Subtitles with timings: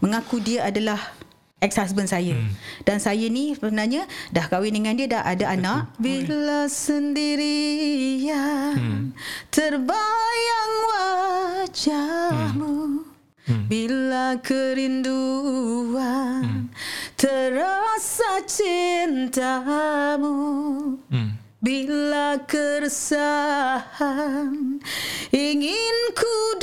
[0.00, 0.98] mengaku dia adalah
[1.60, 2.34] ex-husband saya.
[2.34, 2.56] Hmm.
[2.88, 5.60] Dan saya ni sebenarnya dah kahwin dengan dia, dah ada Betul.
[5.60, 5.92] anak.
[6.00, 8.24] Bila sendirian
[8.74, 9.12] hmm.
[9.52, 12.72] terbayang wajahmu.
[12.72, 13.04] Hmm.
[13.50, 13.68] Hmm.
[13.68, 15.92] Bila kerinduan
[16.44, 16.72] hmm.
[17.20, 20.32] terasa cintamu.
[21.12, 21.36] Hmm.
[21.60, 24.00] Bila keresahan
[25.28, 26.56] ingin ku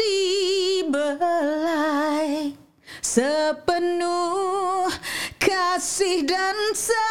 [0.90, 2.57] dibelai
[3.18, 4.94] sepenuh
[5.42, 7.02] kasih dan sayang.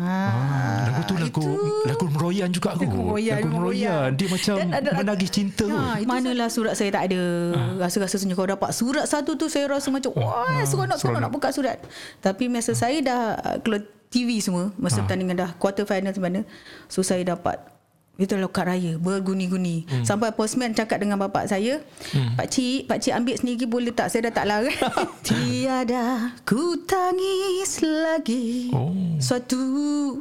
[0.00, 2.88] Ah, lagu tu lagu itu, lagu meroyan juga aku.
[2.88, 4.08] Lagu meroyan, lagu meroyan.
[4.16, 5.68] Dia macam ada, menagih cinta.
[5.68, 7.20] Ha, manalah surat saya tak ada.
[7.52, 7.76] Ha.
[7.84, 10.64] Rasa-rasa senyum kau dapat surat satu tu saya rasa macam wah, ha.
[10.64, 11.76] seronok seronok nak buka surat.
[12.24, 12.80] Tapi masa ha.
[12.88, 15.04] saya dah keluar TV semua masa ha.
[15.04, 16.46] pertandingan dah quarter final sebenarnya
[16.86, 17.73] so saya dapat
[18.14, 20.06] itu lokat raya berguni-guni hmm.
[20.06, 21.82] sampai postman cakap dengan bapak saya
[22.14, 22.38] hmm.
[22.38, 24.70] pak cik pak cik ambil sendiri boleh tak saya dah tak larang
[25.26, 28.94] tiada ku tangis lagi oh.
[29.18, 29.58] suatu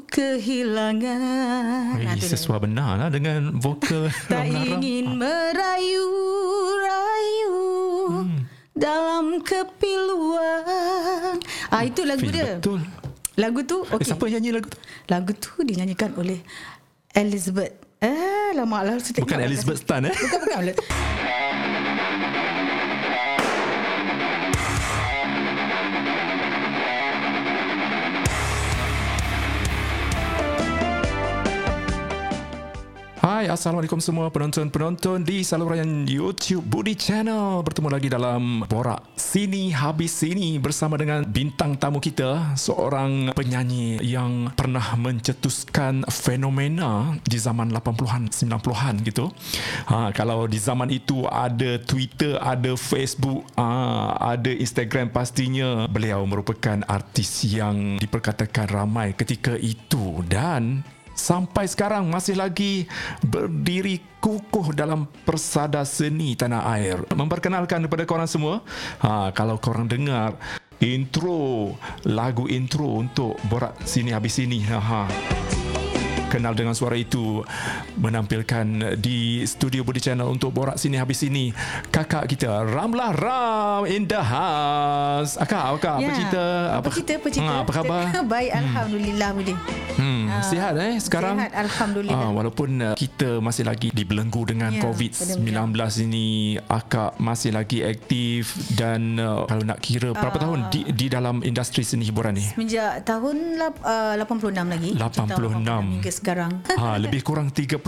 [0.09, 6.09] kehilangan Ay, sesuai benar lah dengan vokal tak ingin merayu-rayu
[8.09, 8.41] hmm.
[8.73, 11.37] dalam kepiluan
[11.69, 12.81] ah itu lagu Feel dia betul
[13.33, 14.13] Lagu tu okay.
[14.13, 14.77] Siapa nyanyi lagu tu?
[15.09, 16.37] Lagu tu dinyanyikan oleh
[17.13, 18.99] Elizabeth Eh lama lah.
[18.99, 20.11] Bukan Elizabeth Stan eh?
[20.11, 21.82] Bukan bukan
[33.23, 37.63] Hai, Assalamualaikum semua penonton-penonton di saluran YouTube Budi Channel.
[37.63, 44.51] Bertemu lagi dalam Borak Sini Habis Sini bersama dengan bintang tamu kita, seorang penyanyi yang
[44.51, 49.31] pernah mencetuskan fenomena di zaman 80-an, 90-an gitu.
[49.87, 56.83] Ha, kalau di zaman itu ada Twitter, ada Facebook, ha, ada Instagram pastinya beliau merupakan
[56.91, 62.89] artis yang diperkatakan ramai ketika itu dan sampai sekarang masih lagi
[63.23, 66.97] berdiri kukuh dalam persada seni tanah air.
[67.13, 68.61] Memperkenalkan kepada korang semua,
[68.99, 70.35] ha, kalau korang dengar
[70.83, 74.59] intro, lagu intro untuk Borak Sini Habis Sini.
[74.67, 75.03] Ha, ha
[76.33, 77.45] kenal dengan suara itu
[78.01, 81.53] menampilkan di studio Budi Channel untuk borak sini habis sini.
[81.93, 86.09] Kakak kita Ramlah Ram in the house akak akak ya.
[86.09, 86.43] apa cerita
[86.73, 87.53] apa cerita apa cerita?
[87.53, 88.03] Ha, apa khabar?
[88.33, 88.61] Baik hmm.
[88.65, 89.53] alhamdulillah Budi.
[89.93, 91.35] Hmm uh, sihat eh sekarang?
[91.37, 92.17] sihat alhamdulillah.
[92.17, 95.73] Uh, walaupun uh, kita masih lagi dibelenggu dengan ya, COVID-19
[96.09, 101.05] ini akak masih lagi aktif dan uh, kalau nak kira berapa uh, tahun di di
[101.11, 102.45] dalam industri seni hiburan ni?
[102.45, 104.91] Semenjak tahun uh, 86 lagi.
[104.97, 106.63] 86 sekarang.
[106.79, 107.83] Ha, lebih kurang 36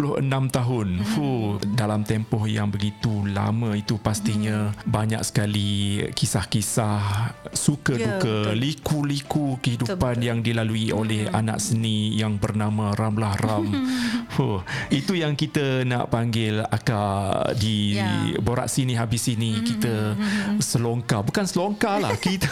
[0.52, 0.88] tahun.
[1.00, 1.08] Hmm.
[1.16, 4.92] Fuh, dalam tempoh yang begitu lama itu pastinya hmm.
[4.92, 8.60] banyak sekali kisah-kisah suka ya, duka, betul.
[8.60, 11.00] liku-liku kehidupan betul, yang dilalui hmm.
[11.00, 13.66] oleh anak seni yang bernama Ramlah Ram.
[14.36, 14.60] Fuh,
[14.92, 18.36] itu yang kita nak panggil akak di ya.
[18.44, 19.64] borak sini habis sini hmm.
[19.64, 20.60] kita hmm.
[20.60, 21.24] selongkar.
[21.24, 22.52] Bukan selongkar lah, kita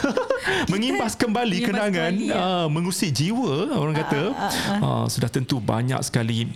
[0.71, 2.39] mengimbas kembali kenangan, kembali, ya.
[2.39, 4.21] uh, mengusik jiwa orang kata.
[4.31, 4.79] Uh, uh, uh.
[4.79, 6.53] Uh, sudah tentu banyak sekali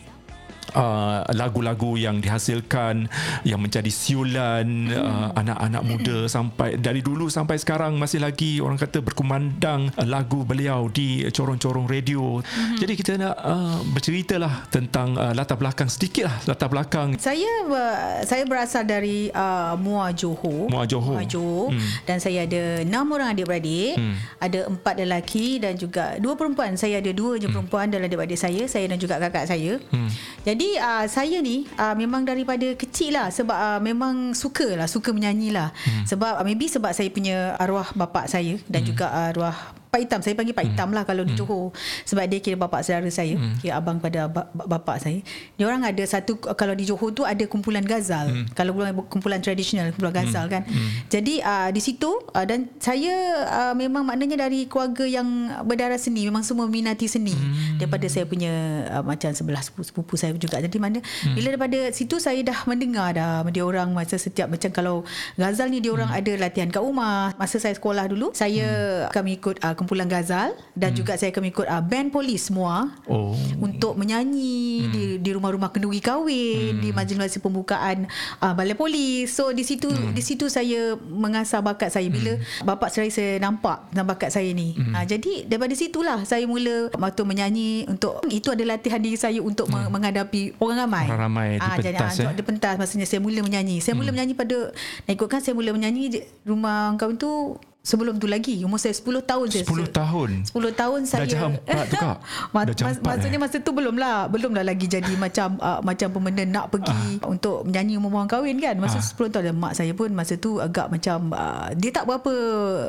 [0.74, 3.08] uh, lagu-lagu yang dihasilkan
[3.44, 9.00] yang menjadi siulan uh, anak-anak muda sampai dari dulu sampai sekarang masih lagi orang kata
[9.04, 12.40] berkumandang uh, lagu beliau di corong-corong radio.
[12.42, 12.78] Mm-hmm.
[12.82, 17.20] Jadi kita nak uh, berceritalah tentang uh, latar belakang sedikit lah latar belakang.
[17.22, 20.72] Saya uh, saya berasal dari uh, Muar Johor.
[20.72, 21.20] Muar Johor.
[21.20, 22.08] Muar Johor mm.
[22.08, 24.00] dan saya ada enam orang adik-beradik.
[24.00, 24.16] Mm.
[24.42, 26.74] Ada empat lelaki dan juga dua perempuan.
[26.80, 27.54] Saya ada dua je mm.
[27.54, 28.66] perempuan dalam adik-beradik saya.
[28.66, 29.78] Saya dan juga kakak saya.
[29.94, 30.10] Mm.
[30.48, 35.14] Jadi uh, saya ni uh, memang daripada kecil lah sebab uh, memang suka lah suka
[35.14, 36.10] menyanyi lah hmm.
[36.10, 38.90] sebab uh, maybe sebab saya punya arwah bapa saya dan hmm.
[38.90, 40.72] juga arwah Pak Hitam saya panggil Pak hmm.
[40.76, 41.40] Hitam lah kalau di hmm.
[41.40, 41.72] Johor
[42.06, 43.64] sebab dia kira bapa saudara saya hmm.
[43.64, 45.24] kira abang pada bapa saya
[45.56, 48.54] dia orang ada satu kalau di Johor tu ada kumpulan gazal hmm.
[48.54, 48.76] kalau
[49.08, 50.54] kumpulan tradisional kumpulan gazal hmm.
[50.54, 50.90] kan hmm.
[51.08, 55.28] jadi uh, di situ uh, dan saya uh, memang maknanya dari keluarga yang
[55.64, 57.77] berdarah seni memang semua minati seni hmm.
[57.78, 61.34] Daripada saya punya uh, macam sebelah sepupu saya juga jadi mana hmm.
[61.38, 64.96] bila daripada situ saya dah mendengar dah dia orang masa setiap macam kalau
[65.40, 66.20] gazal ni dia orang hmm.
[66.20, 68.68] ada latihan kat rumah masa saya sekolah dulu saya
[69.08, 69.14] hmm.
[69.14, 70.98] kami ikut uh, kumpulan Gazal dan hmm.
[71.04, 73.36] juga saya akan ikut uh, band polis semua oh.
[73.62, 74.92] untuk menyanyi hmm.
[74.92, 76.82] di di rumah-rumah kenduri kahwin hmm.
[76.82, 78.10] di majlis-majlis pembukaan
[78.42, 80.16] uh, balai polis so di situ hmm.
[80.16, 82.66] di situ saya mengasah bakat saya bila hmm.
[82.66, 84.94] bapa saya saya nampak tentang bakat saya ni hmm.
[84.96, 89.66] uh, jadi daripada situlah saya mula waktu menyanyi untuk itu adalah latihan diri saya untuk
[89.66, 89.88] hmm.
[89.88, 91.06] menghadapi orang ramai.
[91.06, 92.36] Orang ramai di Ah, jadi, pentas, ah, eh?
[92.36, 93.78] di pentas maksudnya saya mula menyanyi.
[93.78, 94.70] Saya mula menyanyi pada
[95.04, 98.60] nak ikutkan saya mula menyanyi di rumah kawan tu sebelum tu lagi.
[98.62, 99.64] Umur saya 10 tahun saya.
[99.64, 102.18] 10 tahun 10 tahun saya Darjah empat tu, Kak?
[102.52, 103.42] Ma- Darjah mas- empat, maksudnya eh?
[103.42, 107.64] masa tu belum lah belum lah lagi jadi macam uh, macam pemenda nak pergi untuk
[107.64, 109.08] menyanyi umur orang kahwin kan masa Ah.
[109.08, 112.34] 10 tahun mak saya pun masa tu agak macam uh, dia tak berapa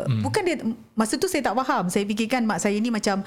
[0.02, 0.20] Hmm.
[0.20, 0.56] bukan dia
[0.92, 3.22] masa tu saya tak faham saya fikirkan mak saya ni macam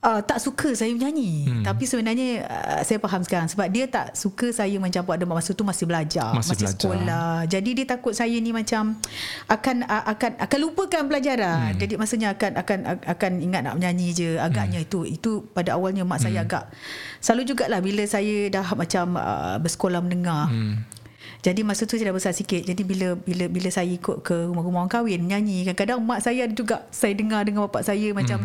[0.00, 1.60] Uh, tak suka saya menyanyi hmm.
[1.60, 5.52] Tapi sebenarnya uh, Saya faham sekarang Sebab dia tak suka Saya macam buat demo Masa
[5.52, 6.80] tu masih belajar Masih Masih, belajar.
[6.80, 8.96] sekolah Jadi dia takut saya ni macam
[9.44, 11.80] Akan uh, akan akan lupakan pelajaran hmm.
[11.84, 12.78] Jadi maksudnya akan akan
[13.12, 14.86] akan ingat nak menyanyi je Agaknya hmm.
[14.88, 16.72] itu Itu pada awalnya mak saya agak
[17.20, 20.96] Selalu jugalah Bila saya dah macam uh, Bersekolah mendengar hmm.
[21.40, 22.60] Jadi masa tu saya dah besar sikit.
[22.60, 26.52] Jadi bila bila bila saya ikut ke rumah-rumah orang kahwin menyanyi, kadang-kadang mak saya ada
[26.52, 28.44] juga saya dengar dengan bapak saya macam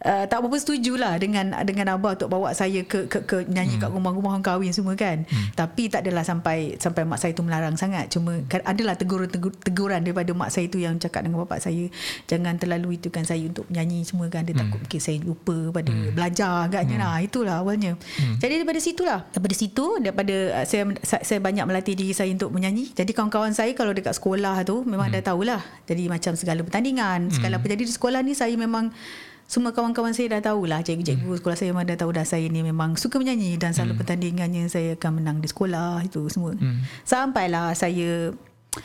[0.00, 3.76] Uh, tak berapa setuju lah dengan dengan abah untuk bawa saya ke ke, ke nyanyi
[3.76, 3.84] hmm.
[3.84, 5.28] kat rumah-rumah orang kahwin semua kan.
[5.28, 5.52] Hmm.
[5.52, 8.08] Tapi tak adalah sampai sampai mak saya tu melarang sangat.
[8.08, 9.28] Cuma kan adalah teguran
[9.60, 11.92] teguran daripada mak saya tu yang cakap dengan bapak saya
[12.24, 14.62] jangan terlalu itu kan saya untuk menyanyi semua kan dia hmm.
[14.64, 16.16] takut mungkin saya lupa pada hmm.
[16.16, 17.04] belajar agaknya hmm.
[17.04, 17.16] lah.
[17.20, 17.92] Itulah awalnya.
[18.16, 18.40] Hmm.
[18.40, 19.20] Jadi daripada situlah.
[19.36, 22.96] Daripada situ daripada uh, saya saya banyak melatih diri saya untuk menyanyi.
[22.96, 25.20] Jadi kawan-kawan saya kalau dekat sekolah tu memang hmm.
[25.20, 25.60] dah tahulah.
[25.84, 28.88] Jadi macam segala pertandingan, segala apa jadi di sekolah ni saya memang
[29.50, 31.38] semua kawan-kawan saya dah tahulah cikgu-cikgu hmm.
[31.42, 34.00] sekolah saya memang dah tahu dah saya ni memang suka menyanyi dan selalu hmm.
[34.06, 36.54] pertandingannya saya akan menang di sekolah itu semua.
[36.54, 36.86] Hmm.
[37.02, 38.30] Sampailah saya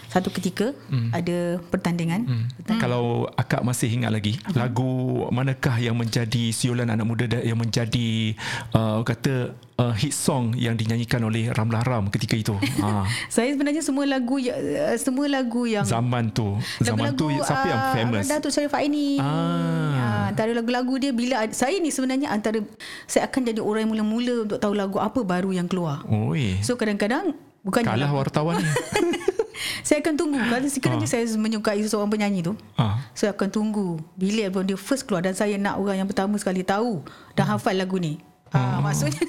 [0.10, 1.14] satu ketika hmm.
[1.14, 2.26] ada pertandingan.
[2.26, 2.44] Hmm.
[2.66, 2.80] Hmm.
[2.82, 4.58] Kalau akak masih ingat lagi uh-huh.
[4.58, 4.92] lagu
[5.30, 8.34] manakah yang menjadi siulan anak muda da- yang menjadi
[8.74, 12.58] uh, kata uh, hit song yang dinyanyikan oleh Ramlah Ram ketika itu.
[12.84, 13.06] ha.
[13.30, 16.58] Saya sebenarnya semua lagu ya- uh, semua lagu yang Zaman tu.
[16.82, 18.26] Zaman tu siapa yang ah, famous?
[18.26, 19.22] Datuk Syarif Aini.
[19.22, 19.94] Ah.
[19.96, 22.58] Ah, antara lagu-lagu dia bila saya ni sebenarnya antara
[23.06, 26.02] saya akan jadi orang yang mula-mula untuk tahu lagu apa baru yang keluar.
[26.10, 26.58] Oi.
[26.66, 28.66] So kadang-kadang bukan Kalah wartawan ni.
[29.88, 31.12] saya akan tunggu kalau sekiranya Ah.
[31.12, 32.54] saya menyukai seseorang penyanyi tu.
[32.76, 33.00] Ah.
[33.12, 36.62] Saya akan tunggu bila album dia first keluar dan saya nak orang yang pertama sekali
[36.62, 37.02] tahu
[37.34, 38.20] dan hafal lagu ni.
[38.48, 39.20] Ah, maksudnya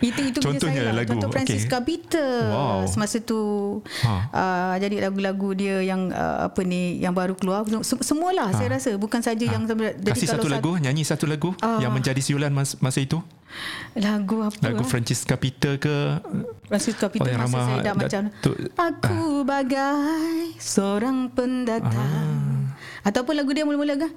[0.00, 0.94] itu itu Contohnya saya lah.
[0.96, 1.70] lagu, Contoh Francis okey.
[1.70, 2.86] Capita Wow.
[2.86, 3.40] semasa tu
[4.00, 4.12] Ha.
[4.28, 8.94] uh, jadi lagu-lagu dia yang uh, apa ni yang baru keluar Sem- semualah saya rasa
[8.94, 9.98] bukan saja yang jadi.
[10.06, 11.78] Kasih satu kalau lagu, nyanyi satu lagu Ah.
[11.78, 13.18] yang menjadi siulan mas- masa itu.
[13.94, 14.88] lagu apa Lagu ah?
[14.88, 16.18] Francis Capita ke
[16.66, 23.32] Francis Capita oleh masa Rama saya dah Dat- macam tu- Aku bagai seorang pendatang Ataupun
[23.32, 24.10] lagu dia mula-mula kan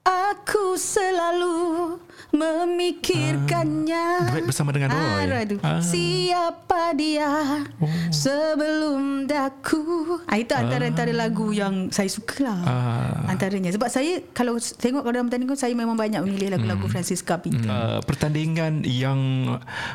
[0.00, 1.98] Aku selalu
[2.30, 5.26] memikirkannya Duet bersama dengan Roy.
[5.28, 5.56] Ah, tu.
[5.60, 5.82] Ah.
[5.82, 7.28] Siapa dia
[7.76, 7.88] Oh.
[8.08, 13.28] sebelum daku ah, Itu antara-antara lagu yang saya suka lah Ah.
[13.28, 16.92] Antaranya Sebab saya kalau tengok kalau dalam pertandingan Saya memang banyak memilih lagu-lagu Hmm.
[16.92, 19.18] Francis Capita uh, pertandingan yang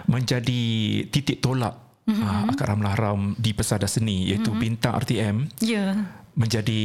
[0.05, 0.61] menjadi
[1.09, 1.73] titik tolak
[2.05, 2.21] mm-hmm.
[2.21, 4.61] uh, Akak Ramlah Ram di pesada seni iaitu mm-hmm.
[4.61, 5.35] Bintang RTM
[5.65, 6.05] Ya
[6.35, 6.83] menjadi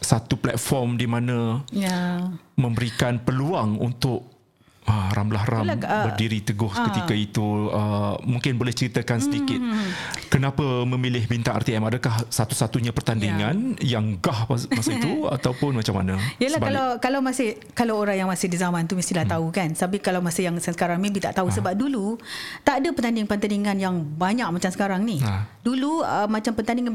[0.00, 2.28] satu platform di mana Ya.
[2.58, 4.33] memberikan peluang untuk
[4.84, 6.84] Ah, Ramlah Ram Itulah, ah, berdiri teguh ah.
[6.92, 9.90] ketika itu uh, mungkin boleh ceritakan sedikit Hmm.
[10.28, 16.60] kenapa memilih bintang RTM adakah satu-satunya pertandingan yang gah masa itu ataupun macam mana Yelah
[16.60, 19.34] kalau kalau masih kalau orang yang masih di zaman tu mestilah hmm.
[19.34, 19.68] tahu kan.
[19.72, 21.54] Tapi kalau masa yang sekarang maybe tak tahu ha.
[21.54, 22.18] sebab dulu
[22.66, 25.22] tak ada pertandingan-pertandingan yang banyak macam sekarang ni.
[25.22, 25.46] Ha.
[25.62, 26.92] Dulu uh, macam pertandingan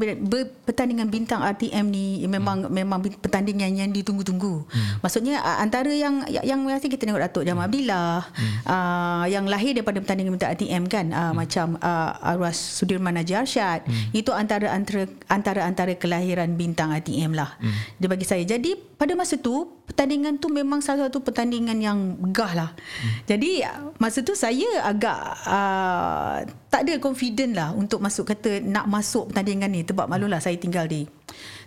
[0.64, 2.72] pertandingan bintang RTM ni memang hmm.
[2.72, 4.68] memang pertandingan yang ditunggu-tunggu.
[4.68, 5.02] Hmm.
[5.02, 8.56] Maksudnya uh, antara yang yang biasa kita tengok Datuk Jamal Abdillah hmm.
[8.68, 11.32] uh, yang lahir daripada pertandingan bintang RTM kan uh, hmm.
[11.32, 14.12] macam uh, Arwah Sudirman Najib Arsyad hmm.
[14.12, 17.56] itu antara antara antara antara kelahiran bintang RTM lah.
[17.56, 17.72] Hmm.
[17.96, 18.44] Dia bagi saya.
[18.44, 22.70] Jadi pada masa tu pertandingan tu memang salah satu pertandingan yang megah lah.
[22.76, 23.24] Hmm.
[23.24, 23.64] Jadi
[23.96, 25.18] masa tu saya agak
[25.48, 30.60] uh, tak ada confident lah untuk masuk kata nak masuk pertandingan ni sebab malulah saya
[30.60, 31.08] tinggal di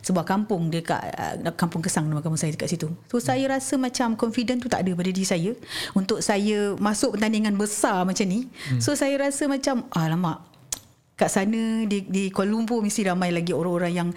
[0.03, 2.91] sebuah kampung dekat uh, kampung Kesang nama kampung saya dekat situ.
[3.07, 5.51] So saya rasa macam confident tu tak ada pada diri saya
[5.95, 8.51] untuk saya masuk pertandingan besar macam ni.
[8.69, 8.83] Hmm.
[8.83, 10.52] So saya rasa macam alamak
[11.23, 14.09] kat sana di, di Kuala Lumpur mesti ramai lagi orang-orang yang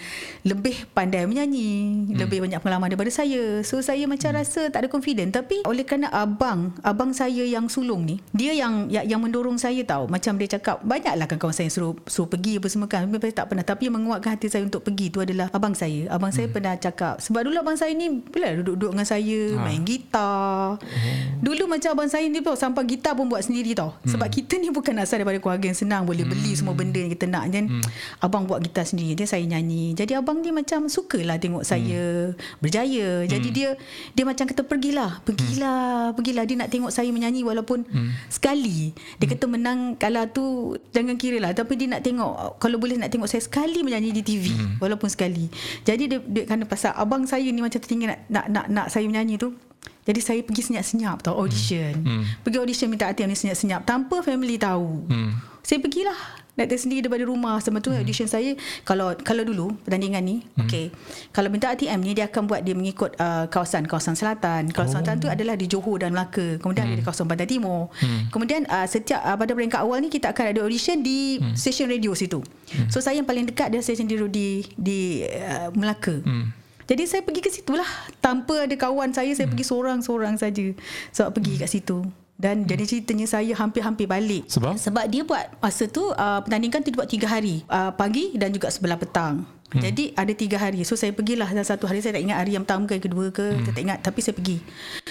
[0.43, 1.71] lebih pandai menyanyi,
[2.11, 2.19] hmm.
[2.19, 3.63] lebih banyak pengalaman daripada saya.
[3.63, 4.39] So saya macam hmm.
[4.43, 8.91] rasa tak ada confident tapi oleh kerana abang, abang saya yang sulung ni, dia yang
[8.91, 10.11] yang, yang mendorong saya tahu.
[10.11, 13.07] Macam dia cakap, banyaklah kan kawan saya yang suruh suruh pergi apa semua kan.
[13.07, 16.11] Tapi tak pernah tapi yang menguatkan hati saya untuk pergi tu adalah abang saya.
[16.11, 16.39] Abang hmm.
[16.43, 19.63] saya pernah cakap sebab dulu abang saya ni bila duduk-duduk dengan saya, ha.
[19.63, 20.75] main gitar.
[20.75, 21.15] Oh.
[21.39, 23.95] Dulu macam abang saya ni tau sampai gitar pun buat sendiri tau.
[24.03, 26.59] Sebab kita ni bukan asal daripada keluarga yang senang boleh beli hmm.
[26.59, 27.65] semua benda benda yang kita nak dan
[28.25, 29.93] abang buat gitar sendiri dia saya nyanyi.
[29.93, 32.33] Jadi abang ni macam sukalah tengok saya
[32.65, 33.29] berjaya.
[33.29, 33.77] Jadi dia
[34.17, 36.45] dia macam kata pergilah pergilah pergilah.
[36.49, 37.85] Dia nak tengok saya menyanyi walaupun
[38.33, 38.97] sekali.
[39.21, 41.53] Dia kata menang kalah tu jangan kira lah.
[41.53, 44.45] Tapi dia nak tengok kalau boleh nak tengok saya sekali menyanyi di TV
[44.81, 45.53] walaupun sekali.
[45.85, 49.05] Jadi dia, dia kerana pasal abang saya ni macam tertinggal nak nak nak, nak saya
[49.05, 49.53] menyanyi tu.
[50.07, 51.95] Jadi saya pergi senyap-senyap tau audition.
[51.99, 52.23] Hmm.
[52.47, 55.03] Pergi audition minta hati ni senyap-senyap tanpa family tahu.
[55.11, 55.35] Hmm.
[55.67, 58.01] Saya pergilah datang sendiri daripada rumah sebab tu hmm.
[58.01, 60.65] audition saya kalau kalau dulu pertandingan ni hmm.
[60.65, 60.89] okey
[61.31, 65.05] kalau minta ATM ni dia akan buat dia mengikut uh, kawasan kawasan selatan kawasan oh.
[65.05, 66.93] selatan tu adalah di Johor dan Melaka kemudian hmm.
[66.97, 68.33] ada di kawasan Pantai Timur hmm.
[68.33, 71.53] kemudian uh, setiap uh, pada peringkat awal ni kita akan ada audition di hmm.
[71.53, 72.89] stesen radio situ hmm.
[72.89, 76.65] so saya yang paling dekat dia stesen radio di di uh, Melaka hmm.
[76.87, 77.91] Jadi saya pergi ke situ lah
[78.23, 79.59] Tanpa ada kawan saya Saya hmm.
[79.59, 80.71] pergi seorang-seorang saja
[81.11, 82.07] Sebab pergi kat situ
[82.37, 82.69] Dan hmm.
[82.69, 84.77] jadi ceritanya saya hampir-hampir balik Sebab?
[84.77, 88.53] Sebab dia buat Masa tu uh, pertandingan tu dia buat tiga hari uh, Pagi dan
[88.53, 89.83] juga sebelah petang Hmm.
[89.83, 92.63] Jadi ada tiga hari So saya pergilah Dalam satu hari Saya tak ingat hari yang
[92.63, 93.67] pertama ke kedua ke hmm.
[93.67, 94.59] Saya tak ingat Tapi saya pergi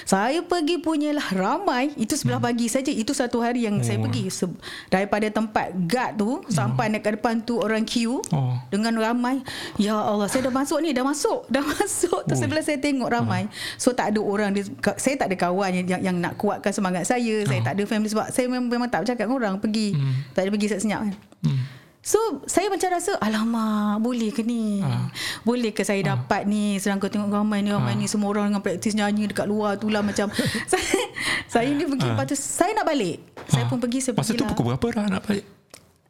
[0.08, 2.48] Saya pergi punyalah ramai Itu sebelah hmm.
[2.48, 3.84] pagi saja Itu satu hari yang oh.
[3.84, 6.48] saya pergi Se- Daripada tempat guard tu oh.
[6.48, 8.56] Sampai nak ke depan tu Orang queue oh.
[8.72, 9.44] Dengan ramai
[9.76, 12.38] Ya Allah Saya dah masuk ni Dah masuk Dah masuk oh.
[12.40, 13.76] sebelah saya tengok ramai oh.
[13.76, 14.56] So tak ada orang
[14.96, 17.66] Saya tak ada kawan yang, yang nak kuatkan semangat saya Saya oh.
[17.68, 20.32] tak ada family Sebab saya memang, memang tak bercakap dengan orang Pergi hmm.
[20.32, 21.85] Tak ada pergi senyap kan hmm.
[22.06, 25.10] So saya macam rasa Alamak Boleh ke ni ha.
[25.42, 26.14] Boleh ke saya ha.
[26.14, 28.00] dapat ni Sedangkan tengok ramai ni Ramai ha.
[28.00, 30.30] ni semua orang Dengan praktis nyanyi Dekat luar tu lah Macam
[30.72, 31.02] saya,
[31.50, 32.14] saya ni pergi ha.
[32.14, 33.50] Lepas tu saya nak balik ha.
[33.50, 35.46] Saya pun pergi saya Masa tu pukul berapa dah nak balik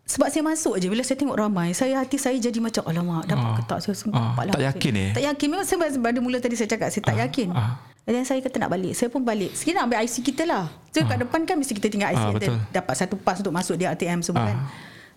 [0.06, 3.50] sebab saya masuk je Bila saya tengok ramai Saya hati saya jadi macam Alamak dapat
[3.50, 3.58] ha.
[3.58, 4.38] ke tak Saya ha.
[4.38, 7.22] Tak yakin eh Tak yakin Memang saya pada mula tadi saya cakap Saya tak ha.
[7.26, 7.82] yakin ha.
[8.06, 11.10] Dan saya kata nak balik Saya pun balik Sekiranya ambil IC kita lah So ha.
[11.10, 14.22] kat depan kan Mesti kita tinggal IC kita Dapat satu pas untuk masuk di ATM
[14.22, 14.50] semua ha.
[14.54, 14.60] kan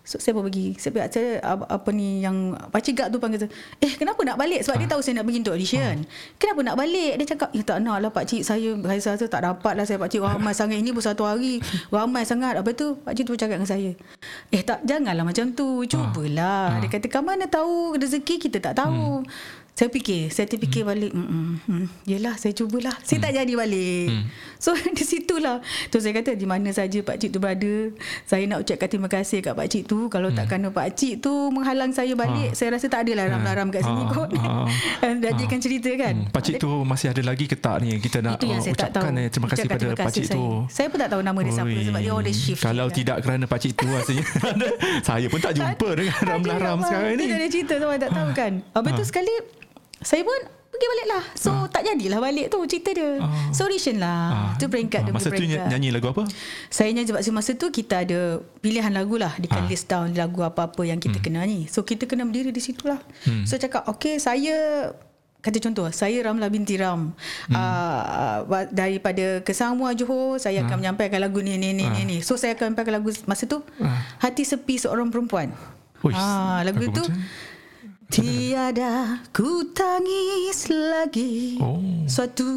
[0.09, 0.73] So, saya pun pergi.
[0.81, 3.53] Saya saya, apa, apa ni yang pakcik gak tu panggil saya.
[3.77, 4.65] Eh kenapa nak balik?
[4.65, 4.81] Sebab ha.
[4.81, 5.95] dia tahu saya nak pergi untuk audition.
[6.01, 6.09] Ha.
[6.41, 7.13] Kenapa nak balik?
[7.21, 8.41] Dia cakap, ya tak nak lah pakcik.
[8.41, 10.25] Saya rasa, rasa tak dapat lah saya pakcik.
[10.25, 11.61] Ramai sangat ini pun satu hari.
[11.93, 12.57] Ramai sangat.
[12.57, 12.97] Apa tu?
[13.05, 13.93] Pakcik tu cakap dengan saya.
[14.49, 15.85] Eh tak, janganlah macam tu.
[15.85, 16.73] Cubalah.
[16.73, 16.81] Ha.
[16.81, 19.21] Dia kata, kamu mana tahu rezeki kita tak tahu.
[19.21, 19.29] Hmm.
[19.77, 20.89] Saya fikir, saya terfikir hmm.
[20.91, 21.11] balik.
[21.15, 22.97] Hmm, yelah, saya cubalah.
[22.99, 23.25] Saya hmm.
[23.29, 24.07] tak jadi balik.
[24.09, 24.25] Hmm.
[24.59, 25.63] So, di situlah.
[25.87, 27.95] Tu saya kata, di mana saja Pak Cik tu berada,
[28.27, 30.11] saya nak ucapkan terima kasih kat Pak Cik tu.
[30.11, 30.37] Kalau hmm.
[30.37, 32.55] tak kerana Pak Cik tu menghalang saya balik, ha.
[32.59, 34.11] saya rasa tak ada laram-laram kat sini ha.
[34.11, 34.29] kot.
[34.35, 34.51] Ha.
[35.23, 35.63] Jadikan ha.
[35.63, 36.15] cerita kan.
[36.27, 36.29] Hmm.
[36.35, 37.95] Pak Cik tu masih ada lagi ke tak ni?
[38.03, 40.43] Kita nak uh, ucapkan eh, terima kasih pada Pak Cik tu.
[40.67, 42.59] Saya pun tak tahu nama dia siapa sebab dia order shift.
[42.59, 44.23] Kalau tidak kerana Pak Cik tu rasanya,
[45.07, 47.25] saya pun tak jumpa dengan laram-laram sekarang ni.
[47.31, 48.51] Dia ada cerita, saya tak tahu kan.
[48.75, 49.35] Habis tu sekali,
[50.03, 51.63] saya pun pergi balik lah So uh.
[51.67, 53.51] tak jadilah balik tu cerita dia uh.
[53.51, 54.51] So audition lah uh.
[54.55, 56.23] Tu peringkat dia Masa tu nyanyi lagu apa?
[56.71, 59.67] Saya nyanyi sebab masa tu kita ada pilihan lagu lah Dia uh.
[59.67, 61.25] list down lagu apa-apa yang kita hmm.
[61.27, 63.43] kena nyanyi So kita kena berdiri di situ lah hmm.
[63.43, 64.89] So cakap okay saya
[65.39, 67.15] Kata contoh, saya Ramla binti Ram.
[67.47, 67.55] Hmm.
[67.55, 71.95] Uh, daripada Kesamua Johor, saya akan menyampaikan lagu ni, ni, ni, uh.
[71.95, 72.17] ni, ni.
[72.19, 73.99] So, saya akan menyampaikan lagu masa tu, uh.
[74.19, 75.55] Hati Sepi Seorang Perempuan.
[76.11, 77.23] Ah, lagu, lagu tu, macam?
[78.09, 81.77] Tiada ku tangis lagi oh.
[82.09, 82.49] Suatu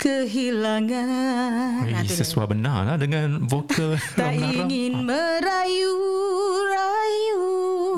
[0.00, 7.44] kehilangan Hey, Sesuai benar lah dengan vokal Tak ingin merayu-rayu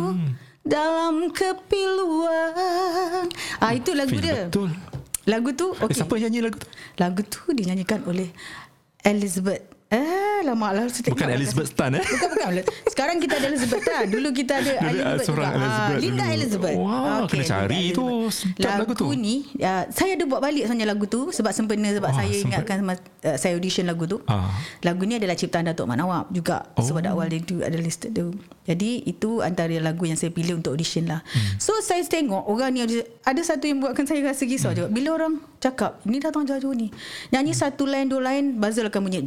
[0.03, 0.35] hmm.
[0.67, 3.31] Dalam kepiluan
[3.63, 4.75] ah, Itu lagu Feel dia Betul
[5.31, 5.95] Lagu tu okay.
[5.95, 6.67] eh, Siapa nyanyi lagu tu?
[6.99, 8.35] Lagu tu dinyanyikan oleh
[9.07, 10.87] Elizabeth Eh, lama lah.
[10.87, 12.05] Bukan Elizabeth Tan eh?
[12.07, 12.63] Bukan, bukan.
[12.87, 14.07] Sekarang kita ada Elizabeth Tan.
[14.07, 15.49] Dulu kita ada Dulu Elizabeth juga.
[15.51, 16.77] Elizabeth ah, Linda Elizabeth.
[16.79, 18.07] Wah, okay, kena cari tu.
[18.63, 19.07] Lagu, lagu tu.
[19.19, 21.35] ni, uh, saya ada buat balik sebenarnya lagu tu.
[21.35, 22.47] Sebab sempena sebab Wah, saya sempat.
[22.47, 24.23] ingatkan uh, saya audition lagu tu.
[24.31, 24.55] Ah.
[24.87, 26.71] Lagu ni adalah ciptaan Datuk Mak Nawab juga.
[26.79, 26.87] Oh.
[26.87, 28.31] Sebab awal dia tu ada listed tu.
[28.71, 31.27] Jadi itu antara lagu yang saya pilih untuk audition lah.
[31.35, 31.59] Hmm.
[31.59, 32.87] So saya tengok orang ni
[33.27, 34.79] ada satu yang buatkan saya rasa risau hmm.
[34.79, 34.89] juga.
[34.95, 36.95] Bila orang cakap, ini datang jauh-jauh ni.
[37.35, 37.61] Nyanyi hmm.
[37.67, 39.27] satu line, dua line, buzzer akan bunyi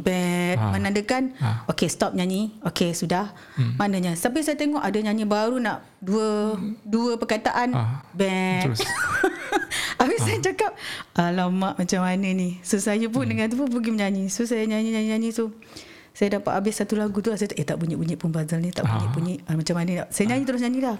[0.54, 0.62] bad.
[0.62, 0.72] Ha.
[0.72, 1.48] Menandakan, ha.
[1.66, 2.54] okay stop nyanyi.
[2.62, 3.34] Okay sudah.
[3.58, 3.74] Hmm.
[3.76, 4.14] Maknanya.
[4.14, 6.86] Tapi saya tengok ada nyanyi baru nak dua hmm.
[6.86, 7.74] dua perkataan.
[7.74, 7.82] Ha.
[8.14, 8.62] Bad.
[8.70, 8.80] Terus.
[10.00, 10.26] Habis ha.
[10.26, 10.72] saya cakap,
[11.18, 12.62] alamak macam mana ni.
[12.62, 13.30] So saya pun hmm.
[13.30, 14.30] dengan tu pun pergi menyanyi.
[14.30, 15.50] So saya nyanyi-nyanyi-nyanyi tu.
[15.50, 15.52] So,
[16.14, 19.42] saya dapat habis satu lagu tu saya eh tak bunyi-bunyi pun bazal ni tak bunyi-bunyi
[19.50, 19.58] ah.
[19.58, 20.48] macam mana saya nyanyi ah.
[20.48, 20.96] terus nyanyi lah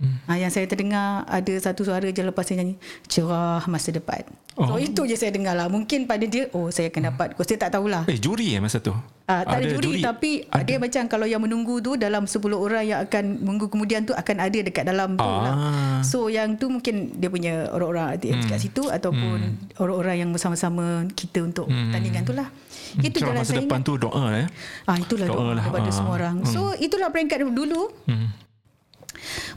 [0.00, 0.30] hmm.
[0.30, 2.74] ah, yang saya terdengar ada satu suara je lepas saya nyanyi
[3.06, 4.22] cerah masa depan
[4.58, 4.66] oh.
[4.66, 7.44] so itu je saya dengar lah mungkin pada dia oh saya akan dapat hmm.
[7.44, 8.94] saya tak tahulah eh juri eh masa tu
[9.28, 10.64] Ah, tak ada, ada juri, juri tapi ada.
[10.64, 14.40] dia macam kalau yang menunggu tu dalam 10 orang yang akan menunggu kemudian tu akan
[14.40, 15.44] ada dekat dalam tu ah.
[15.44, 15.54] lah.
[16.00, 18.48] So yang tu mungkin dia punya orang-orang hmm.
[18.48, 19.84] kat situ ataupun hmm.
[19.84, 21.92] orang-orang yang bersama-sama kita untuk hmm.
[21.92, 22.48] tandingan tu lah.
[22.48, 23.04] Hmm.
[23.04, 23.88] Itu jalan masa saya depan ingat.
[23.92, 24.46] tu doa eh.
[24.88, 25.64] Ah itulah doa, doa lah.
[25.68, 25.92] kepada ah.
[25.92, 26.36] semua orang.
[26.40, 26.48] Hmm.
[26.48, 27.92] So itulah peringkat dulu.
[28.08, 28.32] Hmm.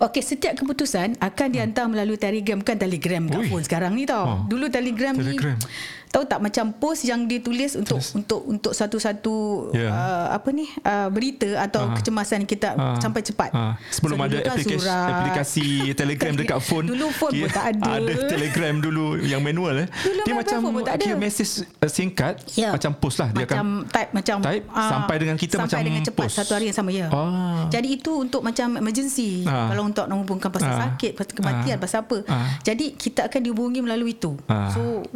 [0.01, 3.47] Okey, setiap keputusan akan dihantar melalui Telegram bukan Telegram kat Ui.
[3.49, 4.23] phone sekarang ni tau.
[4.25, 4.39] Oh.
[4.47, 5.57] Dulu Telegram, Telegram.
[5.57, 8.11] ni tahu tak macam post yang ditulis untuk Tulis.
[8.13, 9.35] untuk untuk satu-satu
[9.71, 9.87] Ya.
[9.87, 11.95] uh, apa ni uh, berita atau Ah.
[11.95, 12.99] kecemasan kita Ah.
[12.99, 13.49] sampai cepat.
[13.49, 15.07] Ah, sebelum So, ada aplikasi, surat.
[15.09, 15.67] aplikasi
[15.99, 16.85] Telegram dekat phone.
[16.85, 17.91] Dulu phone pun kira- tak ada.
[17.97, 19.87] Ada Telegram dulu yang manual eh.
[19.87, 20.57] Dulu dia macam
[20.93, 22.69] kira message uh, singkat Ya.
[22.69, 25.79] macam post lah dia macam akan type macam type, ah, sampai dengan kita sampai macam
[25.81, 26.35] dengan cepat post.
[26.35, 27.07] satu hari yang sama ya.
[27.07, 27.65] Ah.
[27.67, 29.43] Jadi itu untuk macam emergency.
[29.43, 29.71] Ah.
[29.71, 30.79] Kalau untuk nak menghubungkan pasal Ah.
[30.89, 31.81] sakit, pasal kematian, Ah.
[31.81, 32.17] pasal apa.
[32.27, 32.59] Ah.
[32.61, 34.35] Jadi kita akan dihubungi melalui itu.
[34.45, 34.67] Ah.
[34.69, 35.07] So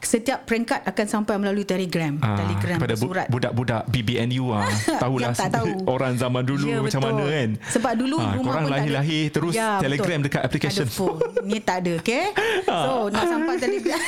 [0.00, 3.26] setiap peringkat akan sampai melalui Telegram, Ah, Telegram kepada bu- surat.
[3.26, 4.66] budak-budak BBNU ah
[5.02, 5.70] tahulah tak tahu.
[5.84, 7.12] orang zaman dulu Ya, macam betul.
[7.12, 8.74] mana kan Sebab dulu Ah, rumah korang pun tak ada.
[8.76, 10.26] lahir-lahir terus Ya, telegram betul.
[10.28, 11.18] dekat application Ada phone.
[11.42, 12.24] Ni tak ada, okay?
[12.84, 14.00] So, nak sampai telegram.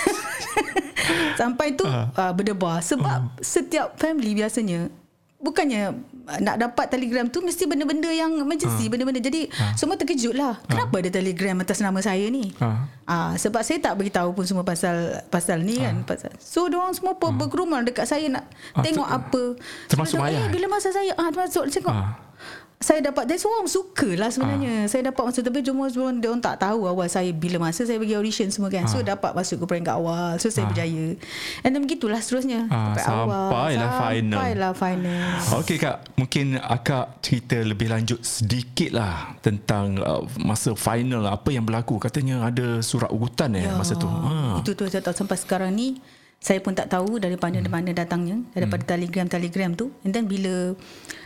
[1.37, 2.07] sampai tu Ah.
[2.13, 2.79] uh, berdebar.
[2.81, 4.93] Sebab setiap family biasanya
[5.41, 8.89] bukannya uh, nak dapat telegram tu mesti benda-benda yang emergency, Ah.
[8.89, 9.19] benda-benda.
[9.19, 10.61] Jadi semua terkejut lah.
[10.63, 12.53] Kenapa ada telegram atas nama saya ni?
[12.57, 12.87] Ah.
[13.05, 14.95] Ah, sebab saya tak beritahu pun semua pasal
[15.27, 16.31] pasal ni kan pasal.
[16.37, 19.43] So diorang semua pun berkerumun dekat saya nak Ah, tengok tu- apa.
[19.89, 20.51] termasuk ayah, Eh, eh?
[20.51, 21.91] bila masa saya ah termasuk tengok.
[21.91, 22.15] Ah.
[22.81, 24.89] Saya dapat That's orang suka lah sebenarnya Ah.
[24.89, 28.01] Saya dapat masuk Tapi cuma sebelum Dia orang tak tahu awal saya Bila masa saya
[28.01, 30.73] pergi audition semua kan So dapat masuk ke peringkat awal So saya Ah.
[30.73, 31.13] berjaya
[31.61, 34.41] And then begitulah seterusnya Ah, Peringkat awal, sampailah final.
[34.41, 35.29] Sampailah final
[35.61, 41.69] Okey kak, mungkin akak cerita lebih lanjut sedikit lah tentang uh, masa final apa yang
[41.69, 42.01] berlaku.
[42.01, 44.09] Katanya ada surat ugutan eh masa tu.
[44.09, 44.65] Ha.
[44.65, 46.01] Itu tu saya tahu sampai sekarang ni
[46.41, 47.69] saya pun tak tahu daripada hmm.
[47.69, 48.91] mana datangnya daripada hmm.
[48.97, 50.73] telegram-telegram tu and then bila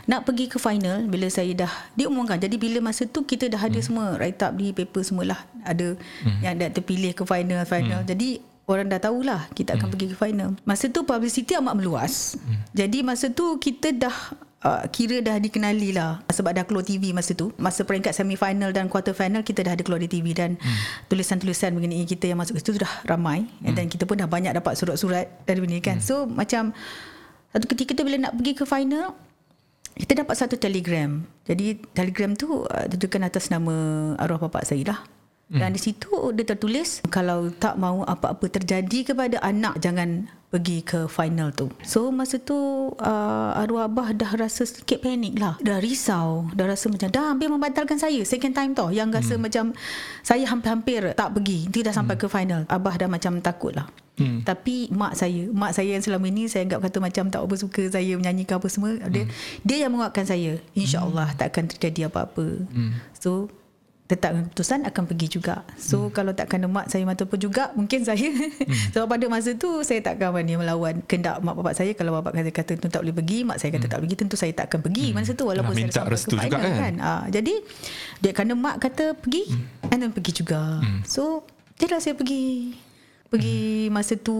[0.05, 3.77] nak pergi ke final bila saya dah diumumkan jadi bila masa tu kita dah ada
[3.81, 3.85] hmm.
[3.85, 6.39] semua write up di paper semualah ada hmm.
[6.45, 8.09] yang dah terpilih ke final final hmm.
[8.09, 8.29] jadi
[8.69, 9.93] orang dah tahulah kita akan hmm.
[9.93, 12.73] pergi ke final masa tu publicity amat meluas hmm.
[12.73, 14.17] jadi masa tu kita dah
[14.65, 18.89] Uh, kira dah dikenali lah sebab dah keluar TV masa tu masa peringkat semi-final dan
[18.89, 21.05] quarter final kita dah ada keluar di TV dan hmm.
[21.05, 23.77] tulisan-tulisan mengenai kita yang masuk ke situ dah ramai hmm.
[23.77, 26.07] dan kita pun dah banyak dapat surat-surat dari benda ni kan hmm.
[26.09, 26.73] so macam
[27.53, 29.13] satu ketika tu bila nak pergi ke final
[29.95, 31.23] kita dapat satu telegram.
[31.47, 33.73] Jadi telegram tu uh, ditujukan atas nama
[34.19, 35.14] arwah bapak saya lah
[35.45, 41.11] dan di situ dia tertulis kalau tak mahu apa-apa terjadi kepada anak jangan pergi ke
[41.11, 41.67] final tu.
[41.83, 42.55] So masa tu
[42.95, 45.59] uh, arwah abah dah rasa sikit panik lah.
[45.59, 49.41] Dah risau, dah rasa macam dah hampir membatalkan saya second time tau yang rasa hmm.
[49.43, 49.65] macam
[50.23, 51.67] saya hampir-hampir tak pergi.
[51.67, 52.23] Dia dah sampai hmm.
[52.23, 52.61] ke final.
[52.71, 53.91] Abah dah macam takut lah.
[54.15, 54.47] Hmm.
[54.47, 57.83] Tapi mak saya, mak saya yang selama ni saya anggap kata macam tak apa suka
[57.91, 58.95] saya menyanyikan apa semua.
[59.11, 59.31] Dia hmm.
[59.67, 60.55] dia yang menguatkan saya.
[60.71, 61.37] InsyaAllah hmm.
[61.37, 62.63] tak akan terjadi apa-apa.
[62.71, 62.95] Hmm.
[63.19, 63.51] So
[64.05, 65.65] tetap keputusan akan pergi juga.
[65.81, 66.11] So hmm.
[66.13, 68.93] kalau takkan mak saya ataupun juga mungkin saya hmm.
[68.93, 72.51] sebab pada masa tu saya takkan berani melawan kendak mak bapak saya kalau bapak kata
[72.53, 73.89] kata tu tak boleh pergi, mak saya kata hmm.
[73.89, 75.15] tak boleh pergi tentu saya tak akan pergi hmm.
[75.17, 76.93] masa tu walaupun Nak saya minta restu juga final kan?
[77.01, 77.53] Ha, jadi
[78.21, 79.89] dia kerana mak kata pergi hmm.
[79.89, 80.61] and then pergi juga.
[80.85, 81.01] Hmm.
[81.01, 81.41] So
[81.81, 82.77] jadilah saya pergi
[83.35, 84.35] pergi masa tu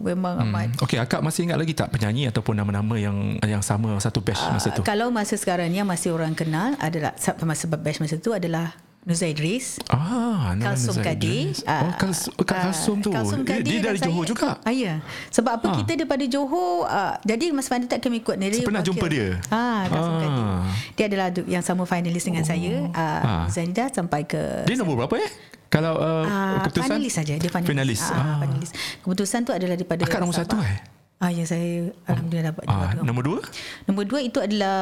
[0.00, 0.44] memang hmm.
[0.46, 4.42] amat Okey, akak masih ingat lagi tak penyanyi ataupun nama-nama yang yang sama satu batch
[4.48, 4.80] masa tu?
[4.80, 8.72] Uh, kalau masa sekarang ni yang masih orang kenal adalah masa batch masa tu adalah
[9.02, 11.18] Nuza Idris Ah, Kalsum Nuzai.
[11.18, 11.66] Idris.
[11.66, 13.10] Oh, Kals, oh, Ah, Kalsum tu.
[13.10, 14.50] Kalsum Dia, Kadir dia dari Johor saya- juga.
[14.62, 15.02] Ah, ya.
[15.26, 15.74] Sebab apa Ah.
[15.74, 18.38] kita daripada Johor, uh, jadi Mas Fandi tak kami ikut.
[18.38, 19.42] Saya pernah jumpa dia.
[19.50, 20.20] Ah, Kalsum Ah.
[20.22, 20.46] Kadir.
[20.94, 22.74] Dia adalah yang sama finalis dengan saya.
[22.86, 23.44] Uh, Ah.
[23.50, 25.30] Zainida sampai ke Dia nombor berapa eh?
[25.72, 27.00] Kalau uh, Ah, keputusan?
[27.00, 27.66] Finalis saja dia finalis.
[27.66, 28.00] Finalis.
[28.06, 28.36] Ah, Ah.
[28.38, 28.70] finalis.
[29.00, 30.78] Keputusan tu adalah daripada Akak nombor satu eh?
[31.16, 33.04] Ah ya saya alhamdulillah dapat Ah, nombor dua.
[33.06, 33.40] nombor dua?
[33.86, 34.76] Nombor dua itu adalah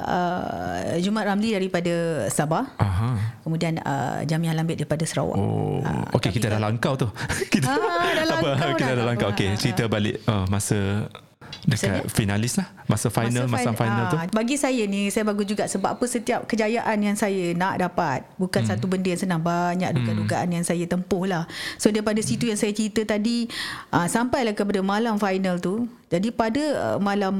[0.00, 1.94] uh, Jumat Ramli daripada
[2.28, 2.64] Sabah.
[2.78, 3.42] Aha.
[3.42, 5.34] Kemudian uh, Jamiah Lambik daripada Sarawak.
[5.34, 7.10] Oh, Ah, okey kita dah langkau tu.
[7.52, 9.28] kita Ah, dah tak apa, langkau kita dah, dah langkau.
[9.28, 11.10] Okey, Ah, cerita balik uh, masa
[11.64, 12.68] dekat finalis lah.
[12.84, 14.18] Masa final, masa, fin- final tu.
[14.18, 18.26] ah, Bagi saya ni Saya bagus juga Sebab apa setiap kejayaan Yang saya nak dapat
[18.34, 18.70] Bukan hmm.
[18.74, 21.46] satu benda yang senang Banyak dugaan-dugaan Yang saya tempuh lah
[21.78, 23.46] So daripada situ yang saya cerita tadi
[23.88, 27.34] uh, Sampailah kepada malam final tu Jadi pada uh, malam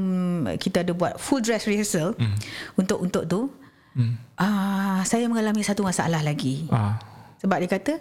[0.55, 2.35] Kita ada buat Full dress rehearsal hmm.
[2.79, 3.51] Untuk untuk tu
[3.95, 4.39] hmm.
[4.39, 6.95] uh, Saya mengalami satu masalah lagi Ah.
[7.43, 7.93] Sebab dia kata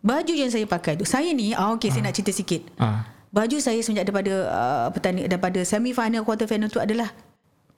[0.00, 3.04] Baju yang saya pakai tu Saya ni ah, Okay saya nak cerita sikit Ah.
[3.28, 7.12] Baju saya semenjak daripada uh, pertanding daripada semi final quarter final tu adalah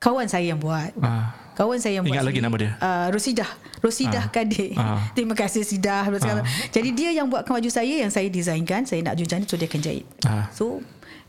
[0.00, 0.94] kawan saya yang buat.
[1.02, 1.36] Ah.
[1.58, 2.28] Kawan saya yang Ingat buat.
[2.32, 2.70] lagi nama dia?
[2.80, 3.50] Uh, Rosidah.
[3.84, 4.32] Rosidah Ah.
[4.32, 4.72] Kadir.
[4.80, 5.02] Ah.
[5.16, 6.08] Terima kasih Sidah.
[6.08, 6.40] Ah.
[6.72, 8.88] Jadi dia yang buatkan baju saya yang saya designkan.
[8.88, 10.08] Saya nak jujan so dia akan jahit.
[10.24, 10.48] Ah.
[10.56, 10.80] So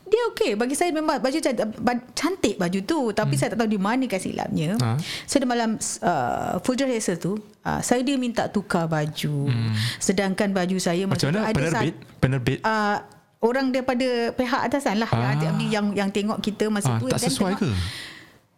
[0.08, 1.72] dia okey bagi saya memang baju cantik,
[2.12, 3.40] cantik baju tu tapi hmm.
[3.40, 4.76] saya tak tahu di mana kat silapnya.
[4.80, 4.96] Ah.
[5.28, 7.32] So di malam uh, full dress rehearsal tu
[7.64, 9.52] uh, saya dia minta tukar baju.
[9.52, 9.72] Hmm.
[10.00, 11.94] Sedangkan baju saya Macam mana ada penerbit?
[12.20, 12.58] Penerbit?
[12.64, 13.04] uh,
[13.42, 15.66] orang daripada pihak atasan lah Ah.
[15.68, 17.70] yang yang tengok kita masa Ah, tu tak sesuai tengok, ke?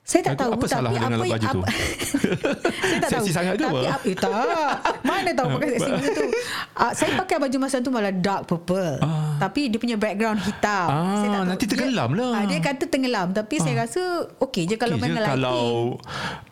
[0.04, 1.60] Saya tak tahu apa salah tapi dengan apa baju tu?
[2.84, 3.36] Saya tak Seksi tahu.
[3.40, 3.80] sangat ke tapi apa?
[3.88, 4.04] apa?
[4.04, 4.30] Eh, tak.
[5.00, 6.24] Mana tahu pakai seksi masa tu.
[6.74, 9.00] Uh, saya pakai baju masa tu malah dark purple.
[9.00, 9.40] Ah.
[9.40, 10.86] Tapi dia punya background hitam.
[10.86, 11.48] Ah, saya tak tahu.
[11.48, 12.30] nanti tenggelam dia, lah.
[12.30, 14.02] ah, dia kata tenggelam tapi saya rasa
[14.38, 15.34] okey je kalau Okey je memang lighting.
[15.40, 15.60] kalau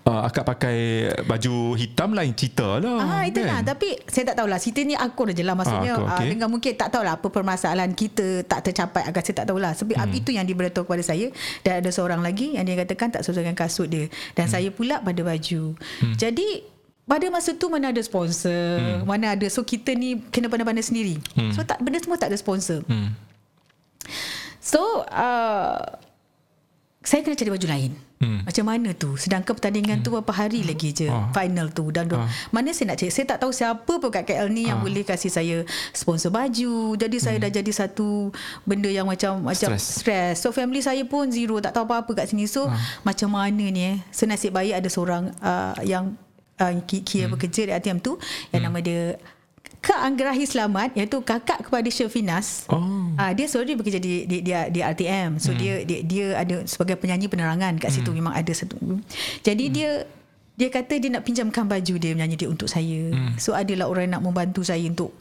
[0.03, 0.79] uh, akak pakai
[1.23, 2.99] baju hitam lain cerita lah.
[2.99, 3.69] Ah itulah kan?
[3.69, 6.29] tapi saya tak tahulah cerita ni akur je lah maksudnya Ah, akur, ah, okey.
[6.31, 10.17] dengan mungkin tak tahulah apa permasalahan kita tak tercapai agak saya tak tahulah sebab hmm.
[10.17, 11.29] itu yang diberitahu kepada saya
[11.61, 14.55] dan ada seorang lagi yang dia katakan tak sesuai dengan kasut dia dan Hmm.
[14.55, 15.75] saya pula pada baju.
[16.15, 16.49] Jadi
[17.03, 19.05] pada masa tu mana ada sponsor, Hmm.
[19.05, 21.19] mana ada so kita ni kena pandai-pandai sendiri.
[21.51, 22.87] So tak benda semua tak ada sponsor.
[22.87, 23.13] Hmm.
[24.63, 25.83] So uh,
[27.03, 27.93] saya kena cari baju lain.
[28.23, 28.47] Hmm.
[28.47, 29.19] Macam mana tu?
[29.19, 30.05] Sedangkan pertandingan hmm.
[30.07, 31.27] tu berapa hari lagi je Ah.
[31.35, 32.31] final tu dan ah.
[32.55, 33.11] mana saya nak cari?
[33.11, 34.85] Saya tak tahu siapa pun kat KL ni yang Ah.
[34.87, 36.95] boleh kasih saya sponsor baju.
[36.95, 38.31] Jadi saya dah jadi satu
[38.63, 40.07] benda yang macam macam Stress.
[40.07, 40.35] stress.
[40.39, 42.47] So family saya pun zero, tak tahu apa-apa kat sini.
[42.47, 42.71] So
[43.03, 43.97] macam mana ni eh?
[44.15, 46.15] So nasib baik ada seorang uh, yang
[46.63, 47.33] uh, kira hmm.
[47.35, 48.23] bekerja di ATM tu
[48.55, 49.19] yang nama dia
[49.83, 52.71] Kak Anggerahi Selamat iaitu kakak kepada Syafinas.
[52.71, 53.11] Oh.
[53.19, 55.43] Ah dia sorry bekerja di di di, di RTM.
[55.43, 55.59] So hmm.
[55.59, 58.79] dia, dia dia ada sebagai penyanyi penerangan kat situ memang ada satu.
[59.43, 59.75] Jadi hmm.
[59.75, 59.91] dia
[60.55, 63.11] dia kata dia nak pinjamkan baju dia menyanyi dia untuk saya.
[63.11, 63.35] Hmm.
[63.43, 65.19] So adalah orang yang nak membantu saya untuk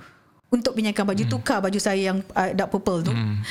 [0.53, 1.31] untuk pinjamkan baju hmm.
[1.33, 3.41] tukar baju saya yang uh, dark purple tu hmm.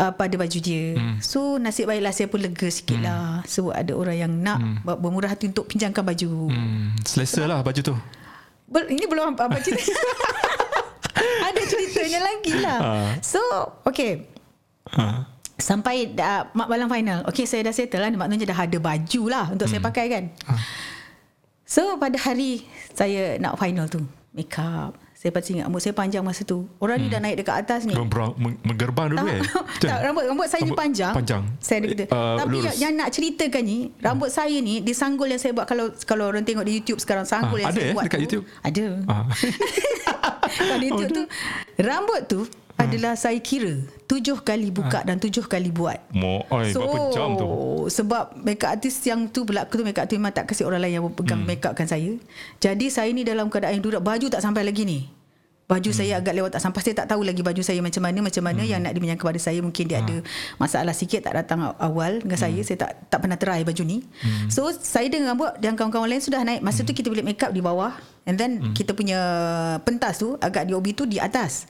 [0.00, 0.96] uh, pada baju dia.
[0.96, 1.20] Hmm.
[1.20, 3.04] So nasib baiklah saya pun lega sikit hmm.
[3.04, 3.44] lah.
[3.44, 4.96] So ada orang yang nak hmm.
[4.96, 6.48] bermurah hati untuk pinjamkan baju.
[6.48, 7.96] Hmm, selesa lah baju tu.
[8.64, 9.92] Bel- ini belum apa cerita.
[11.44, 12.78] Ada ceritanya lagi lah.
[12.80, 13.12] Ah.
[13.20, 13.40] So,
[13.84, 14.26] okay.
[14.92, 15.28] Ha.
[15.54, 17.22] Sampai dah, mak balang final.
[17.30, 18.10] Okay, saya dah settle lah.
[18.10, 20.24] Maknanya dah ada baju lah untuk saya pakai kan.
[21.64, 24.02] So, pada hari saya nak final tu.
[24.34, 24.98] Make up.
[25.24, 26.68] Saya pasti ingat rambut saya panjang masa tu.
[26.76, 27.96] Orang ni dah naik dekat atas ni.
[27.96, 29.40] Berang, meng- menggerbang dulu eh.
[29.80, 31.12] Tak, rambut rambut saya ni Rambut panjang.
[31.16, 31.42] panjang.
[31.56, 32.04] Saya ada kata.
[32.06, 32.64] Uh, Tapi lurus.
[32.66, 36.44] yang, yang nak ceritakan ni, rambut saya ni disanggul yang saya buat kalau kalau orang
[36.44, 38.24] tengok di YouTube sekarang sanggul Ah, yang ada saya eh buat dekat tu.
[38.28, 38.44] YouTube?
[38.60, 38.84] Ada.
[39.08, 39.24] Ah.
[40.54, 41.24] Kalau di YouTube tu
[41.80, 42.40] rambut tu
[42.90, 45.98] adalah saya kira tujuh kali buka dan tujuh kali buat.
[46.12, 47.48] Mo, oi, berapa jam tu?
[47.88, 51.04] sebab makeup artist yang tu pula tu makeup tu memang tak kasi orang lain yang
[51.12, 51.48] pegang hmm.
[51.48, 52.16] make upkan saya.
[52.60, 55.08] Jadi saya ni dalam keadaan duduk baju tak sampai lagi ni.
[55.64, 55.96] Baju hmm.
[55.96, 58.60] saya agak lewat tak sampai saya tak tahu lagi baju saya macam mana macam mana
[58.60, 58.68] hmm.
[58.68, 60.04] yang nak diminyak kepada saya mungkin dia ha.
[60.04, 60.16] ada
[60.60, 62.44] masalah sikit tak datang awal dengan hmm.
[62.44, 64.04] saya saya tak tak pernah try baju ni.
[64.20, 64.52] Hmm.
[64.52, 66.88] So saya dengan buat dan kawan-kawan lain sudah naik masa hmm.
[66.88, 67.96] tu kita boleh make up di bawah
[68.28, 68.76] and then hmm.
[68.76, 69.16] kita punya
[69.88, 71.64] pentas tu agak di OB tu di atas.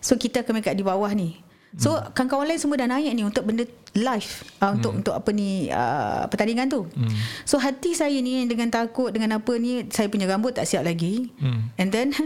[0.00, 1.40] So kita akan make up di bawah ni.
[1.78, 2.10] So hmm.
[2.18, 3.62] kawan-kawan lain semua dah naik ni untuk benda
[3.94, 5.00] live uh, untuk hmm.
[5.04, 6.90] untuk apa ni uh, pertandingan tu.
[6.90, 7.14] Hmm.
[7.46, 11.30] So hati saya ni dengan takut dengan apa ni saya punya rambut tak siap lagi.
[11.38, 11.70] Hmm.
[11.78, 12.10] And then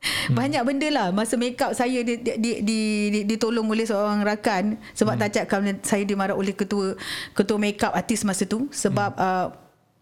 [0.00, 0.32] Hmm.
[0.32, 2.78] Banyak benda lah Masa make up saya di, di, di, di,
[3.12, 5.20] di, Ditolong oleh seorang rakan Sebab hmm.
[5.20, 6.96] tak cakap Saya dimarah oleh ketua
[7.36, 9.20] Ketua make up artis masa tu Sebab hmm.
[9.20, 9.46] uh,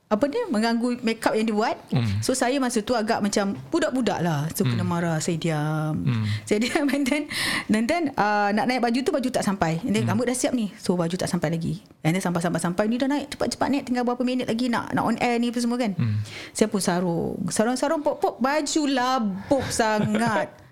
[0.09, 1.77] apa dia mengganggu make up yang dibuat.
[1.93, 2.25] Hmm.
[2.25, 4.49] So saya masa tu agak macam budak-budak lah.
[4.57, 4.73] So hmm.
[4.73, 6.01] kena marah saya diam.
[6.01, 6.25] Hmm.
[6.49, 7.23] Saya diam and then
[7.69, 9.77] and then uh, nak naik baju tu baju tak sampai.
[9.85, 10.17] And then hmm.
[10.17, 10.73] rambut dah siap ni.
[10.81, 11.85] So baju tak sampai lagi.
[12.01, 15.21] And then sampai-sampai-sampai ni dah naik cepat-cepat naik tinggal berapa minit lagi nak nak on
[15.21, 15.93] air ni apa semua kan.
[15.93, 16.25] Hmm.
[16.57, 17.37] Saya pun sarung.
[17.53, 20.49] Sarung-sarung pop-pop baju labuh sangat.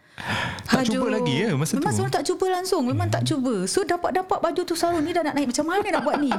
[0.66, 1.96] Tak cuba lagi ya masa Memang tu?
[2.00, 2.82] seorang tak cuba langsung.
[2.82, 3.68] Memang tak cuba.
[3.68, 5.52] So dapat-dapat baju tu sarung ni Dah nak naik.
[5.52, 6.32] Macam mana nak buat ni?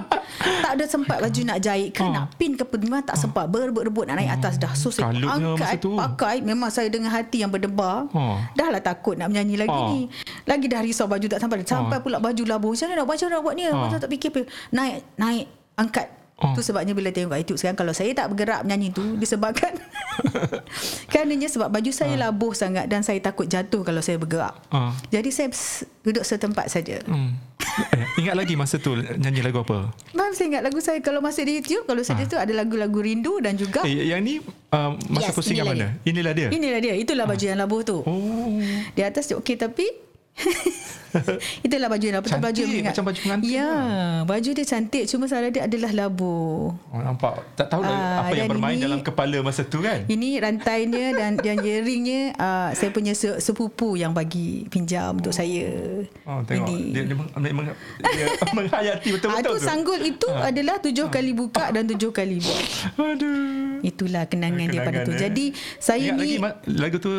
[0.61, 2.09] Tak ada sempat baju nak jahit ke Ah.
[2.11, 3.45] Nak pin ke Memang tak sempat.
[3.47, 4.73] Berebut-rebut nak naik atas dah.
[4.73, 5.77] So saya Kalutnya angkat.
[5.81, 6.35] Pakai.
[6.41, 8.09] Memang saya dengan hati yang berdebar.
[8.11, 8.49] Ah.
[8.53, 9.93] Dah lah takut nak menyanyi lagi Ah.
[9.93, 10.09] ni.
[10.43, 11.61] Lagi dah risau baju tak sampai.
[11.63, 13.15] Sampai pula baju labuh Macam mana nak buat?
[13.15, 13.63] Macam mana nak buat ni?
[13.63, 13.73] Ah.
[13.77, 14.41] Macam tak fikir apa.
[14.73, 15.45] Naik Naik
[15.77, 16.53] Angkat Ah.
[16.53, 19.73] Tu sebabnya bila tengok kat YouTube sekarang Kalau saya tak bergerak menyanyi tu Disebabkan
[21.11, 24.93] Karenanya sebab baju saya labuh sangat Dan saya takut jatuh kalau saya bergerak Ah.
[25.09, 25.49] Jadi saya
[26.03, 27.33] duduk setempat saja Hmm.
[27.77, 29.93] Eh, ingat lagi masa tu nyanyi lagu apa?
[30.13, 33.37] Mam saya ingat lagu saya Kalau masih di YouTube Kalau saya tu ada lagu-lagu rindu
[33.37, 36.05] Dan juga Eh, yang ni uh, masa Yes, postingan inilah mana?
[36.05, 36.47] Inilah dia.
[36.49, 38.57] Inilah dia Itulah baju yang labuh tu Oh.
[38.93, 39.85] Di atas okey tapi
[41.65, 42.91] Itulah baju yang baju Cantik, yang mengingat.
[42.91, 44.21] macam baju pengantin Ya, lah.
[44.23, 46.69] baju dia cantik cuma salah dia adalah labu.
[46.85, 47.41] Oh, nampak.
[47.55, 50.03] Tak tahu Ah, apa yang bermain ini- dalam kepala masa tu kan?
[50.03, 55.65] Ini rantainya dan dan earringnya uh, saya punya se- sepupu yang bagi pinjam untuk saya.
[56.21, 56.67] Oh, tengok.
[56.67, 56.77] Ini.
[56.91, 58.25] Dia, dia, meng, meng, dia
[58.57, 59.65] menghayati betul-betul tu tu.
[59.65, 62.63] sanggul itu adalah tujuh kali buka dan tujuh kali buat.
[62.95, 63.79] Aduh.
[63.81, 65.11] Itulah kenangan, dia pada tu.
[65.11, 65.19] eh.
[65.19, 65.45] Jadi
[65.77, 67.11] saya Ingat ni lagi lagu tu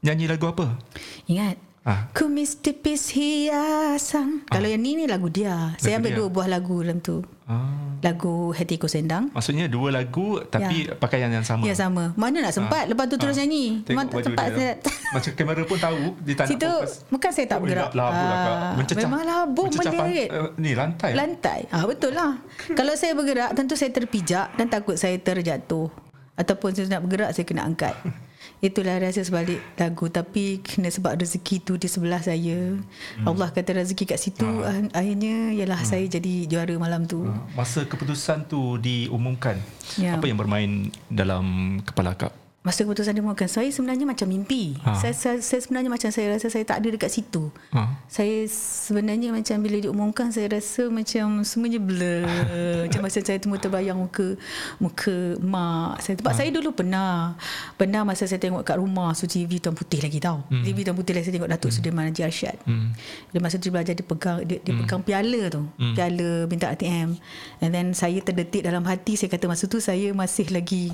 [0.00, 0.78] nyanyi lagu apa?
[1.24, 1.58] ingat
[1.88, 2.04] Ah.
[2.12, 4.44] Kumis tipis hiasan.
[4.44, 5.72] Kalau yang ni ni lagu dia.
[5.76, 6.18] Saya ambil dia.
[6.18, 7.24] dua buah lagu dalam tu.
[7.42, 7.96] Ah.
[7.98, 9.32] Lagu Hatiku Sendang.
[9.32, 11.64] Maksudnya dua lagu tapi pakaian yang sama.
[11.64, 12.12] Ya sama.
[12.12, 13.80] Mana nak sempat lepas tu terus nyanyi.
[13.80, 13.82] Ah.
[13.82, 14.52] Tengok Memang tak baju sempat dia.
[14.52, 14.72] saya.
[15.16, 16.92] Macam kamera pun tahu dia tak Situ nak fokus.
[17.08, 17.90] bukan saya tak Oh, bergerak.
[17.90, 18.52] Labu lah kak.
[18.52, 19.00] Ah, Mencecah.
[19.02, 20.28] Memang labu menderit.
[20.28, 21.10] eh, Ni lantai.
[21.14, 21.60] Lantai.
[21.68, 22.32] Ah betul lah.
[22.70, 25.88] Kalau saya bergerak tentu saya terpijak dan takut saya terjatuh.
[26.36, 27.96] Ataupun saya nak bergerak saya kena angkat.
[28.58, 32.74] Itulah rahsia sebalik lagu tapi kena sebab rezeki tu di sebelah saya.
[33.22, 34.74] Allah kata rezeki kat situ ah.
[34.90, 37.22] akhirnya ialah saya jadi juara malam tu.
[37.54, 39.62] Masa keputusan tu diumumkan,
[39.94, 40.18] Ya.
[40.18, 42.34] apa yang bermain dalam kepala kak?
[42.68, 44.76] Masa keputusan diumumkan saya sebenarnya macam mimpi.
[44.84, 44.92] Ha.
[45.00, 47.48] Saya, saya saya sebenarnya macam saya rasa saya tak ada dekat situ.
[47.72, 47.96] Ha.
[48.12, 52.28] Saya sebenarnya macam bila diumumkan saya rasa macam semuanya blur.
[52.84, 54.36] macam masa saya temu terbayang muka
[54.84, 56.20] muka mak saya.
[56.20, 57.40] Sebab saya dulu pernah
[57.80, 60.44] pernah masa saya tengok kat rumah so TV tuan putih lagi tau.
[60.52, 60.60] Hmm.
[60.60, 62.60] TV tuan putih lagi saya tengok Datuk Sudirman Haji Arsyad.
[62.68, 62.92] Hmm.
[63.32, 65.64] Dia masa tu dia belajar dia pegang dia, dia pegang piala tu.
[65.96, 67.16] Piala bintang ATM.
[67.64, 70.92] And then saya terdetik dalam hati saya kata masa tu saya masih lagi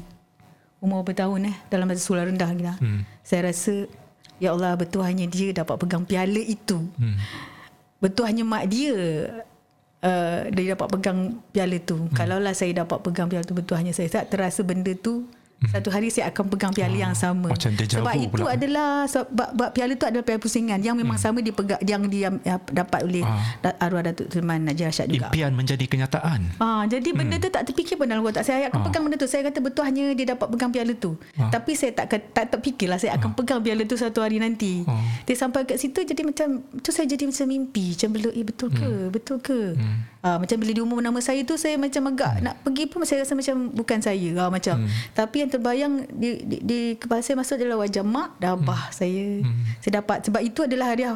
[0.84, 2.76] umur bertahun eh dalam masa sekolah rendah lagi lah.
[2.76, 3.08] Hmm.
[3.24, 3.88] Saya rasa
[4.36, 6.84] ya Allah betul hanya dia dapat pegang piala itu.
[7.00, 7.16] Hmm.
[8.04, 8.92] Betul hanya mak dia
[10.04, 11.96] uh, dia dapat pegang piala tu.
[11.96, 12.12] Hmm.
[12.12, 14.12] Kalaulah saya dapat pegang piala tu betul hanya saya.
[14.12, 15.24] Saya tak terasa benda tu
[15.66, 17.48] satu hari saya akan pegang piala yang sama.
[17.48, 18.52] macam Sebab itu pula.
[18.52, 22.58] adalah sebab bab piala tu adalah piala pusingan yang memang sama dipegang yang dia ya,
[22.64, 23.76] dapat oleh Ah.
[23.78, 25.28] arwah Datuk Sulaiman Najib Rashad juga.
[25.28, 26.40] Impian menjadi kenyataan.
[26.58, 28.52] Ah, jadi benda tu tak terfikir pun dalam otak saya.
[28.54, 29.26] Saya akan pegang benda tu.
[29.26, 31.18] Saya kata betul hanya dia dapat pegang piala tu.
[31.34, 34.82] Tapi saya tak tak terfikirlah saya akan pegang piala tu satu hari nanti.
[34.84, 35.00] Ah.
[35.22, 36.48] Dia sampai kat situ jadi macam
[36.78, 37.92] tu saya jadi macam mimpi.
[37.92, 38.90] Macam belum eh betul ke?
[39.10, 39.60] Betul ke?
[40.20, 43.34] Ah, macam bila diumum nama saya tu saya macam agak nak pergi pun saya rasa
[43.34, 44.30] macam bukan saya.
[44.38, 44.86] Ah, macam.
[45.12, 49.40] Tapi yang terbayang di, di, di kepala saya masuk adalah wajah mak dan abah saya.
[49.78, 51.06] Saya dapat sebab itu adalah hari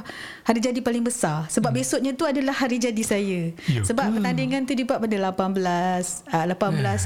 [0.44, 1.44] hari jadi paling besar.
[1.48, 3.51] Sebab besoknya tu adalah hari jadi saya.
[3.64, 4.12] Ya Sebab ke?
[4.16, 5.59] pertandingan tu dibuat pada 18
[6.31, 6.55] uh, 18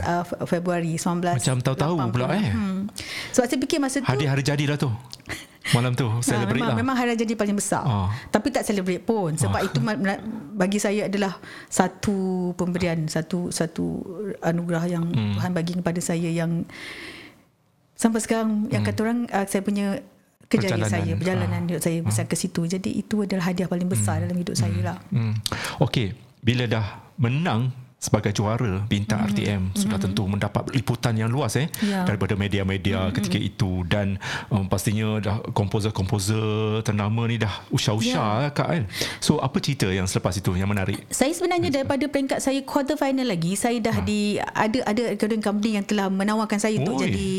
[0.03, 2.13] uh, Februari 19 Macam tahu-tahu 80.
[2.13, 2.45] pula, eh.
[2.47, 2.81] Hmm.
[3.31, 4.93] Sebab saya fikir masa tu hari jadi lah tu.
[5.71, 6.77] Malam tu Ha, celebrate memang, lah.
[6.77, 7.81] memang hari jadi paling besar.
[7.81, 8.11] Ah.
[8.29, 10.19] Tapi tak celebrate pun sebab itu ma- ma-
[10.53, 12.15] bagi saya adalah satu
[12.53, 14.03] pemberian, satu satu
[14.41, 15.39] anugerah yang Hmm.
[15.39, 16.67] Tuhan bagi kepada saya yang
[18.03, 20.03] sampai sekarang yang kata orang uh, saya punya
[20.49, 20.85] kejayaan Hmm.
[20.85, 20.91] Perjalanan.
[20.91, 21.65] saya, perjalanan Ah.
[21.65, 22.61] hidup saya besar ke situ.
[22.67, 24.99] Jadi itu adalah hadiah paling besar dalam hidup saya lah.
[25.09, 25.39] Hmm.
[25.79, 26.85] Okey, bila dah
[27.17, 27.71] menang
[28.03, 31.71] sebagai juara bintang RTM sudah tentu mendapat liputan yang luas eh.
[31.87, 32.03] Ya.
[32.03, 34.19] daripada media-media ketika itu dan
[34.51, 38.11] um, pastinya dah komposer-komposer ternama ni dah usha-usha
[38.43, 38.51] Ya.
[38.51, 38.83] kak kan.
[39.23, 40.99] So apa cerita yang selepas itu yang menarik?
[41.15, 45.79] Saya sebenarnya daripada peringkat saya quarter final lagi saya dah di ada ada recording company
[45.79, 47.07] yang telah menawarkan saya untuk Oi.
[47.07, 47.31] jadi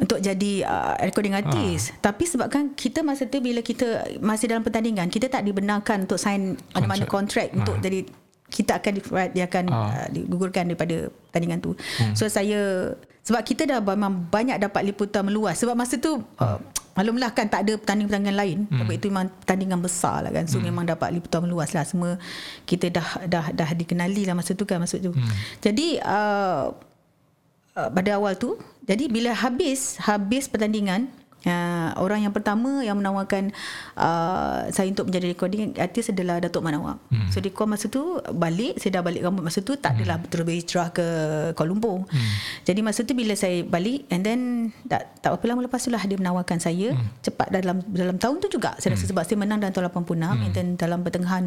[0.00, 1.92] untuk jadi uh, recording artist.
[2.00, 6.56] Tapi sebabkan kita masa tu bila kita masih dalam pertandingan kita tak dibenarkan untuk sign
[6.72, 8.23] mana-mana kontrak untuk jadi
[8.54, 10.06] kita akan di- dia akan Ah.
[10.06, 11.74] uh, digugurkan daripada pertandingan tu.
[12.14, 16.58] So saya sebab kita dah memang banyak dapat liputan meluas sebab masa tu uh,
[16.92, 18.78] maklumlah kan tak ada pertandingan-pertandingan lain hmm.
[18.84, 20.68] tapi itu memang pertandingan besar lah kan so hmm.
[20.68, 22.20] memang dapat liputan meluas lah semua
[22.68, 25.34] kita dah dah dah dikenali lah masa tu kan maksud tu hmm.
[25.64, 26.64] jadi uh,
[27.80, 31.08] uh, pada awal tu jadi bila habis habis pertandingan
[31.44, 33.52] Uh, orang yang pertama yang menawarkan
[34.00, 36.96] uh, saya untuk menjadi recording artist adalah Datuk Manawab.
[37.12, 37.28] Hmm.
[37.28, 40.48] So dia call masa tu balik, saya dah balik rambut masa tu tak adalah betul
[40.48, 41.06] berhijrah ke
[41.52, 42.08] Kuala Lumpur.
[42.08, 42.32] Hmm.
[42.64, 44.40] Jadi masa tu bila saya balik and then
[44.88, 47.20] tak, tak berapa lama lepas tu lah dia menawarkan saya hmm.
[47.20, 50.44] cepat dalam dalam tahun tu juga saya rasa sebab saya menang dalam tahun 86 hmm.
[50.48, 51.44] and then dalam pertengahan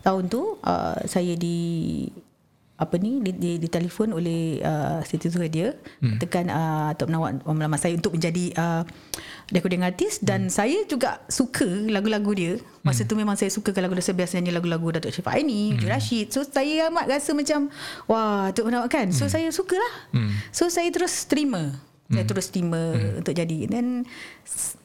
[0.00, 2.08] tahun tu uh, saya di
[2.74, 6.18] apa ni di, di, di telefon oleh uh, Siti Zuradia hmm.
[6.18, 8.82] tekan uh, Tok Menawar melamar saya untuk menjadi uh,
[9.54, 10.26] recording artist.
[10.26, 12.52] Dan saya juga suka lagu-lagu dia.
[12.82, 15.86] Masa tu memang saya suka lagu dia biasa nyanyi lagu-lagu Datuk Syif Aini hmm.
[15.86, 16.34] Rashid.
[16.34, 17.70] So saya amat rasa macam
[18.10, 19.14] wah Tok Menawar kan?
[19.14, 20.10] So saya sukalah.
[20.10, 20.34] Hmm.
[20.50, 21.78] so saya terus terima.
[22.10, 23.70] Saya terus terima untuk jadi.
[23.70, 24.02] Dan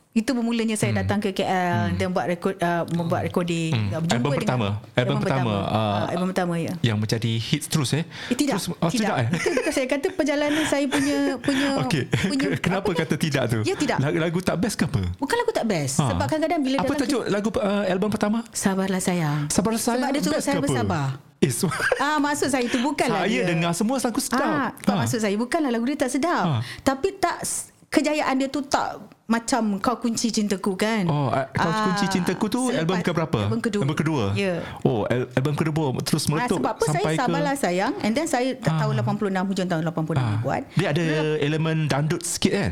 [0.09, 4.01] itu bermulanya saya datang ke KL dan buat rekod uh, membuat recording Hmm.
[4.01, 4.67] berjumpa Album pertama?
[4.91, 8.03] Album pertama, Ah, uh, album pertama ya Yang menjadi hits terus eh?
[8.25, 9.15] Eh, tidak, Terus, oh, tidak.
[9.15, 9.27] eh?
[9.31, 12.03] Itu bukan saya kata perjalanan saya punya punya Okey.
[12.25, 12.99] punya Kenapa apa ni?
[12.99, 13.59] kata tidak tu?
[13.61, 13.97] Ya tidak.
[13.99, 15.01] Lagu, lagu tak best ke apa?
[15.15, 15.95] Bukan lagu tak best.
[15.95, 16.05] Ha.
[16.09, 18.37] Sebab kadang-kadang bila Apa tajuk lagu uh, album pertama?
[18.49, 19.45] Sabarlah sayang.
[19.47, 21.05] Sabar saya Sebab dia suruh saya ke bersabar.
[21.37, 21.69] Eh, so,
[22.03, 23.45] Ah maksud saya itu bukanlah saya dia.
[23.45, 24.41] dengar semua lagu sedap.
[24.41, 26.43] Ah, tak maksud saya bukanlah lagu dia tak sedap.
[26.43, 26.57] Ha.
[26.81, 27.45] Tapi tak
[27.87, 28.97] kejayaan dia tu tak
[29.29, 31.05] macam kau kunci cintaku kan.
[31.05, 33.39] Oh, uh, kau Ah, kunci cintaku tu album ke berapa?
[33.45, 33.81] Album kedua.
[33.85, 34.23] Album kedua.
[34.33, 34.65] Ya.
[34.81, 35.69] Oh, al- album kedua
[36.01, 38.91] terus Ah, meletup sebab apa saya sampai sabarlah ke sayang and then saya tak tahu
[38.91, 40.25] 86 hujung tahun 86 Ah.
[40.25, 40.61] dia buat.
[40.73, 41.05] Dia ada
[41.37, 42.71] elemen dandut sikit kan?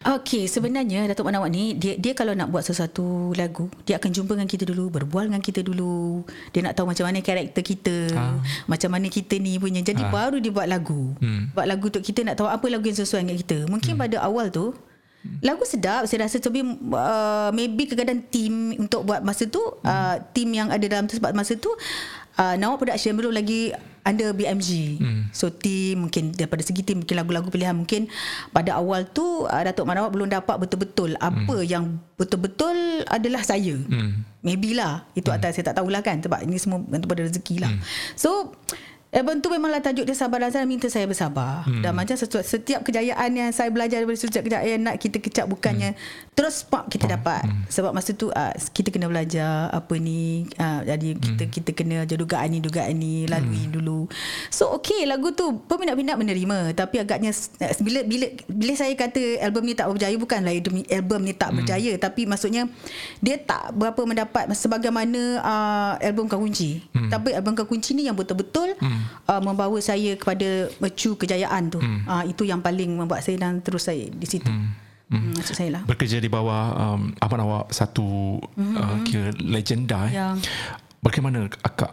[0.00, 4.32] Okey, sebenarnya Datuk Manawat ni dia dia kalau nak buat sesuatu lagu, dia akan jumpa
[4.32, 6.24] dengan kita dulu, berbual dengan kita dulu.
[6.52, 8.40] Dia nak tahu macam mana karakter kita, Ah.
[8.64, 9.80] macam mana kita ni punya.
[9.80, 11.12] Jadi baru dia buat lagu.
[11.20, 11.52] Hmm.
[11.52, 13.58] Buat lagu untuk kita nak tahu apa lagu yang sesuai dengan kita.
[13.64, 14.72] Mungkin pada awal tu
[15.44, 20.56] Lagu sedap Saya rasa tapi uh, Maybe kadang-kadang Team Untuk buat masa tu uh, Team
[20.56, 21.68] yang ada dalam tu Sebab masa tu
[22.40, 24.96] uh, Nawak Production Belum lagi Under BMG
[25.36, 28.08] So team Mungkin daripada segi team Mungkin lagu-lagu pilihan Mungkin.
[28.48, 33.76] Pada awal tu uh, Datuk Manawak belum dapat Betul-betul Apa yang Betul-betul Adalah saya.
[33.76, 34.24] Hmm.
[34.40, 37.72] Maybe lah Itu atas saya tak tahulah kan Sebab ini semua Bergantung pada rezeki lah.
[38.16, 38.56] So
[39.10, 41.66] Album tu memanglah tajuk dia sabar dan saya minta saya bersabar.
[41.66, 41.82] Hmm.
[41.82, 45.98] Dan macam setiap, setiap kejayaan yang saya belajar daripada setiap kejayaan nak kita kecap bukannya
[45.98, 46.38] hmm.
[46.38, 47.42] terus pop kita dapat.
[47.42, 47.66] Hmm.
[47.66, 51.52] Sebab masa tu uh, kita kena belajar apa ni uh, jadi kita hmm.
[51.58, 53.74] kita kena je dugaan ni dugaan ni lalui hmm.
[53.74, 54.06] dulu.
[54.46, 59.66] So okay lagu tu peminat-peminat menerima tapi agaknya uh, bila bila bila saya kata album
[59.66, 61.56] ni tak berjaya bukanlah album, album ni tak hmm.
[61.58, 62.70] berjaya tapi maksudnya
[63.18, 66.78] dia tak berapa mendapat sebagaimana uh, album Kau Kunci.
[66.94, 67.10] Hmm.
[67.10, 71.78] Tapi album Kau Kunci ni yang betul-betul hmm uh, membawa saya kepada mercu kejayaan tu.
[71.78, 72.04] Hmm.
[72.06, 74.48] Uh, itu yang paling membuat saya dan terus saya di situ.
[74.48, 74.72] Hmm.
[75.10, 75.34] Hmm.
[75.34, 75.82] Maksud saya lah.
[75.90, 78.76] Bekerja di bawah um, Abang Awak satu mm-hmm.
[78.78, 80.14] uh, kira legenda eh.
[80.14, 80.38] Ya.
[81.02, 81.90] Bagaimana akak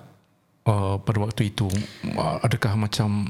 [0.69, 1.65] uh, pada waktu itu
[2.13, 3.25] uh, adakah macam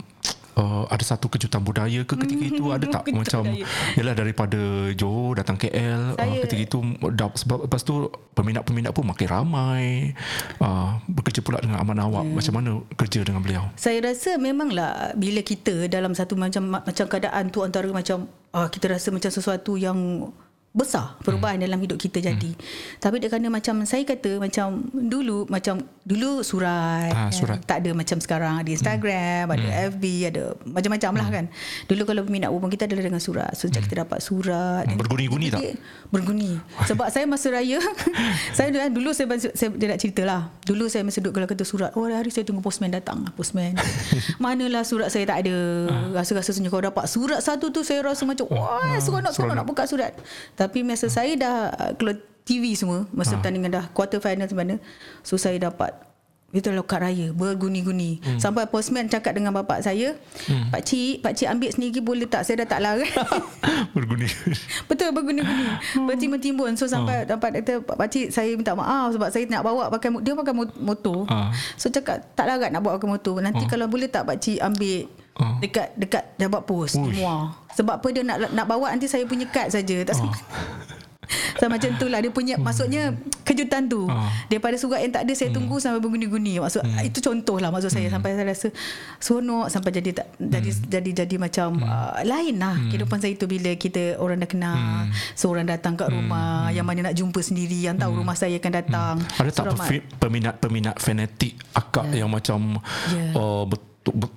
[0.58, 3.66] uh, ada satu kejutan budaya ke ketika itu ada tak Kejutan macam budaya.
[3.94, 6.78] yalah daripada Johor datang KL uh, Saya- ketika itu
[7.12, 7.94] dah, sebab lepas tu
[8.34, 10.12] peminat-peminat pun makin ramai
[10.58, 12.34] uh, bekerja pula dengan Aman Awak Ya.
[12.34, 17.48] macam mana kerja dengan beliau Saya rasa memanglah bila kita dalam satu macam macam keadaan
[17.48, 20.30] tu antara macam uh, kita rasa macam sesuatu yang
[20.78, 21.66] besar perubahan hmm.
[21.66, 22.52] dalam hidup kita jadi.
[22.54, 22.62] Hmm.
[23.02, 27.60] Tapi dia kerana macam saya kata macam dulu macam dulu surat, Ah, surat.
[27.66, 29.56] tak ada macam sekarang ada Instagram, hmm.
[29.58, 31.46] ada FB, ada macam-macam lah kan.
[31.90, 33.52] Dulu kalau peminat hubung kita adalah dengan surat.
[33.58, 35.82] So sejak kita dapat surat dan Berguni-guni tak?
[36.14, 36.62] Berguni.
[36.86, 37.82] Sebab saya masa raya
[38.58, 39.28] saya dulu- saya,
[39.58, 40.54] saya dia nak cerita lah.
[40.62, 43.26] Dulu saya masa duduk kalau kata surat, oh hari saya tunggu postman datang.
[43.34, 43.74] Postman.
[44.44, 45.58] Manalah surat saya tak ada.
[46.14, 49.84] Rasa-rasa senyum kalau dapat surat satu tu saya rasa macam wah seronok seronok nak buka
[49.90, 50.14] surat.
[50.58, 51.56] Tapi masa saya dah
[51.96, 52.18] keluar
[52.48, 54.76] TV semua masa pertandingan dah quarter final mana.
[55.22, 55.94] So saya dapat
[56.56, 58.40] itu lokat raya berguni-guni hmm.
[58.40, 60.16] sampai postman cakap dengan bapak saya
[60.48, 60.72] hmm.
[60.72, 63.04] pak cik pak cik ambil sendiri boleh tak saya dah tak larang
[63.96, 64.32] berguni
[64.88, 65.68] Betul berguni-guni.
[66.08, 66.80] Bertimbun-timbun.
[66.80, 67.36] So sampai oh.
[67.36, 70.80] dapat kata Pak Pakcik saya minta maaf sebab saya nak bawa pakai dia pakai mo-
[70.80, 71.28] motor.
[71.28, 71.52] Ah.
[71.76, 73.36] So cakap tak larat nak bawa pakai motor.
[73.44, 73.70] Nanti Oh.
[73.70, 75.56] kalau boleh tak Pakcik ambil Ah.
[75.58, 77.14] dekat dekat jabat pos Uish.
[77.14, 77.54] semua.
[77.72, 80.02] Sebab apa dia nak nak bawa nanti saya punya kad saja.
[80.02, 80.42] Tak sempat.
[81.58, 83.12] So macam tu lah Dia punya Maksudnya
[83.44, 84.08] Kejutan tu.
[84.08, 84.32] Ah.
[84.48, 86.56] Daripada surat yang tak ada Saya tunggu sampai berguni-guni.
[86.56, 88.08] Maksud Itu contoh lah Maksud saya.
[88.08, 88.72] Sampai saya rasa
[89.18, 93.76] Seronok Sampai jadi tak Jadi jadi jadi macam uh, Lain lah Kehidupan saya tu Bila
[93.76, 94.80] kita Orang dah kenal
[95.34, 99.16] Seorang datang kat rumah Yang mana nak jumpa sendiri Yang tahu rumah saya akan datang.
[99.36, 102.24] Ada tak Seorang pefi- peminat-peminat fanatik akak Ya.
[102.24, 103.34] yang macam Ya.
[103.34, 103.87] uh, betul, bet-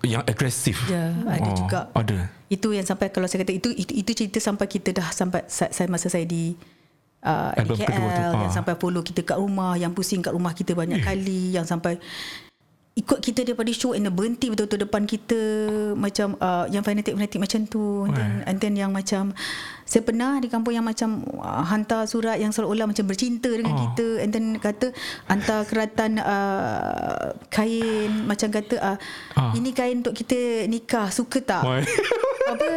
[0.04, 0.76] yang agresif?
[0.86, 1.80] Ya, ada Oh, juga.
[1.94, 2.18] Ada.
[2.50, 5.70] Itu yang sampai kalau saya kata itu itu, itu cerita sampai kita dah sampai sa-
[5.70, 6.54] saya masa saya di
[7.24, 8.52] uh, di KL yang ah.
[8.52, 12.00] sampai follow kita kat rumah, yang pusing kat rumah kita banyak kali, yang sampai
[13.00, 15.40] ikut kita daripada show and berhenti betul-betul depan kita
[15.96, 19.32] macam uh, yang fanatik-fanatik macam tu and then, and then yang macam
[19.82, 23.80] saya pernah di kampung yang macam uh, hantar surat yang seolah-olah macam bercinta dengan Oh.
[23.88, 24.92] kita and then kata
[25.26, 28.96] hantar keratan uh, kain macam kata uh,
[29.32, 29.54] Ah.
[29.54, 31.62] ini kain untuk kita nikah suka tak?
[32.48, 32.68] apa?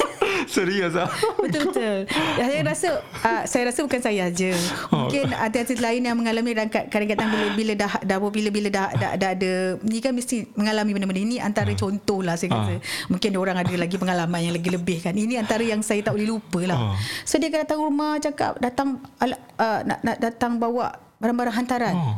[0.54, 1.08] Serius ah.
[1.40, 1.98] betul betul
[2.36, 2.88] saya rasa
[3.24, 4.50] uh, saya rasa bukan saya aja
[4.92, 8.88] mungkin artis-artis lain yang mengalami dan kad- kadang-kadang bila bila dah dah bila bila dah
[8.96, 9.52] dah, dah ada.
[9.84, 11.22] Ni kan mesti mengalami benda-benda.
[11.22, 12.80] Ini antara contoh lah saya rasa.
[13.12, 15.12] Mungkin orang ada lagi pengalaman yang lagi lebih kan.
[15.12, 16.78] Ini antara yang saya tak boleh lupa lah.
[16.78, 16.94] Ah.
[17.26, 21.94] so dia datang rumah cakap datang uh, nak nak datang bawa barang-barang hantaran.
[21.96, 22.16] Oh.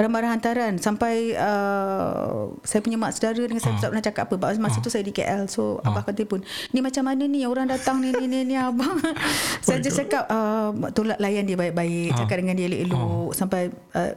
[0.00, 0.72] Barang-barang hantaran.
[0.80, 4.56] Sampai uh, Saya punya mak saudara Dengan saya tak pernah cakap apa.
[4.56, 6.40] Sebab masa tu saya di KL So abah kata pun
[6.72, 7.44] Ni macam mana ni?
[7.44, 8.96] Orang datang ni ni ni, ni abang.
[9.66, 12.16] Saya just cakap uh, Tolak layan dia baik-baik.
[12.16, 13.36] Cakap dengan dia elok-elok.
[13.36, 14.16] Sampai uh,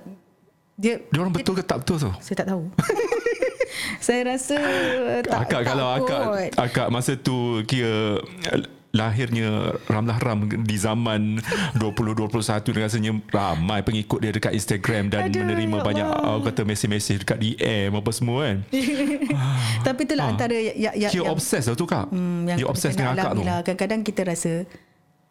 [0.80, 2.12] Dia Dia orang betul ke tak betul tu?
[2.24, 2.64] Saya tak tahu.
[4.06, 4.58] Saya rasa
[5.24, 6.24] tak, akak tak kalau akak
[6.60, 8.20] akak masa tu kira
[8.94, 9.50] lahirnya
[9.84, 11.42] Ramlah Ram di zaman
[11.76, 12.30] 2021
[12.70, 16.30] ni rasanya ramai pengikut dia dekat Instagram dan Aduh, menerima ya banyak Allah.
[16.32, 18.58] uh, kata mesej-mesej dekat DM apa semua kan.
[19.86, 22.06] Tapi itulah antara ya, ya, Kira obses lah tu kak.
[22.08, 23.42] Hmm, yang Dia obses dengan akak tu.
[23.42, 23.60] lah.
[23.60, 24.54] Kadang-kadang kita rasa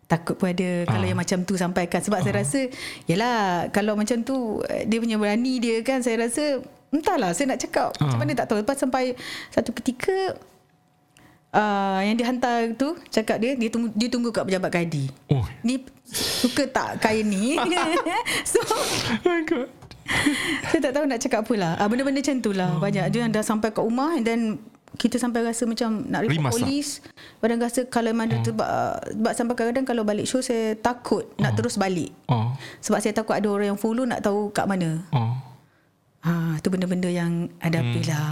[0.04, 1.08] takut pun ada kalau Ah.
[1.08, 2.60] yang macam tu sampaikan sebab saya rasa
[3.06, 3.38] yalah
[3.70, 7.96] kalau macam tu eh, dia punya berani dia kan saya rasa entahlah saya nak cakap
[7.96, 8.20] macam Ah.
[8.20, 9.16] mana tak tahu lepas sampai
[9.48, 10.36] satu ketika
[11.52, 15.08] uh, yang dihantar tu cakap dia dia tunggu dia tunggu kat pejabat kadi.
[15.28, 15.44] Oh.
[15.62, 17.56] Ni suka tak kain ni?
[18.44, 18.58] so
[19.22, 19.68] Oh god.
[20.68, 21.72] saya tak tahu nak cakap apa lah.
[21.78, 22.74] Ah, benda-benda macam tu lah.
[22.74, 22.80] Oh.
[22.80, 23.06] Banyak.
[23.08, 24.40] Dia yang dah sampai kat rumah and then
[24.92, 26.58] kita sampai rasa macam nak report Rimas lah.
[26.60, 26.88] polis.
[27.40, 31.24] Badan rasa kalau mana tu sebab, ah, sebab sampai kadang-kadang kalau balik show saya takut
[31.38, 32.12] nak terus balik.
[32.26, 32.52] Oh.
[32.78, 35.00] Sebab saya takut ada orang yang follow nak tahu kat mana.
[35.10, 35.32] Oh.
[36.22, 38.10] Ha, tu benda-benda yang hadapi Hmm.
[38.10, 38.30] lah.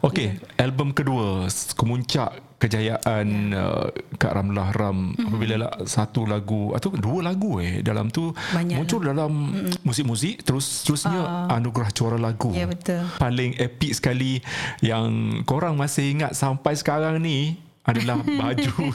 [0.00, 5.26] Okey, album kedua kemuncak kejayaan uh, Kak Ramlah Ram Mhm.
[5.26, 9.32] apabila lah satu lagu atau dua lagu eh dalam tu Banyak muncul dalam
[9.80, 12.52] musik-musik terus terusnya anugerah juara lagu.
[12.52, 13.00] Ya, betul.
[13.16, 14.44] Paling epic sekali
[14.80, 15.08] yang
[15.42, 18.92] korang masih ingat sampai sekarang ni adalah baju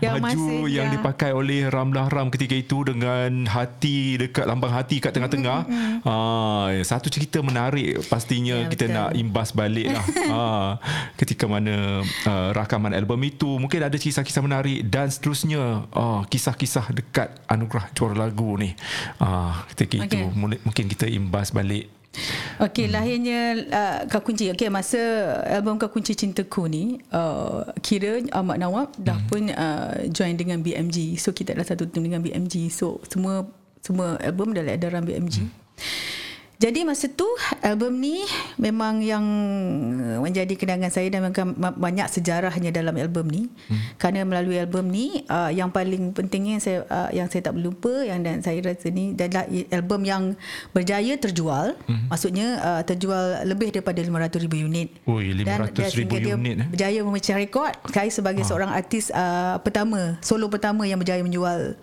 [0.00, 0.92] Yang baju masih, yang ya.
[0.92, 5.60] dipakai oleh Ramlah Ram ketika itu dengan hati dekat lambang hati kat tengah-tengah.
[6.02, 8.96] Ah, satu cerita menarik pastinya Ya, kita betul.
[8.96, 10.70] nak imbas balik lah ah,
[11.14, 17.38] ketika mana uh, rakaman album itu mungkin ada kisah-kisah menarik dan seterusnya ah, kisah-kisah dekat
[17.46, 18.74] anugerah juara lagu ni
[19.18, 20.34] ah, ketika itu Okey.
[20.34, 21.86] mula- mungkin kita imbas balik
[22.62, 24.50] Okey, lahirnya uh, Kak Kunci.
[24.54, 24.98] Okey, masa
[25.50, 29.28] album Kak Kunci Cintaku ni, uh, kira Ahmad Nawab dah Hmm.
[29.28, 31.18] pun uh, join dengan BMG.
[31.18, 32.70] So kita adalah satu tim dengan BMG.
[32.70, 33.46] So semua
[33.82, 35.42] semua album dalam edaran BMG.
[35.42, 35.52] Hmm.
[36.62, 37.26] Jadi masa tu
[37.60, 38.22] album ni
[38.56, 39.24] memang yang
[40.00, 41.26] uh, menjadi kenangan saya dan
[41.74, 43.42] banyak sejarahnya dalam album ni.
[43.66, 43.80] Hmm.
[43.98, 48.22] Kerana melalui album ni uh, yang paling pentingnya saya uh, yang saya tak lupa yang
[48.22, 49.44] dan saya rasa ni adalah
[49.74, 50.22] album yang
[50.70, 51.74] berjaya terjual.
[51.90, 52.06] Hmm.
[52.08, 54.88] Maksudnya uh, terjual lebih daripada 500,000 unit.
[55.10, 56.68] Ui, 500,000 dan sehingga dia unit, eh?
[56.70, 57.72] Berjaya memecah rekod.
[57.90, 61.74] Saya sebagai seorang artis uh, pertama, solo pertama yang berjaya menjual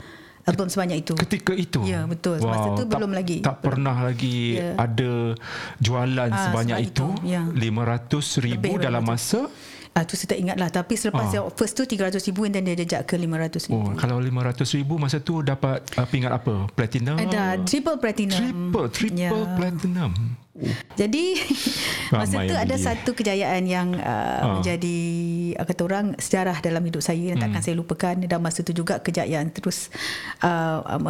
[0.44, 1.14] album sebanyak itu.
[1.16, 2.40] ketika itu Ya, betul.
[2.40, 3.38] Masa tu tak, belum lagi.
[3.40, 4.74] tak pernah lagi Ya.
[4.76, 5.38] ada
[5.78, 7.44] jualan Ah, sebanyak sebab itu, itu, ya.
[7.48, 9.46] 500 ribu Lebih dalam masa
[9.92, 11.34] Ah tu saya tak ingat lah Tapi selepas Ah.
[11.34, 14.96] yang first tu 300 ribu then dia jejak ke 500 ribu Oh, kalau 500 ribu
[14.96, 16.72] masa tu dapat uh, pingat apa?
[16.72, 17.16] Platinum?
[17.18, 19.52] Ada triple platinum Triple, triple Ya.
[19.54, 20.12] platinum.
[20.94, 21.40] Jadi
[22.14, 22.86] Masa Ramai tu yang ada beli.
[22.86, 25.00] satu kejayaan yang uh, Menjadi
[25.56, 27.46] uh, Kata orang Sejarah dalam hidup saya Yang Hmm.
[27.50, 29.88] takkan saya lupakan Dan masa tu juga Kejayaan terus
[30.40, 31.08] uh, um,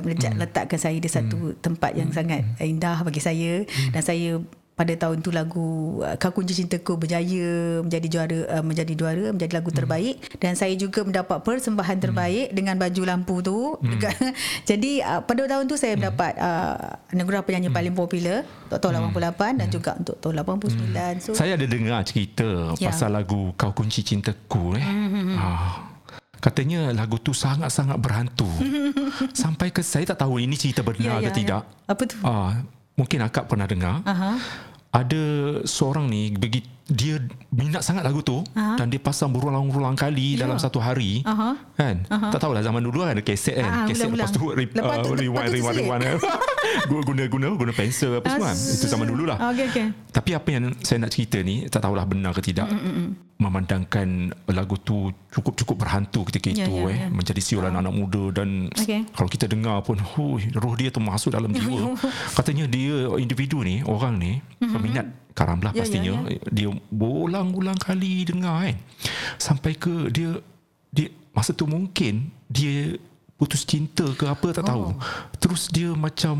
[0.00, 0.40] melejak, Hmm.
[0.40, 3.90] Letakkan saya di satu tempat Yang sangat indah bagi saya Hmm.
[3.92, 4.30] Dan saya
[4.76, 5.66] pada tahun tu lagu
[5.98, 10.76] uh, Kau Kunci Cintaku berjaya menjadi juara uh, menjadi juara menjadi lagu terbaik dan saya
[10.76, 14.36] juga mendapat persembahan terbaik dengan baju lampu tu Dekat-
[14.68, 16.76] jadi uh, pada tahun tu saya mendapat uh,
[17.08, 21.64] anugerah penyanyi paling popular untuk tahun 88 dan juga untuk tahun 89 so Saya ada
[21.64, 22.44] dengar cerita
[22.76, 22.92] Ya.
[22.92, 24.84] pasal lagu Kau Kunci Cintaku eh.
[25.34, 25.88] Ah.
[26.36, 28.44] Katanya lagu tu sangat-sangat berhantu.
[29.32, 31.62] Sampai ke saya tak tahu ini cerita benar Ya, ke ya, tidak.
[31.64, 31.88] ya.
[31.88, 32.16] Apa tu?
[32.20, 32.60] Ah,
[32.96, 34.02] mungkin akak pernah dengar.
[34.02, 34.40] Aha.
[34.96, 35.24] Ada
[35.68, 37.18] seorang ni begi dia
[37.50, 38.78] minat sangat lagu tu Aha.
[38.78, 40.46] dan dia pasang berulang-ulang kali Ya.
[40.46, 41.18] dalam satu hari.
[41.22, 41.58] Aha.
[41.74, 42.06] Kan?
[42.06, 43.66] Tak tahulah zaman dulu kan ada kaset kan.
[43.66, 46.04] Ah, kaset lepas tu re, Lepas tu- uh, rewind rewind rewind.
[46.86, 48.56] Guna guna guna pensel apa semua kan.
[48.56, 49.36] Itu zaman dulu lah.
[49.36, 49.86] Ah, Okey okey.
[50.08, 52.70] Tapi apa yang saya nak cerita ni tak tahulah benar ke tidak.
[52.70, 53.18] Mm-mm.
[53.36, 54.08] Memandangkan
[54.48, 57.08] lagu tu cukup-cukup berhantu ketika Ya, itu ya, eh ya.
[57.08, 59.10] menjadi siulan anak muda dan Okey.
[59.10, 61.98] kalau kita dengar pun hui, roh dia tu masuk dalam jiwa.
[62.38, 66.12] Katanya dia individu ni, orang ni peminat karam lah Ya, ya, pastinya.
[66.48, 68.76] Dia berulang-ulang kali dengar kan.
[69.36, 70.40] Sampai ke dia
[70.88, 72.96] dia masa tu mungkin dia
[73.36, 74.96] putus cinta ke apa tak tahu.
[74.96, 74.96] Oh.
[75.36, 76.36] Terus dia macam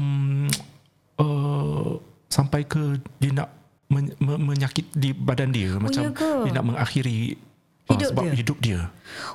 [1.23, 2.01] uh,
[2.33, 3.53] sampai ke dia nak
[3.93, 6.31] men, me, menyakit di badan dia macam ya ke?
[6.49, 7.39] dia nak mengakhiri
[7.87, 8.35] uh, Hidup sebab dia?
[8.35, 8.81] hidup dia.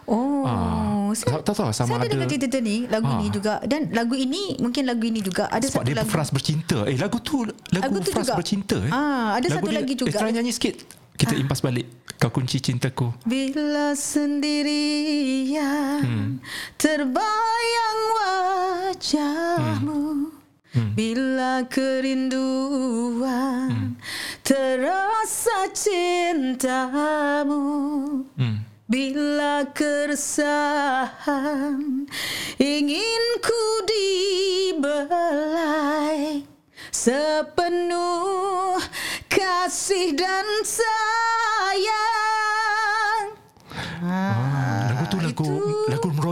[0.06, 3.18] Oh, Ah, saya, tak tahu lah sama saya ada ada- dengar cerita ni lagu Ah.
[3.18, 6.30] ni juga dan lagu ini mungkin lagu ini juga ada Sebab satu dia lagu Fras
[6.30, 6.84] bercinta.
[6.84, 8.36] Eh lagu tu lagu, Lagu tu Fras juga.
[8.36, 8.92] bercinta eh.
[8.92, 10.10] Ah, ada satu lagi juga.
[10.10, 10.76] Eh, try nyanyi sikit.
[11.14, 11.86] Kita impas balik.
[12.18, 13.14] Kau kunci cintaku.
[13.24, 13.94] Bila
[14.92, 16.32] sendirian Hmm.
[16.76, 20.02] terbayang wajahmu
[20.72, 20.96] Hmm.
[20.96, 21.68] Bila
[22.72, 24.00] kerinduan
[24.44, 27.62] terasa cintamu
[28.38, 28.66] Hmm.
[28.92, 31.32] Bila keresahan
[32.60, 33.64] ingin ku
[34.76, 36.44] dibelai.
[36.92, 38.76] Sepenuh
[39.32, 40.92] kasih dan sayang.
[44.04, 44.51] Ah,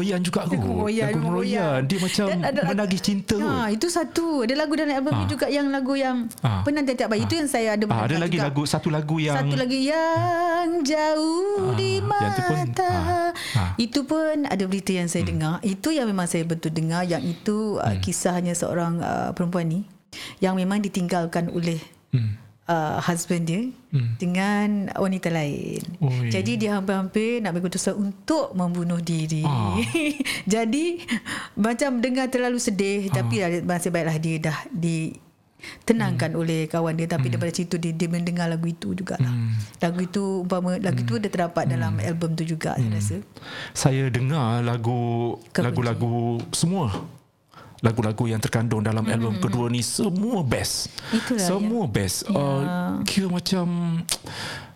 [0.01, 0.55] itu- meroyan juga aku.
[0.55, 1.79] Lagu lagu meroyan.
[1.83, 3.35] Dia macam Dan ada menagih cinta.
[3.35, 4.41] Ha, itu satu.
[4.41, 6.61] Ada lagu dalam album ni juga yang lagu yang Ah.
[6.61, 7.23] penantian tiap bayi.
[7.23, 8.45] Itu yang saya ada Ah, ada lagi juga.
[8.45, 12.31] lagu satu lagu yang Satu lagi yang jauh Ah, di yang mata.
[12.31, 13.71] tu pun, ah, ah.
[13.75, 15.59] Itu pun ada berita yang saya dengar.
[15.61, 17.03] Itu yang memang saya betul dengar.
[17.03, 17.99] Yang itu uh, Hmm.
[17.99, 19.79] kisahnya seorang uh, perempuan ni
[20.39, 21.79] yang memang ditinggalkan oleh
[22.09, 22.35] Hmm.
[22.69, 24.21] Uh, husband dia hmm.
[24.21, 25.81] dengan wanita lain.
[25.99, 26.29] Oi.
[26.29, 29.41] Jadi dia hampir-hampir nak berkeputusan untuk membunuh diri.
[29.43, 29.75] Ah.
[30.53, 31.01] Jadi
[31.57, 33.19] macam dengar terlalu sedih Ah.
[33.19, 36.39] tapi masih baiklah dia dah ditenangkan Hmm.
[36.39, 39.17] oleh kawan dia tapi daripada situ dia, dia mendengar lagu itu juga.
[39.17, 39.57] Hmm.
[39.81, 43.17] Lagu itu umpama lagu itu dia terdapat dalam album tu juga saya rasa.
[43.73, 45.65] Saya dengar lagu Kekunci.
[45.65, 46.93] lagu-lagu semua
[47.79, 50.91] lagu-lagu yang terkandung dalam mm album kedua ni semua best.
[51.09, 52.27] Itulah semua best.
[52.27, 53.65] Uh, kira macam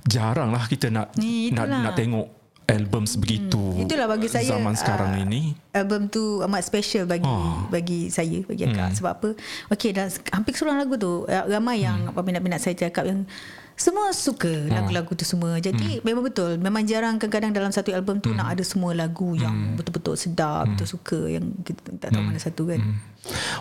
[0.04, 1.16] jarang lah kita nak
[1.52, 2.28] nak nak tengok
[2.64, 3.76] album sebegitu.
[3.76, 5.52] Itulah bagi saya, zaman sekarang ah, ini.
[5.76, 7.68] album tu amat special bagi Ah.
[7.68, 9.30] bagi saya bagi akak sebab apa
[9.70, 12.16] okey dan hampir keseluruhan lagu tu eh, ramai yang Hmm.
[12.16, 13.28] peminat-peminat saya cakap yang
[13.76, 14.80] semua suka Ah.
[14.80, 16.02] lagu-lagu tu semua jadi Hmm.
[16.02, 19.42] memang betul memang jarang kadang-kadang dalam satu album tu nak ada semua lagu Hmm.
[19.42, 22.98] yang betul-betul sedap betul suka yang kita tak tahu mana satu kan Hmm.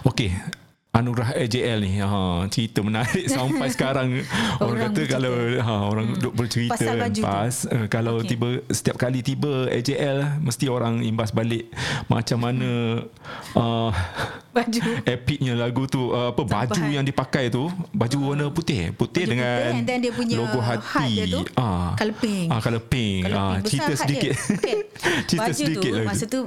[0.05, 0.31] Okey.
[0.93, 2.13] Anugerah AJL ni ha,
[2.47, 5.13] cerita menarik sampai sekarang orang, Orang kata bercerita.
[5.15, 6.21] kalau ha, orang hmm.
[6.21, 8.29] duk bercerita Pasal kan, baju pas uh, kalau Okey.
[8.29, 11.73] tiba setiap kali tiba AJL mesti orang imbas balik
[12.07, 12.69] macam mana
[13.55, 13.91] uh,
[14.53, 14.81] baju.
[15.17, 19.53] Epicnya lagu tu uh, apa baju yang dipakai tu baju warna putih putih Baju dengan
[19.57, 21.97] putih and then dia punya logo heart hati dia tu, ah.
[21.97, 22.49] colour pink.
[22.53, 23.21] ah color pink.
[23.33, 23.67] Ah pink.
[23.69, 24.33] Cerita sedikit.
[24.63, 24.85] Okay.
[25.29, 26.41] cerita Baju sedikit tu lagi masa tu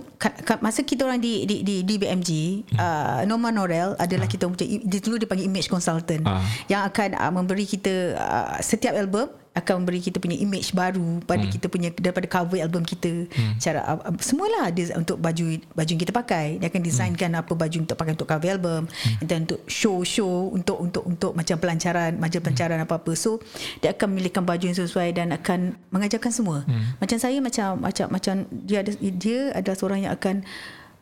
[0.61, 2.31] masa kita orang di di di, di BMG
[2.77, 6.21] uh, Norma Norel adalah kita punya dia dulu dia panggil image consultant.
[6.23, 6.39] Ah.
[6.69, 11.47] yang akan uh, memberi kita uh, setiap album akan memberi kita punya image baru pada
[11.47, 13.25] kita punya daripada cover album kita.
[13.57, 16.59] Cara uh, uh, semualah dia untuk baju baju yang kita pakai.
[16.59, 18.81] Dia akan designkan apa baju untuk pakai untuk cover album.
[19.23, 23.11] Dan untuk show-show untuk untuk untuk macam pelancaran majalah pelancaran apa-apa.
[23.15, 23.39] So
[23.79, 26.67] dia akan memilihkan baju yang sesuai dan akan mengajarkan semua.
[26.99, 30.43] Macam saya macam macam macam dia ada dia adalah seorang yang akan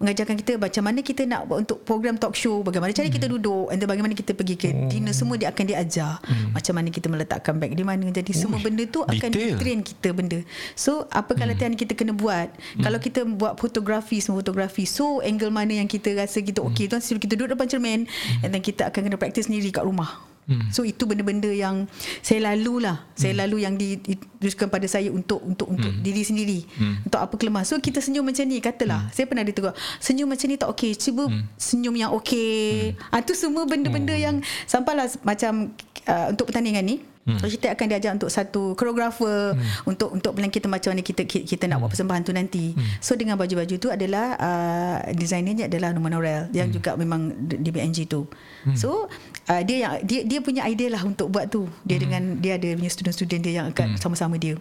[0.04, 3.80] mengajarkan kita macam mana kita nak untuk program talk show bagaimana cara kita duduk and
[3.80, 6.20] then bagaimana kita pergi ke dinner semua dia akan diajar
[6.52, 8.06] macam mana kita meletakkan beg di mana.
[8.12, 9.58] Jadi semua Uish, benda tu akan detail.
[9.58, 10.40] train kita benda.
[10.76, 12.52] So apa latihan kita kena buat?
[12.84, 17.00] Kalau kita buat fotografi semua fotografi so angle mana yang kita rasa kita okey tu
[17.00, 18.02] sebelum kita duduk depan cermin
[18.44, 20.33] and then kita akan kena praktis sendiri kat rumah
[20.70, 21.88] So itu benda-benda yang
[22.20, 23.08] saya lalu lah.
[23.16, 26.60] Saya lalu yang di- dituliskan pada saya untuk untuk untuk diri sendiri.
[27.04, 27.64] Untuk apa kelemah.
[27.64, 29.08] So kita senyum macam ni katalah.
[29.12, 29.72] Saya pernah ditegur.
[30.00, 30.92] Senyum macam ni tak okey.
[30.96, 31.24] Cuba
[31.56, 32.94] senyum yang okey.
[33.08, 34.36] Ah tu semua benda-benda yang
[34.66, 35.72] sampailah macam
[36.06, 36.98] uh, untuk pertandingan ni.
[37.24, 37.40] Hmm.
[37.40, 39.88] So kita akan diajar untuk satu koreografer hmm.
[39.88, 42.76] untuk untuk plan kita macam mana kita kita, kita nak buat persembahan tu nanti.
[42.76, 43.00] Hmm.
[43.00, 46.76] So dengan baju-baju tu adalah uh, desainernya adalah Norman Norel yang hmm.
[46.76, 48.28] juga memang di di BNG tu.
[48.68, 48.76] Hmm.
[48.76, 49.08] So
[49.48, 51.64] uh, dia yang dia dia punya idea lah untuk buat tu.
[51.88, 52.04] Dia hmm.
[52.04, 54.00] dengan dia ada punya student-student dia yang akan hmm.
[54.04, 54.60] sama-sama dia.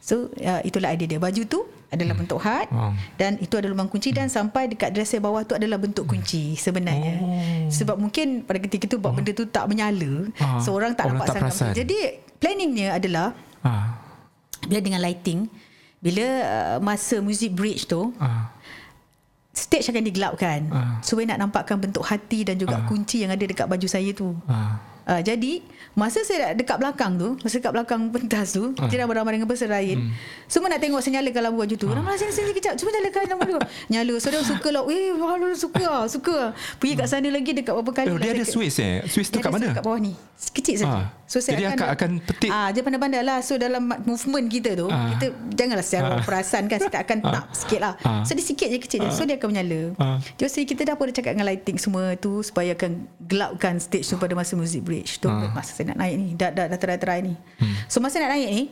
[0.00, 1.18] So uh, itulah idea dia.
[1.18, 2.94] Baju tu adalah bentuk heart Wow.
[3.14, 7.18] dan itu adalah lubang kunci dan sampai dekat dresser bawah tu adalah bentuk kunci sebenarnya.
[7.18, 7.68] Oh.
[7.68, 11.26] Sebab mungkin pada ketika tu buat benda tu tak menyala, Ah, seorang tak orang nampak
[11.26, 11.52] tak sangat.
[11.52, 11.72] perasan.
[11.76, 11.98] Jadi
[12.36, 13.98] planningnya adalah ah
[14.62, 15.50] bila dengan lighting
[15.98, 18.48] bila uh, masa music bridge tu ah
[19.52, 20.96] stage akan digelapkan Ah.
[21.00, 24.32] supaya nak nampakkan bentuk hati dan juga kunci yang ada dekat baju saya tu.
[24.46, 25.58] ah Uh, jadi
[25.98, 28.86] masa saya dekat belakang tu, masa dekat belakang pentas tu, Ah.
[28.86, 29.98] kita dah beramai dengan peserta lain.
[29.98, 30.10] Hmm.
[30.46, 31.86] Semua nak tengok saya nyalakan lampu baju tu.
[31.90, 31.94] Ah.
[31.98, 33.60] Ramai sini sini kejap, cuba nyalakan lampu dulu.
[33.90, 34.82] Nyala, so dia suka lah.
[34.88, 36.36] Eh, wah, suka lah, suka.
[36.78, 38.08] Pergi kat sana lagi dekat berapa kali.
[38.10, 39.04] Oh, lah dia ada Swiss eh?
[39.06, 39.74] Swiss tu dia kat mana?
[39.76, 40.14] Kat bawah ni.
[40.54, 41.06] Kecil saja.
[41.06, 41.19] Ah.
[41.30, 42.50] So saya Jadi akak akan petik?
[42.50, 43.38] Ah, dia pandai-pandai lah.
[43.38, 45.14] So dalam movement kita tu, Ah.
[45.14, 46.22] kita janganlah secara Ah.
[46.26, 47.30] perasan kan kita akan Ah.
[47.30, 47.94] tap sikit lah.
[48.02, 48.26] Ah.
[48.26, 49.10] So dia sikit je kecil je.
[49.14, 49.94] So dia akan menyala.
[49.96, 50.18] Ah.
[50.34, 52.90] Jadi kita dah pun dah cakap dengan lighting semua tu supaya akan
[53.22, 55.30] gelapkan stage tu pada masa music bridge tu.
[55.30, 55.54] Ah.
[55.54, 56.28] Masa saya nak naik ni.
[56.34, 57.38] Dah dah, dah try-try ni.
[57.86, 58.62] So masa nak naik ni,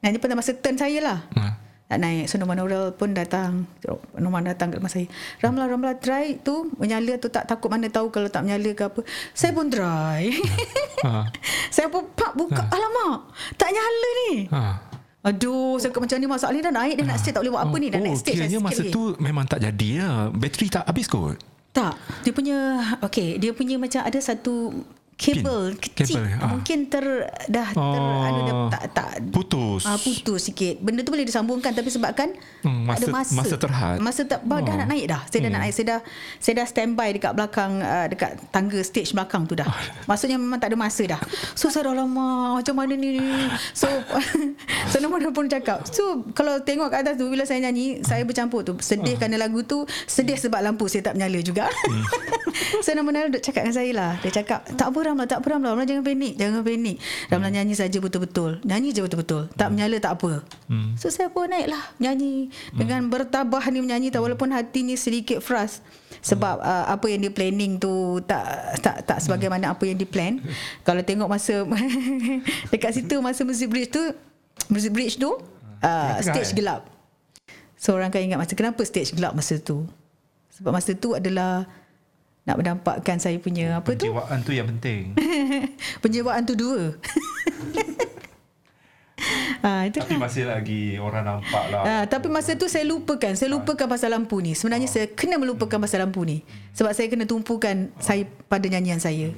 [0.00, 1.18] nanti pada masa turn saya lah.
[1.32, 1.54] ah
[1.92, 2.24] Nak naik.
[2.24, 3.68] So Norman Oral pun datang.
[4.16, 5.04] Norman datang kat rumah saya.
[5.44, 9.04] Ramlah Ramlah try tu Menyala tu tak takut mana tahu Kalau tak menyala ke apa.
[9.36, 10.32] Saya pun try.
[11.04, 11.28] Ah
[11.74, 12.64] Saya pun pak buka.
[12.72, 13.28] Alamak
[13.60, 14.32] Tak nyala ni.
[14.48, 14.80] Ah
[15.22, 17.76] Aduh Saya macam ni Masalah ni dah naik Dia nak stage tak boleh buat apa
[17.76, 18.94] ni Dah oh, naik stage dah kiranya sikit masa lagi.
[18.96, 20.16] tu memang tak jadi lah.
[20.32, 21.36] Bateri tak habis kot.
[21.76, 21.94] Tak.
[22.24, 22.58] Dia punya
[23.04, 24.72] Okay Dia punya macam ada satu
[25.22, 26.50] Kabel kecil Kabel, ah.
[26.50, 27.04] Mungkin ter
[27.46, 28.22] Dah ter, Oh.
[28.22, 29.82] anu, dah, tak, tak Putus.
[29.84, 30.78] Ah putus sikit.
[30.78, 33.32] Benda tu boleh disambungkan tapi sebabkan Hmm, masa- ada masa.
[33.32, 33.96] masa terhad.
[33.98, 34.58] Masa tak oh.
[34.58, 35.22] dah nak naik dah.
[35.24, 35.52] Saya dah Hmm.
[35.52, 35.72] nak naik.
[35.72, 36.00] Saya dah
[36.38, 39.68] saya dah standby dekat belakang uh, dekat tangga stage belakang tu dah.
[40.04, 41.20] Maksudnya memang tak ada masa dah.
[41.54, 42.26] So saya dah lama
[42.58, 43.18] macam mana ni.
[43.72, 43.86] So
[44.90, 45.86] so dia pun cakap.
[45.86, 46.02] So
[46.32, 48.74] kalau tengok kat atas tu bila saya nyanyi, saya bercampur tu.
[48.78, 51.66] Sedih kerana lagu tu, sedih sebab lampu saya tak menyala juga.
[51.68, 52.04] Hmm.
[52.84, 54.12] so nama dia cakap dengan saya lah.
[54.20, 56.96] Dia cakap, "Tak apa Ramlah tak apa Ramlah Ramlah jangan panik Jangan panik.
[57.28, 57.56] Ramlah Hmm.
[57.60, 58.64] nyanyi saja betul-betul.
[58.64, 59.52] Nyanyi je betul-betul.
[59.52, 60.40] Tak menyala tak apa.
[60.72, 60.96] Hmm.
[60.96, 62.48] So saya pun naik lah Nyanyi.
[62.72, 65.84] Dengan bertabah ni menyanyi tak Walaupun hati ni sedikit frust.
[66.22, 68.44] Sebab uh, Apa yang dia planning tu Tak
[68.78, 70.38] tak tak sebagaimana apa yang dia plan
[70.86, 71.66] Kalau tengok masa
[72.72, 74.02] Dekat situ Masa music bridge tu
[74.70, 75.36] Music bridge tu uh,
[75.82, 76.56] Tengah-tengah, Stage eh?
[76.62, 76.82] gelap.
[77.74, 79.82] So orang akan ingat masa Kenapa stage gelap masa tu?
[80.54, 81.66] Sebab masa tu adalah
[82.42, 85.14] Nak menampakkan saya punya Apa tu Penjiwaan tu yang penting.
[86.02, 86.94] Penjiwaan tu dua
[89.62, 91.82] Ah, itu Tapi masih lagi orang nampak lah.
[91.86, 93.38] Ah, tapi masa tu saya lupakan.
[93.38, 94.58] Saya lupakan pasal lampu ni.
[94.58, 96.42] Sebenarnya saya kena melupakan pasal lampu ni.
[96.74, 99.30] Sebab saya kena tumpukan saya pada nyanyian saya.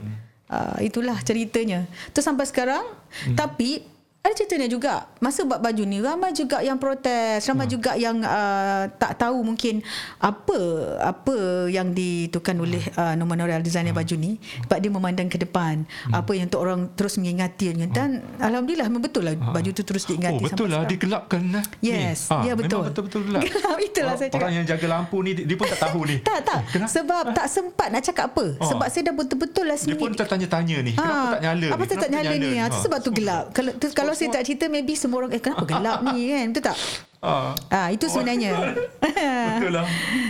[0.49, 1.85] Ah, itulah ceritanya.
[2.17, 2.81] Tu sampai sekarang.
[3.37, 3.85] Tapi
[4.25, 5.05] ada ceritanya juga.
[5.21, 9.85] Masa buat baju ni ramai juga yang protes, ramai juga yang uh, tak tahu mungkin
[10.17, 10.57] apa
[10.99, 11.37] apa
[11.69, 15.85] yang ditukan oleh uh, Norman Noreal designer baju ni sebab dia memandang ke depan.
[16.09, 20.41] Apa yang untuk orang terus mengingatinya dan alhamdulillah memang betul lah baju tu terus diingati
[20.41, 20.93] Oh betul lah sekarang.
[20.97, 21.65] digelapkan lah.
[21.79, 22.49] Yes, Ni.
[22.49, 22.81] ya betul.
[22.81, 23.43] Memang betul-betul gelap.
[23.45, 24.41] Gelap, itulah orang, saya cakap.
[24.41, 26.17] Orang yang jaga lampu ni dia pun tak tahu ni.
[26.25, 26.61] Tak, tak.
[26.73, 26.91] Kenapa?
[26.91, 28.47] Sebab tak sempat nak cakap apa.
[28.57, 28.67] Oh.
[28.67, 30.93] Sebab saya dah betul-betul lah Dia pun tertanya-tanya ni.
[30.97, 31.93] Kenapa tak nyala Apa ni?
[31.93, 32.49] tak nyala ni?
[32.49, 32.81] Tu Ha.
[32.81, 33.45] sebab tu gelap.
[33.93, 36.47] Kalau kalau saya tak cerita maybe semua orang eh kenapa gelap ni kan?
[36.55, 36.79] Betul tak?
[37.19, 38.55] Ah, Ah itu sebenarnya.
[39.59, 39.87] betul lah.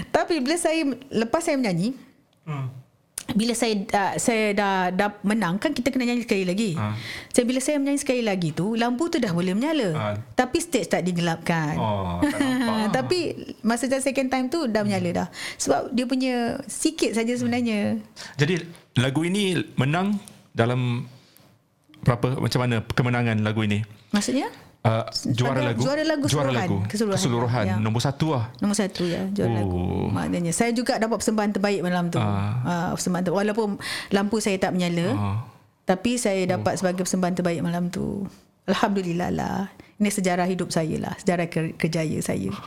[0.09, 0.81] Tapi bila saya
[1.13, 1.93] lepas saya menyanyi,
[2.45, 2.69] Hmm.
[3.33, 6.77] bila saya uh, saya dah, dah menang kan kita kena nyanyi sekali lagi.
[6.77, 6.93] Ah.
[7.33, 9.89] Saya bila saya menyanyi sekali lagi tu lampu tu dah boleh menyala.
[9.97, 10.15] Ah.
[10.37, 11.73] Tapi stage tak digelapkan.
[11.77, 12.93] Oh, tak.
[13.01, 13.33] Tapi
[13.65, 15.29] masa saya second time tu dah menyala dah.
[15.57, 16.35] Sebab dia punya
[16.69, 17.97] sikit saja sebenarnya.
[18.37, 18.61] Jadi
[19.01, 20.21] lagu ini menang
[20.53, 21.09] dalam
[22.05, 23.81] berapa macam mana kemenangan lagu ini?
[24.11, 24.53] Maksudnya?
[24.85, 25.01] Uh,
[25.33, 25.81] juara lagu.
[25.81, 26.61] juara lagu juara keseluruhan.
[26.61, 26.77] lagu.
[26.85, 27.17] Keseluruhan.
[27.17, 27.65] Keseluruhan.
[27.67, 27.77] Ya.
[27.81, 28.53] Nombor satu lah.
[28.61, 29.57] Nombor satu ya juara Oh.
[29.57, 29.81] lagu
[30.13, 32.93] maknanya saya juga dapat persembahan terbaik malam tu ah.
[32.93, 33.81] Persembahan ter- walaupun
[34.11, 35.37] lampu saya tak menyala Ah.
[35.83, 38.29] tapi saya dapat sebagai persembahan terbaik malam tu
[38.67, 39.59] alhamdulillah lah
[40.05, 42.53] ini sejarah hidup saya lah sejarah ke- kerjaya saya.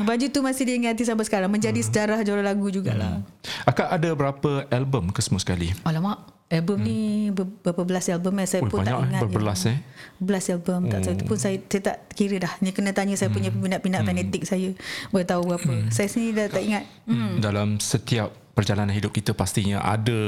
[0.00, 1.86] Baju tu masih diingati sampai sekarang menjadi Hmm.
[1.86, 3.20] sejarah juara lagu jugalah.
[3.62, 5.70] Akak ada berapa album ke semua sekali?
[5.82, 6.18] alamak
[6.48, 6.98] album ni
[7.30, 9.78] ber- berapa belas album eh saya Ui, pun tak eh, ingat berbelas, eh.
[10.18, 12.52] Belas album tak saya pun saya, saya tak kira dah.
[12.58, 14.74] Ni kena tanya saya punya peminat-peminat fanatik saya
[15.08, 16.84] boleh tahu berapa saya sendiri dah tak ingat.
[17.04, 17.38] Hmm.
[17.38, 20.18] Dalam setiap perjalanan hidup kita pastinya ada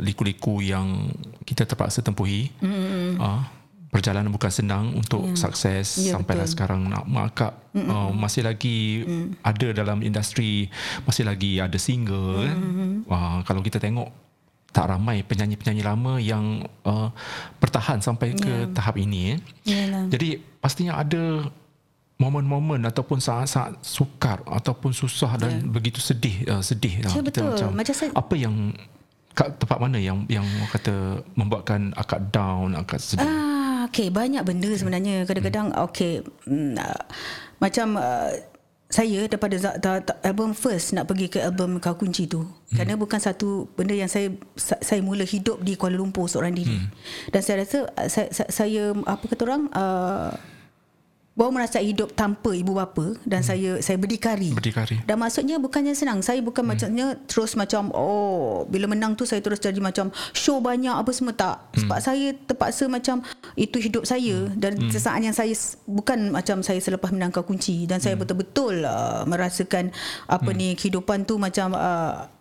[0.00, 1.12] liku-liku yang
[1.44, 2.48] kita terpaksa tempuhi.
[2.58, 3.20] Mm.
[3.20, 3.44] Uh,
[3.86, 6.52] perjalanan bukan senang untuk sukses Ya, sampailah betul.
[6.52, 9.06] sekarang nak akak uh, masih lagi
[9.40, 10.68] ada dalam industri
[11.02, 12.58] masih lagi ada single kan.
[13.04, 14.10] Uh, kalau kita tengok
[14.68, 16.44] tak ramai penyanyi-penyanyi lama yang
[16.82, 17.08] uh,
[17.56, 19.38] bertahan sampai ke tahap ini eh.
[19.64, 20.04] Yalah.
[20.06, 21.48] Jadi pastinya ada
[22.16, 27.52] momen-momen ataupun saat-saat sukar ataupun susah dan begitu sedih uh, sedih Ya, betul.
[27.70, 28.72] Macam saya- apa yang
[29.32, 33.55] kat tempat mana yang yang kata membuatkan akak down akak sedih Ah,
[33.96, 35.24] okay, banyak benda sebenarnya.
[35.24, 37.08] Kadang-kadang, okay, mm, ah,
[37.56, 38.28] macam uh,
[38.86, 39.56] saya daripada
[40.20, 42.44] album first nak pergi ke album Kau Kunci tu.
[42.44, 42.76] Hmm.
[42.76, 46.76] Kerana bukan satu benda yang saya sa- saya mula hidup di Kuala Lumpur seorang diri.
[46.76, 46.92] Hmm.
[47.32, 50.30] Dan saya rasa ah, saya, saya, saya apa kata orang, uh,
[51.36, 53.48] baru merasa hidup tanpa ibu bapa dan hmm.
[53.52, 54.56] saya saya berdikari.
[54.56, 56.24] berdikari Dan maksudnya bukannya senang.
[56.24, 56.72] Saya bukan hmm.
[56.72, 61.36] macamnya terus macam oh bila menang tu saya terus jadi macam show banyak apa semua
[61.36, 61.60] tak.
[61.76, 63.20] Sebab saya terpaksa macam
[63.52, 64.88] itu hidup saya dan hmm.
[64.88, 65.52] sesaat yang saya
[65.84, 69.92] bukan macam saya selepas menang kau kunci dan saya betul-betul uh, merasakan
[70.24, 72.32] apa ni kehidupan tu macam uh,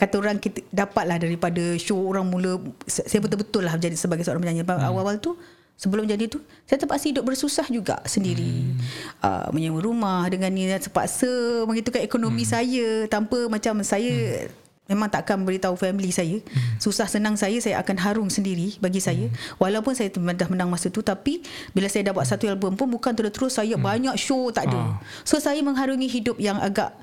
[0.00, 2.56] kata orang kita dapatlah daripada show orang mula
[2.88, 5.36] saya betul-betul lah jadi sebagai seorang penyanyi awal-awal tu
[5.78, 8.78] Sebelum jadi tu Saya terpaksa hidup bersusah juga Sendiri hmm.
[9.22, 12.50] uh, Menyewa rumah Dengan ni Terpaksa Menghitungkan ekonomi hmm.
[12.50, 14.66] saya Tanpa macam saya hmm.
[14.90, 16.82] Memang takkan beritahu family saya hmm.
[16.82, 19.62] Susah senang saya Saya akan harum sendiri Bagi saya hmm.
[19.62, 23.14] Walaupun saya dah menang masa tu Tapi Bila saya dah buat satu album pun Bukan
[23.14, 23.84] terus-terus Saya hmm.
[23.86, 25.02] banyak show Tak ada Ah.
[25.26, 26.94] So saya mengharungi hidup yang agak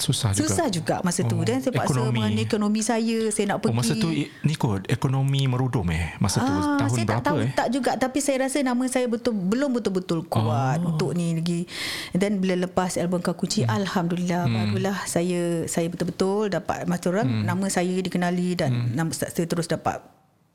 [0.00, 2.14] susah juga Susah juga masa tu Oh, Dan saya paksa ekonomi.
[2.22, 6.40] mengenai ekonomi saya Saya nak oh, pergi masa tu ni kot ekonomi merudum eh masa
[6.40, 9.06] tu Ah, tahun saya berapa tak tahu eh tak juga tapi saya rasa nama saya
[9.10, 10.94] betul belum betul-betul kuat oh.
[10.94, 11.66] untuk ni lagi.
[12.14, 13.72] Dan bila lepas album Kau Kunci hmm.
[13.72, 14.54] alhamdulillah hmm.
[14.54, 17.44] barulah saya saya betul-betul dapat macam orang hmm.
[17.48, 18.88] nama saya dikenali dan hmm.
[18.94, 20.00] nama saya terus dapat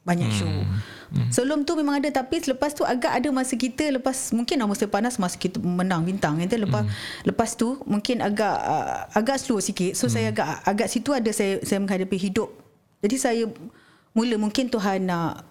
[0.07, 0.47] banyak show.
[0.47, 1.27] Hmm.
[1.31, 5.15] Sebelum tu memang ada tapi selepas tu agak ada masa kita lepas mungkin nama panas
[5.19, 7.27] masa kita menang bintang kan lepas hmm.
[7.27, 9.95] lepas tu mungkin agak uh, agak slow sikit.
[9.95, 10.13] So hmm.
[10.15, 12.51] saya agak agak situ ada saya saya menghadapi hidup.
[13.03, 13.43] Jadi saya
[14.11, 15.46] mula mungkin Tuhan nak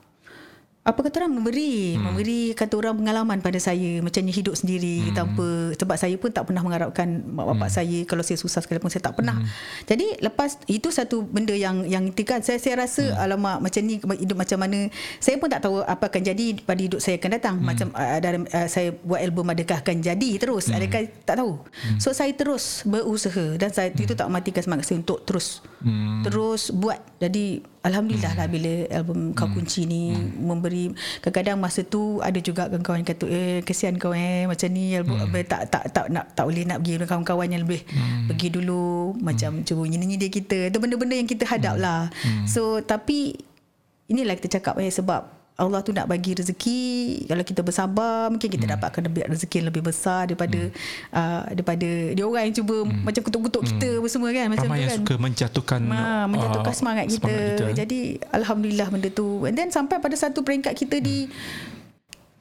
[0.87, 2.03] apa kata orang memberi hmm.
[2.07, 5.19] memberi kata orang pengalaman pada saya macam ni hidup sendiri hmm.
[5.19, 7.77] tanpa sebab saya pun tak pernah mengharapkan mak bapak hmm.
[7.83, 9.51] saya kalau saya susah sekalipun saya tak pernah hmm.
[9.91, 13.19] jadi lepas itu satu benda yang yang kan saya saya rasa hmm.
[13.19, 14.87] alamak macam ni hidup macam mana
[15.19, 17.67] saya pun tak tahu apa akan jadi pada hidup saya akan datang hmm.
[17.67, 20.79] macam uh, dalam uh, saya buat album adakah akan jadi terus hmm.
[20.79, 21.99] adakah tak tahu hmm.
[21.99, 24.07] so saya terus berusaha dan saya hmm.
[24.07, 26.23] itu tak matikan semangat saya untuk terus hmm.
[26.31, 30.91] terus buat jadi Alhamdulillah lah bila album Kau Kunci ni memberi
[31.23, 35.47] kadang-kadang masa tu ada juga kawan-kawan kata eh kesian kau eh macam ni album hmm.
[35.47, 38.27] tak tak tak nak tak boleh nak pergi dengan kawan-kawan yang lebih hmm.
[38.27, 39.65] pergi dulu macam hmm.
[39.65, 41.85] cuba nyini dia kita tu benda-benda yang kita hadap hmm.
[41.87, 42.47] lah hmm.
[42.51, 43.39] so tapi
[44.11, 46.85] inilah kita cakap eh sebab Allah tu nak bagi rezeki
[47.25, 48.75] kalau kita bersabar mungkin kita hmm.
[48.77, 51.17] dapatkan lebih rezeki yang lebih besar daripada hmm.
[51.17, 53.01] uh, daripada dia orang yang cuba hmm.
[53.09, 53.71] macam kutuk-kutuk hmm.
[53.73, 57.25] kita semua kan macam Ramai tu yang kan suka menjatuhkan Ma, menjatuhkan uh, semangat, kita.
[57.25, 58.01] semangat kita jadi
[58.37, 61.05] alhamdulillah benda tu and then sampai pada satu peringkat kita hmm.
[61.09, 61.17] di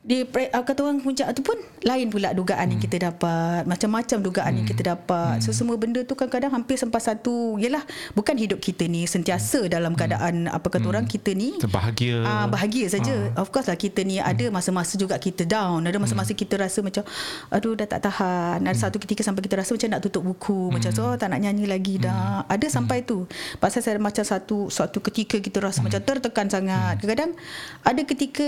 [0.05, 2.71] di uh, kata orang puncak tu pun lain pula dugaan hmm.
[2.77, 4.57] yang kita dapat macam-macam dugaan hmm.
[4.61, 5.43] yang kita dapat hmm.
[5.43, 7.81] so semua benda tu kadang-kadang hampir sampai satu yalah
[8.13, 9.71] bukan hidup kita ni sentiasa hmm.
[9.73, 10.93] dalam keadaan apa kata hmm.
[10.93, 13.41] orang kita ni bahagia uh, bahagia saja uh.
[13.41, 14.29] of course lah kita ni hmm.
[14.29, 16.41] ada masa-masa juga kita down ada masa-masa hmm.
[16.45, 17.01] kita rasa macam
[17.49, 18.85] aduh dah tak tahan ada hmm.
[18.85, 20.73] satu ketika sampai kita rasa macam nak tutup buku hmm.
[20.77, 22.53] macam so oh, tak nak nyanyi lagi dah hmm.
[22.53, 23.09] ada sampai hmm.
[23.09, 23.17] tu
[23.57, 25.89] pasal saya macam satu suatu ketika kita rasa hmm.
[25.89, 27.33] macam tertekan sangat kadang-kadang
[27.81, 28.47] ada ketika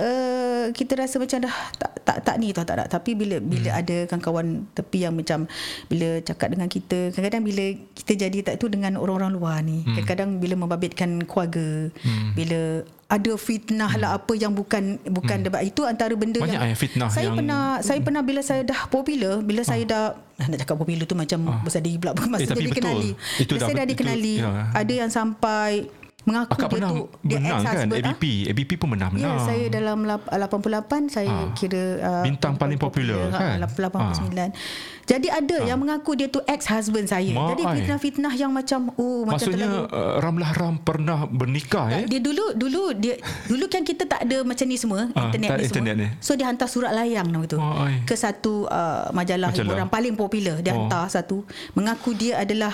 [0.00, 3.42] uh, kita kita rasa macam dah tak tak, tak ni tau tak tak tapi bila
[3.42, 3.80] bila hmm.
[3.82, 4.46] ada kawan-kawan
[4.78, 5.50] tepi yang macam
[5.90, 7.64] bila cakap dengan kita kadang-kadang bila
[7.98, 9.98] kita jadi tak tu dengan orang-orang luar ni hmm.
[9.98, 12.38] kadang-kadang bila membabitkan keluarga hmm.
[12.38, 14.02] bila ada fitnah lah hmm.
[14.06, 15.46] lah apa yang bukan bukan hmm.
[15.50, 18.80] debat itu antara benda Banyak yang fitnah saya yang pernah saya pernah bila saya dah
[18.86, 19.66] popular bila ah.
[19.66, 20.04] saya dah
[20.46, 21.58] nak cakap popular tu macam ah.
[21.66, 23.10] besar diri pula masa eh, jadi dikenali
[23.42, 24.62] itu dah, saya dah dikenali itu, ya.
[24.70, 25.90] ada yang sampai
[26.24, 28.50] mengaku Akak dia pernah tu dia menang kan ex-husband, ABP ah.
[28.50, 31.48] ABP pun menang Ya, menang saya dalam lap- 88 saya Ah.
[31.52, 33.60] kira uh, Bintang paling popular, kan?
[33.60, 34.56] Ha, 89.
[35.04, 37.28] Jadi ada yang mengaku dia tu ex-husband saya.
[37.30, 42.04] Mak Jadi fitnah-fitnah yang macam oh macam Maksudnya terlalu uh, Ramlah Ram pernah bernikah eh
[42.06, 45.52] dia dulu dulu dia dulu kan kita tak ada macam ni semua Ah, internet tak
[45.52, 45.68] ni ada semua.
[45.68, 46.08] internet ni.
[46.18, 47.56] So dia hantar surat layang nama tu.
[47.56, 49.52] Oh, ke satu uh, majalah, Majalah.
[49.52, 50.88] hiburan paling popular dia Oh.
[50.88, 51.44] hantar satu
[51.74, 52.72] mengaku dia adalah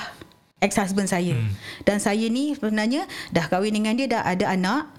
[0.60, 1.34] ex-husband saya.
[1.34, 1.52] Hmm.
[1.82, 4.92] Dan saya ni sebenarnya dah kahwin dengan dia dah ada anak.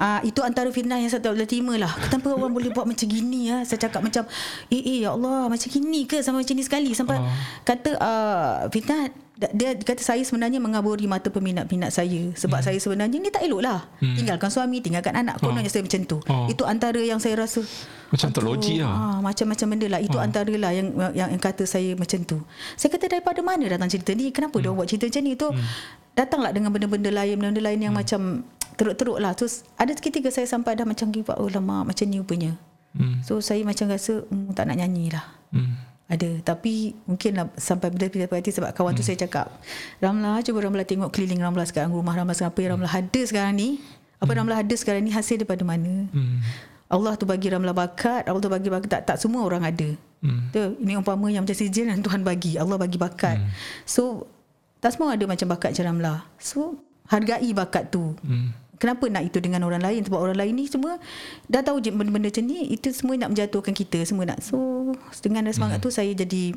[0.00, 1.92] Ah uh, itu antara fitnah yang saya tak boleh terima lah.
[2.08, 3.62] Kenapa orang boleh buat macam gini ya?
[3.68, 4.24] Saya cakap macam
[4.72, 7.28] eh eh ya Allah macam gini ke sama macam ni sekali sampai Oh.
[7.62, 9.12] kata uh, fitnah
[9.50, 12.64] dia kata saya sebenarnya mengaburi mata peminat-peminat saya sebab hmm.
[12.64, 14.14] saya sebenarnya ni tak elok lah hmm.
[14.14, 16.46] tinggalkan suami tinggalkan anak kononnya saya macam tu Oh.
[16.46, 17.66] itu antara yang saya rasa
[18.08, 18.92] Macam tak logik lah.
[18.92, 20.22] ah, macam-macam benda lah itu Ah.
[20.22, 22.38] antara lah yang, yang yang kata saya macam tu
[22.74, 24.62] saya kata daripada mana datang cerita ni kenapa Hmm.
[24.62, 25.48] dia buat cerita macam ni tu
[26.12, 27.86] datanglah dengan benda-benda lain benda-benda lain Hmm.
[27.88, 28.20] yang macam
[28.72, 32.18] teruk-teruk lah terus ada ketika saya sampai dah macam give up oh lama macam ni
[32.18, 32.54] rupanya
[32.92, 33.20] Hmm.
[33.20, 35.76] so saya macam rasa hmm, tak nak nyanyi lah Hmm.
[36.12, 39.00] Ada tapi mungkin lah sampai benda pindah hati sebab kawan Hmm.
[39.00, 39.48] tu saya cakap
[39.98, 43.54] Ramlah cuba Ramlah tengok keliling Ramlah sekarang rumah Ramlah sekarang apa yang Ramlah ada sekarang
[43.56, 43.80] ni
[44.20, 46.44] apa Ramlah ada sekarang ni hasil daripada mana Hmm.
[46.92, 49.88] Allah tu bagi Ramlah bakat Allah tu bagi bakat tak, tak semua orang ada
[50.20, 50.52] Hmm.
[50.52, 53.48] tu ini umpama yang macam sejen yang Tuhan bagi Allah bagi bakat Hmm.
[53.82, 54.28] so
[54.78, 56.76] tak semua ada macam bakat macam Ramlah so
[57.08, 58.52] hargai bakat tu Hmm.
[58.82, 60.02] Kenapa nak itu dengan orang lain?
[60.02, 60.98] Sebab orang lain ni semua
[61.46, 64.42] Dah tahu je benda-benda macam ni Itu semua nak menjatuhkan kita Semua nak.
[64.42, 64.90] So
[65.22, 65.86] dengan semangat hmm.
[65.86, 66.50] tu Saya jadi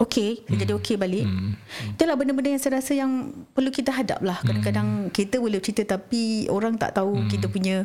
[0.00, 1.28] Okay Saya jadi okay balik.
[1.28, 1.52] Hmm.
[1.92, 6.48] Itulah benda-benda yang saya rasa Yang perlu kita hadap lah Kadang-kadang Kita boleh cerita Tapi
[6.48, 7.84] orang tak tahu Kita punya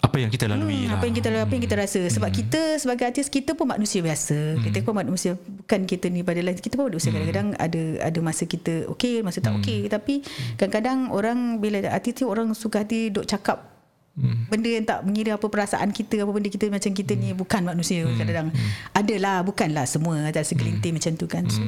[0.00, 0.96] Apa yang kita lalui hmm, lah.
[0.96, 2.00] apa yang kita apa yang kita rasa.
[2.08, 4.56] Sebab kita sebagai artis kita pun manusia biasa.
[4.56, 4.64] Hmm.
[4.64, 7.12] kita pun manusia bukan kita ni pada lain kita pun manusia.
[7.12, 9.86] Kadang-kadang ada ada masa kita okey masa tak okey.
[9.86, 10.24] Tapi
[10.56, 13.68] kadang-kadang orang bila artis tu orang suka hati duk cakap
[14.10, 14.50] Hmm.
[14.50, 18.02] benda yang tak mengira apa perasaan kita apa benda kita macam kita ni bukan manusia
[18.10, 18.50] kadang-kadang.
[18.90, 21.46] Adalah bukanlah semua ada segelintir macam tu kan.
[21.46, 21.62] So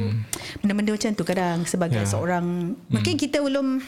[0.58, 2.04] benda-benda macam tu kadang sebagai Ya.
[2.04, 3.78] seorang mungkin kita belum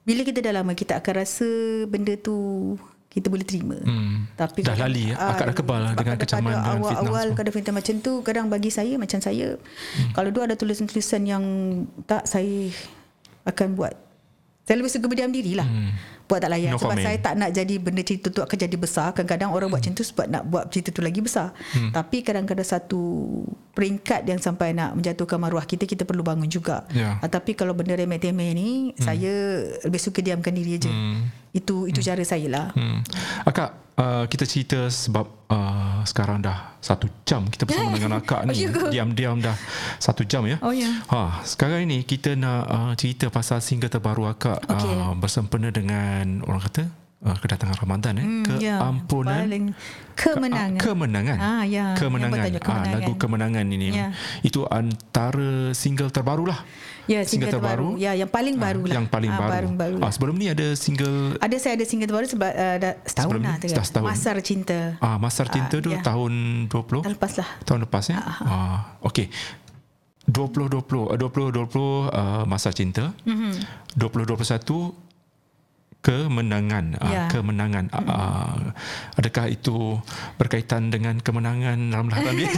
[0.00, 1.48] bila kita dah lama kita akan rasa
[1.86, 2.76] benda tu
[3.10, 3.74] kita boleh terima.
[3.82, 4.30] Hmm.
[4.38, 7.36] Tapi Dah lali, ah, akak dah kebal sebab dengan kecaman pada dan fitnah awal-awal semua.
[7.42, 10.14] kadang fitnah macam tu kadang bagi saya macam saya hmm.
[10.14, 11.44] kalau dua ada tulisan-tulisan yang
[12.06, 12.70] tak saya
[13.50, 13.94] akan buat.
[14.62, 15.66] Saya lebih suka berdiam diri lah.
[15.66, 15.90] Hmm.
[16.30, 16.70] Buat tak layan.
[16.70, 17.02] No sebab comment.
[17.10, 19.10] saya tak nak jadi benda cerita tu akan jadi besar.
[19.10, 21.50] Kadang-kadang orang buat macam tu sebab nak buat cerita tu lagi besar.
[21.74, 21.90] Hmm.
[21.90, 23.02] Tapi kadang-kadang satu
[23.74, 26.86] peringkat yang sampai nak menjatuhkan maruah kita, kita perlu bangun juga.
[26.94, 27.18] Ya.
[27.18, 29.02] Ah, tapi kalau benda remeh-temeh ni, hmm.
[29.02, 29.32] saya
[29.82, 30.86] lebih suka diamkan diri aja.
[30.86, 31.39] Hmm.
[31.50, 32.66] Itu itu cara saya lah.
[32.72, 33.02] Hmm.
[33.42, 38.54] Akak, uh, kita cerita sebab uh, sekarang dah satu jam kita bersama dengan akak ni.
[38.54, 38.90] Oh, ya?
[38.90, 39.56] Diam-diam dah
[39.96, 40.56] satu jam ya.
[40.60, 40.88] Oh, ya.
[41.06, 44.94] Ha, sekarang ini kita nak uh, cerita pasal single terbaru akak Okey.
[44.94, 46.86] uh, bersempena dengan orang kata
[47.20, 49.64] uh, kedatangan Ramadan eh Hmm, ya, keampunan paling
[50.14, 50.78] kemenangan.
[50.78, 51.38] Ke- kemenangan.
[51.38, 52.38] Ah, ya, yang Kemenangan.
[52.40, 52.94] betul, Ah, kemenangan.
[52.94, 53.86] lagu kemenangan ini.
[53.90, 54.08] Ya.
[54.40, 56.60] Itu antara single terbaru lah.
[57.10, 57.98] Ya, single terbaru.
[57.98, 58.94] Ya, yang paling baru lah.
[58.94, 59.50] Yang paling Ah, baru.
[59.50, 60.10] baru- baru Ah, lah.
[60.14, 63.50] sebelum ni ada single Ada saya ada single terbaru sebab uh, dah setahun Sebelum lah
[63.52, 63.60] ni?
[63.60, 63.66] tu.
[63.68, 64.06] Dah setahun.
[64.06, 64.78] Masar Cinta.
[65.00, 66.00] ah Masar Cinta Ah, tu ya.
[66.00, 66.32] tahun
[66.64, 67.48] 20 Dah lepas lah.
[67.64, 68.16] tahun lepas ya.
[68.40, 69.26] Ah, okey.
[70.24, 73.10] 2020 uh, 2020 uh, Masar Cinta.
[73.24, 73.58] Mhm.
[73.96, 74.94] 2021
[76.00, 77.22] kemenangan ah, Ya.
[77.28, 78.72] kemenangan Ah,
[79.14, 80.00] adakah itu
[80.34, 82.48] berkaitan dengan kemenangan dalam lahan dia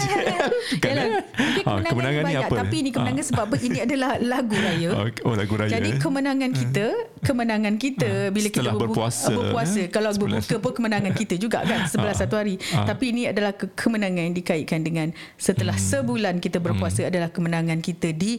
[0.72, 1.10] Bukan, Yalah, eh?
[1.34, 3.54] mungkin Ah, kemenangan, kemenangan ni apa Tapi ini kemenangan sebab apa?
[3.58, 4.88] Ini adalah lagu raya.
[4.94, 6.86] Ah, oh lagu raya Jadi kemenangan kita,
[7.20, 9.78] kemenangan kita bila kita Setelah berbu- berpuasa, berpuasa.
[9.80, 9.88] eh?
[9.88, 12.54] Kalau Sebelah- berbuka pun kemenangan kita juga kan sebelah satu hari.
[12.62, 15.88] Tapi ini adalah ke- kemenangan yang dikaitkan dengan setelah Hmm.
[15.92, 18.38] sebulan kita berpuasa adalah kemenangan kita di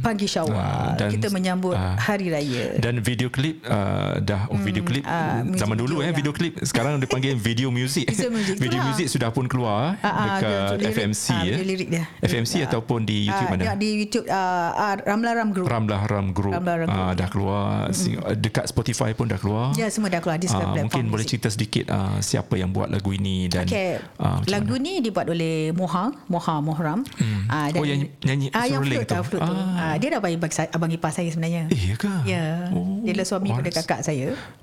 [0.00, 0.86] pagi Ah, Syawal.
[0.98, 1.94] dan- kita menyambut ah.
[1.96, 2.74] hari raya.
[2.76, 6.14] dan video klip uh, dah oh, video klip ah, music zaman dulu video, eh ya.
[6.14, 8.86] video klip sekarang dia panggil video music Video music, video itulah.
[8.90, 10.94] music sudah pun keluar Ah, ah, dekat video lirik.
[10.94, 12.04] FMC Ah, ya video lirik dia.
[12.20, 12.60] FMC Ah.
[12.66, 15.66] ataupun di YouTube Ah, mana dia Di YouTube uh, uh, Ramla Ram Group.
[15.66, 17.28] Ramlah Ram Group Ramlah Ram Group, Ah, dah ya.
[17.28, 20.76] keluar sing- dekat Spotify pun dah keluar Ya semua dah keluar di platform.
[20.80, 24.00] mungkin boleh cerita sedikit uh, siapa yang buat lagu ini dan Okay.
[24.16, 27.00] macam Lagu ni dibuat oleh Moha, Moha Mohram.
[27.14, 27.48] Hmm.
[27.72, 29.14] Oh, yang nyanyi yang seruling flute tu.
[29.14, 29.22] tu.
[29.28, 29.54] Flute tu.
[29.98, 30.36] Dia dah bagi
[30.68, 31.62] abang ipar saya sebenarnya.
[31.68, 32.10] Eh, ya ke?
[32.24, 32.68] Ya.
[32.70, 34.21] Oh, dia adalah suami pada kakak saya.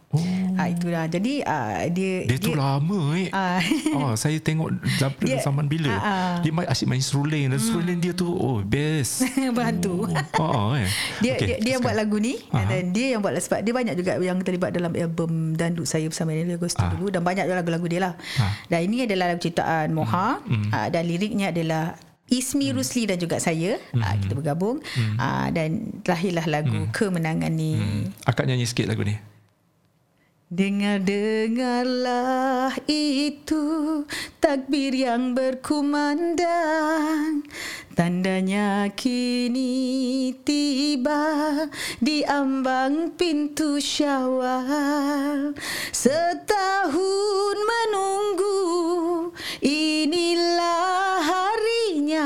[0.09, 0.25] Oh.
[0.57, 1.05] Ah, itulah.
[1.05, 3.29] Jadi ah, dia Dia tu lama eh.
[3.29, 3.61] Ah.
[3.93, 5.85] oh, saya tengok daripada Dia- zaman bila.
[5.87, 6.33] ah, ah.
[6.41, 9.21] Dia main asyik main seruling dan seruling dia tu oh best.
[9.53, 10.09] Bantu.
[10.41, 10.89] Oh, oh eh.
[11.21, 13.93] Dia, Okey, dia dia yang buat lagu ni dan dia yang buat sebab dia banyak
[13.93, 16.89] juga yang terlibat dalam album Dandut saya bersama Neil Agosto Ah.
[16.89, 18.13] dulu dan banyak lagu-lagu dia lah.
[18.41, 18.49] Ah.
[18.65, 20.41] Dan ini adalah lagu ciptaan Moha
[20.73, 21.93] ah, dan liriknya adalah
[22.25, 24.81] Ismi Rusli dan juga saya ah, kita bergabung
[25.17, 27.77] ah, dan lahirlah lagu Kemenangan ni.
[28.25, 29.13] Akak nyanyi sikit lagu ni.
[30.49, 34.01] Dengar-dengarlah itu
[34.41, 37.45] takbir yang berkumandang.
[37.93, 41.69] Tandanya kini tiba
[42.01, 45.53] di ambang pintu syawal.
[45.93, 49.29] Setahun menunggu
[49.61, 52.25] inilah harinya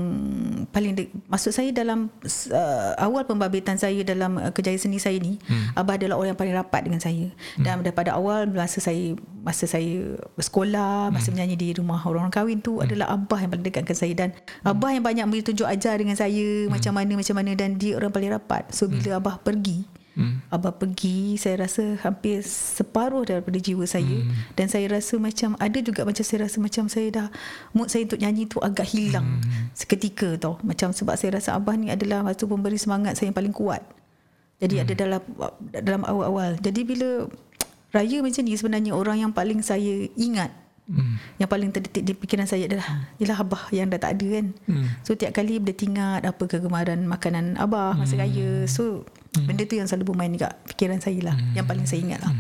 [0.75, 5.39] paling de- maksud saya dalam uh, awal pembabitan saya dalam uh, kerjaya seni saya ni,
[5.39, 5.79] hmm.
[5.79, 7.31] abah adalah orang yang paling rapat dengan saya.
[7.55, 12.83] Dan daripada awal masa saya masa saya bersekolah, masa menyanyi di rumah orang-orang kahwin tu
[12.83, 14.29] adalah abah yang paling dekat dengan saya dan
[14.67, 18.11] abah yang banyak beri tunjuk ajar dengan saya macam mana macam mana dan dia orang
[18.11, 18.67] paling rapat.
[18.75, 19.98] So bila abah pergi Hmm.
[20.49, 24.57] Abah pergi Saya rasa hampir Separuh daripada jiwa saya hmm.
[24.57, 27.27] Dan saya rasa macam Ada juga macam Saya rasa macam saya dah
[27.77, 29.77] Mood saya untuk nyanyi tu Agak hilang hmm.
[29.77, 33.53] Seketika tau Macam sebab saya rasa Abah ni adalah Satu pemberi semangat Saya yang paling
[33.53, 33.85] kuat
[34.65, 34.85] Jadi hmm.
[34.89, 35.23] ada dalam
[35.69, 37.29] Dalam awal-awal Jadi bila
[37.93, 40.49] Raya macam ni Sebenarnya orang yang paling saya ingat
[40.89, 41.21] Hmm.
[41.37, 45.05] Yang paling terdetik di pikiran saya adalah Ialah Abah yang dah tak ada kan hmm.
[45.05, 49.05] So tiap kali bila ingat Apa kegemaran makanan Abah masa raya So
[49.37, 52.33] benda tu yang selalu bermain dekat fikiran saya lah Yang paling saya ingat lah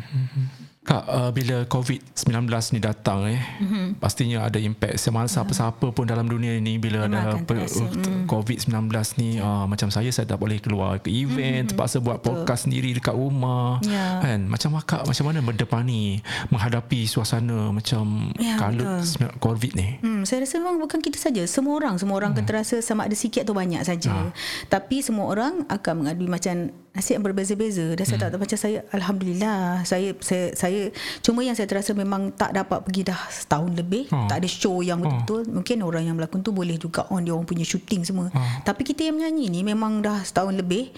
[0.89, 4.01] Kak, uh, bila COVID-19 ni datang eh, mm-hmm.
[4.01, 8.89] pastinya ada impact semasa apa-apa pun dalam dunia ni bila Memang ada pe- uh, COVID-19
[9.21, 11.77] ni uh, macam saya saya tak boleh keluar ke event, mm-hmm.
[11.77, 13.85] terpaksa buat podcast sendiri dekat rumah.
[13.85, 14.25] Ya.
[14.25, 14.49] Kan?
[14.49, 19.29] Macam akak macam mana mendepani menghadapi suasana macam Ya, kalut betul.
[19.45, 19.89] COVID ni?
[20.01, 21.45] Hmm, saya rasa memang bukan kita saja.
[21.45, 24.33] Semua orang, semua orang akan terasa sama ada sikit atau banyak saja.
[24.73, 27.95] Tapi semua orang akan mengadui macam nasib yang berbeza-beza.
[27.95, 30.81] Dan saya tak tahu macam saya alhamdulillah saya saya saya
[31.25, 34.09] cuma yang saya terasa memang tak dapat pergi dah setahun lebih.
[34.13, 34.27] Oh.
[34.27, 35.49] Tak ada show yang betul-betul.
[35.49, 38.33] Mungkin orang yang berlakon tu boleh juga on dia orang punya shooting semua.
[38.65, 40.91] Tapi kita yang menyanyi ni memang dah setahun lebih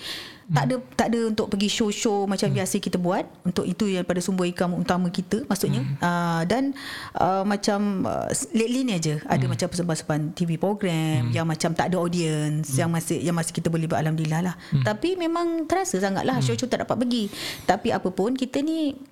[0.50, 3.24] tak ada tak ada untuk pergi show-show macam biasa kita buat.
[3.46, 5.82] Untuk itu yang pada sumber income utama kita maksudnya.
[6.02, 6.74] Uh, dan
[7.18, 11.96] uh, macam uh, lately ni aja ada macam persembahan TV program yang macam tak ada
[12.02, 14.54] audience yang masih yang masih kita boleh buat alhamdulillah lah.
[14.82, 17.24] Tapi memang terasa sangatlah show-show tak dapat pergi.
[17.66, 19.09] Tapi apa pun kita ni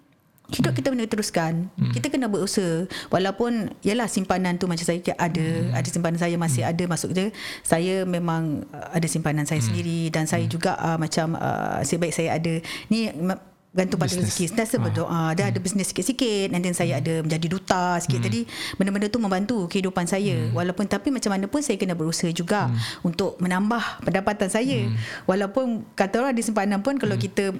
[0.48, 1.68] Hidup kita kena teruskan.
[1.76, 1.92] Hmm.
[1.92, 2.88] Kita kena berusaha.
[3.12, 5.76] Walaupun yalah simpanan tu macam saya ada, hmm.
[5.76, 6.72] ada simpanan saya masih hmm.
[6.72, 7.28] ada masuk je.
[7.60, 9.68] Saya memang uh, ada simpanan saya hmm.
[9.68, 10.52] sendiri dan saya hmm.
[10.52, 13.12] juga uh, macam uh, sebaik saya ada ni
[13.76, 14.48] gantung pada rezeki.
[14.48, 15.36] Sentiasa berdoa.
[15.36, 18.24] Dia ada bisnes sikit-sikit and then saya ada menjadi duta sikit.
[18.24, 18.48] Jadi
[18.80, 20.48] benda-benda tu membantu kehidupan saya.
[20.56, 22.72] Walaupun tapi macam mana pun saya kena berusaha juga
[23.04, 24.88] untuk menambah pendapatan saya.
[25.28, 27.52] Walaupun kata orang ada simpanan pun kalau kita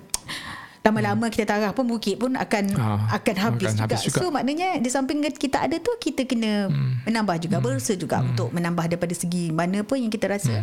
[0.81, 3.85] lama-lama kita tarah pun bukit pun akan Ah, akan habis, akan juga.
[3.85, 4.18] habis juga.
[4.18, 6.70] So maknanya di samping kita ada tu kita kena
[7.05, 10.62] menambah juga berusaha juga untuk menambah daripada segi mana pun yang kita rasa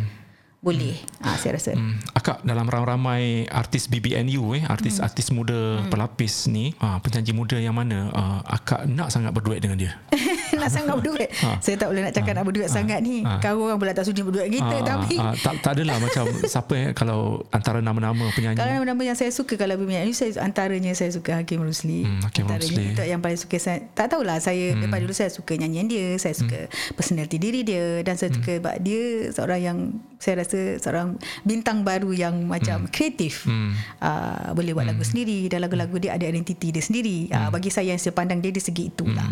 [0.64, 0.96] boleh.
[1.22, 1.76] Ah saya rasa.
[1.76, 7.76] Hmm, akak dalam ramai-ramai artis BBNU eh artis-artis muda pelapis ni ah penyanyi muda yang
[7.76, 9.92] mana ah, akak nak sangat berduet dengan dia
[10.60, 11.30] nak sangat berduit.
[11.60, 13.22] Saya tak boleh nak cakap nak berduit sangat ni.
[13.22, 13.38] Ah.
[13.38, 16.88] Kau orang pula tak sudi dengan kita tapi ah, tak tak adalah macam siapa eh
[16.96, 21.36] kalau antara nama-nama penyanyi Kalau nama-nama yang saya suka kalau BMI saya antaranya saya suka
[21.36, 22.02] Hakim Rusli.
[22.08, 22.84] Hmm, Hakim antaranya Rusli.
[22.96, 23.78] Itu yang paling suka saya.
[23.92, 24.80] Tak tahulah saya hmm.
[24.82, 26.94] daripada dulu saya suka nyanyian dia, saya suka Hmm.
[26.96, 29.78] personality diri dia dan saya suka sebab dia seorang yang
[30.16, 33.46] saya rasa seorang bintang baru yang macam kreatif.
[33.46, 33.72] Hmm.
[34.02, 35.46] Uh, boleh buat lagu sendiri.
[35.46, 37.30] Dan lagu-lagu dia ada identiti dia sendiri.
[37.30, 39.26] Uh, bagi saya yang saya pandang dia di segi itulah.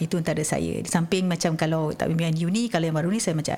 [0.00, 0.80] Itu antara saya.
[0.80, 3.56] Di samping macam kalau tak BMI ni kalau yang baru ni saya macam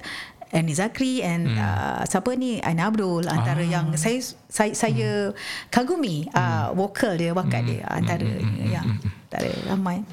[0.52, 2.60] Annie Zakri and uh, siapa ni?
[2.60, 4.20] Aina Abdul antara yang saya
[4.52, 5.32] saya, saya
[5.72, 8.28] kagumi uh, vokal dia bakat dia antara
[8.68, 9.00] yang
[9.32, 10.04] antara ramai.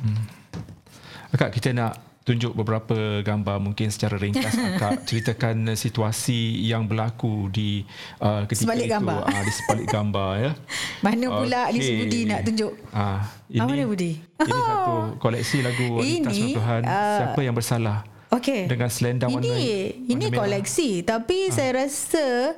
[1.36, 7.82] Akak kita nak tunjuk beberapa gambar mungkin secara ringkas akak ceritakan situasi yang berlaku di
[8.17, 9.21] uh, ketika Sebalik itu gambar.
[9.25, 10.51] ah, di sebalik gambar ya.
[11.01, 11.73] mana pula okay.
[11.73, 14.11] ni si Budi nak tunjuk Ah, ini Ah, mana Budi?
[14.21, 16.82] Ini satu koleksi lagu wanita Ini, Tuhan.
[16.86, 17.97] ah, Siapa yang bersalah?
[18.30, 18.69] Okey.
[18.69, 19.65] Dengan selendang warna ini
[20.05, 20.39] ini warna merah.
[20.45, 22.53] koleksi tapi saya rasa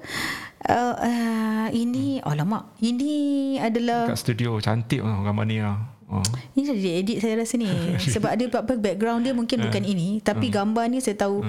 [0.67, 3.15] uh, uh, ini alamak ini
[3.55, 5.79] adalah Kat studio cantik oh, gambar ni ah.
[6.11, 6.19] Oh.
[6.53, 7.71] Ini dah dia edit saya rasa ni.
[8.13, 10.19] Sebab dia apa background dia mungkin bukan ini.
[10.19, 11.39] Tapi gambar ni saya tahu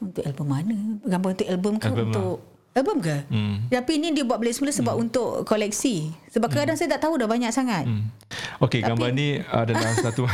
[0.00, 0.74] Untuk album mana?
[1.04, 1.86] Gambar untuk album ke?
[1.86, 2.36] Album untuk
[2.70, 3.16] Album ke?
[3.26, 3.66] Hmm.
[3.66, 6.10] Tapi ini dia buat balik semula Sebab untuk koleksi.
[6.30, 7.82] Sebab kadang saya tak tahu dah banyak sangat.
[7.84, 8.10] Hmm.
[8.58, 10.26] Okey, gambar ni adalah satu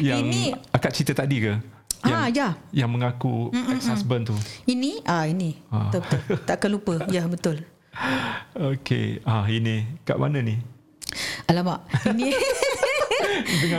[0.00, 1.52] yang Ini- akak cerita tadi ke?
[2.02, 2.48] Yang, Ah, ya.
[2.74, 4.36] yang mengaku ex-husband tu.
[4.66, 5.06] Ini?
[5.06, 5.54] Ah ini.
[5.70, 5.86] Ah.
[5.86, 6.92] Betul-betul Takkan lupa.
[7.06, 7.62] Ya betul.
[8.74, 10.58] Okey, ah ini kat mana ni?
[11.44, 11.84] Alamak.
[12.08, 12.32] Ini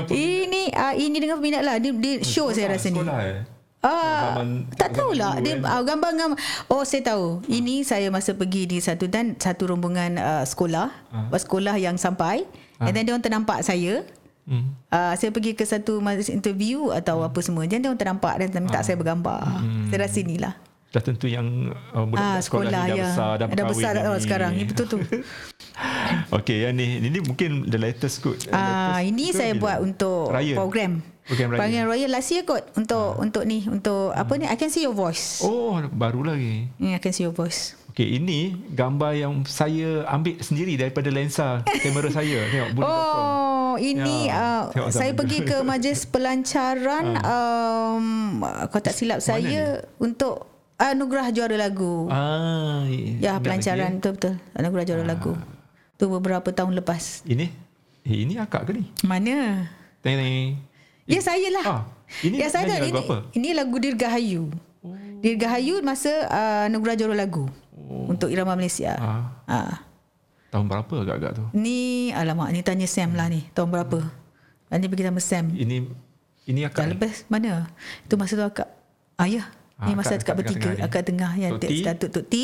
[0.09, 3.39] Ini ah, Ini dengan peminat lah Dia, dia show saya rasa ni Sekolah eh?
[3.83, 5.67] Ah, Zaman- tak tahulah dia kan.
[5.67, 6.39] ah, gambar-gambar.
[6.71, 7.43] Oh saya tahu.
[7.51, 11.35] Ini saya masa pergi di satu dan satu rombongan uh, sekolah, uh.
[11.35, 12.47] sekolah yang sampai.
[12.79, 14.07] And then dia orang ternampak saya.
[14.47, 14.71] Hmm.
[14.87, 15.99] Uh, saya pergi ke satu
[16.31, 17.67] interview atau apa semua.
[17.67, 19.43] Dan dia orang ternampak dan minta saya bergambar.
[19.91, 20.55] Saya rasa inilah.
[20.93, 23.05] Dah tentu yang uh, budak Ah sekolah, ni dah ya.
[23.09, 24.21] besar dah, dah besar dah, oh, ni.
[24.21, 24.51] sekarang.
[24.53, 24.97] Ni betul tu.
[26.37, 28.37] Okey, yang ni ini mungkin the latest kot.
[28.53, 29.61] Ah ini saya bila?
[29.65, 30.53] buat untuk Raya.
[30.53, 31.01] program.
[31.25, 31.59] Program raya.
[31.65, 34.93] Program Raya last year kot untuk untuk ni untuk apa ni I can see your
[34.93, 35.41] voice.
[35.41, 36.69] Oh, baru lagi.
[36.77, 37.73] Ni I can see your voice.
[37.89, 42.45] Okey, ini gambar yang saya ambil sendiri daripada lensa kamera saya.
[42.53, 43.17] Tengok budi.com.
[43.73, 50.52] Oh, ini Ya, uh, saya pergi ke majlis pelancaran um, kalau tak silap saya untuk
[50.89, 52.09] anugerah juara lagu.
[52.09, 52.83] Ah,
[53.17, 54.33] ya, pelancaran lagi, betul-betul.
[54.51, 55.33] Anugerah juara lagu.
[55.95, 57.23] Tu beberapa tahun lepas.
[57.23, 57.47] Ini
[58.03, 58.83] eh, ini akak ke ni?
[59.03, 59.69] Mana?
[60.01, 60.59] Teng teng.
[61.05, 61.63] Ya saya lah.
[61.63, 61.81] Ah,
[62.21, 63.17] ini ya saya lagu ini, apa?
[63.31, 64.43] ini lagu Dirgahayu.
[64.81, 64.95] Oh.
[65.19, 67.47] Dirgahayu masa uh, anugerah juara lagu.
[67.71, 68.11] Oh.
[68.11, 68.95] Untuk irama Malaysia.
[68.99, 69.77] Ah, Ah.
[70.49, 71.45] tahun berapa agak-agak tu?
[71.55, 73.41] Ni alamak ni tanya Sam lah ni.
[73.51, 73.99] Tahun berapa?
[74.69, 75.45] Nanti pergi sama Sam.
[75.49, 75.75] Ini
[76.43, 76.85] ini Dah akak.
[76.93, 77.71] lepas mana?
[78.03, 78.69] Itu masa tu akak.
[79.15, 79.47] Ah ya.
[79.83, 81.73] Ah, Ni masa akak- akak, akak bertiga, akak tengah ya, Tok T?
[81.83, 82.35] Datuk Tok T,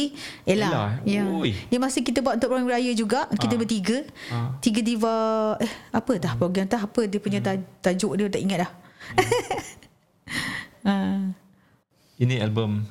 [0.44, 0.68] Ella.
[0.68, 1.24] Ella, Ya.
[1.64, 4.04] Ni masa kita buat untuk program raya juga, kita bertiga.
[4.28, 4.60] Ah.
[4.60, 5.16] Tiga diva
[5.58, 8.72] eh apa dah program dah apa dia punya taj- tajuk dia tak ingat dah.
[10.82, 11.36] Ah,
[12.16, 12.84] Ini album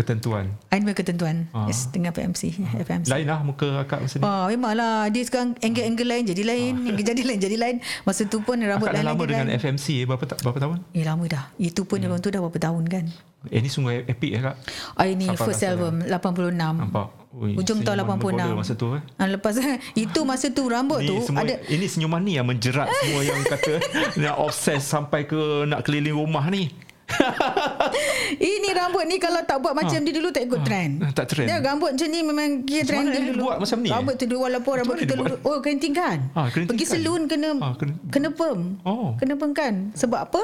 [0.00, 0.44] ketentuan.
[0.72, 1.46] Animal ketentuan.
[1.52, 1.68] Ah.
[1.68, 2.56] Yes, dengan PMC,
[2.88, 3.08] FMC.
[3.12, 4.22] Lain lah muka akak masa ni.
[4.24, 7.76] Oh, memanglah dia sekarang angle-angle lain jadi lain, angle jadi lain jadi lain.
[8.08, 8.96] Masa tu pun rambut Ah.
[8.96, 9.60] Akak dah lain lama jadi dengan lain.
[9.60, 10.76] FMC eh, berapa berapa tahun?
[10.96, 11.44] Eh lama dah.
[11.60, 12.18] Itu pun hmm.
[12.24, 13.04] tu dah berapa tahun kan.
[13.48, 14.56] Eh ni sungguh epic ya kak.
[15.00, 16.52] Ah ini Sampai first album 86.
[16.52, 17.08] Nampak.
[17.30, 18.26] Ui, Hujung tahun senyuman 86.
[18.26, 19.02] berbola Masa tu eh.
[19.16, 19.54] Ah, lepas
[20.04, 23.40] itu masa tu rambut Ni tu semua, ada ini senyuman ni yang menjerat semua yang
[23.46, 23.72] kata
[24.20, 26.68] nak obses sampai ke nak keliling rumah ni.
[28.52, 30.92] Ini rambut ni kalau tak buat macam dia dulu tak ikut trend.
[31.00, 31.46] Ah, tak trend.
[31.46, 33.42] Dia rambut macam ni memang kira trend dia dulu.
[33.44, 33.90] buat macam ni?
[33.90, 35.34] Rambut tu dulu walaupun rambut kita dulu.
[35.42, 36.18] Oh kerinting kan?
[36.32, 36.92] Ah, kerinting Pergi kan?
[36.96, 38.60] salon kena Ah, kena- kena perm.
[38.82, 39.12] Oh.
[39.16, 39.74] Kena perm kan?
[39.92, 40.42] Sebab apa?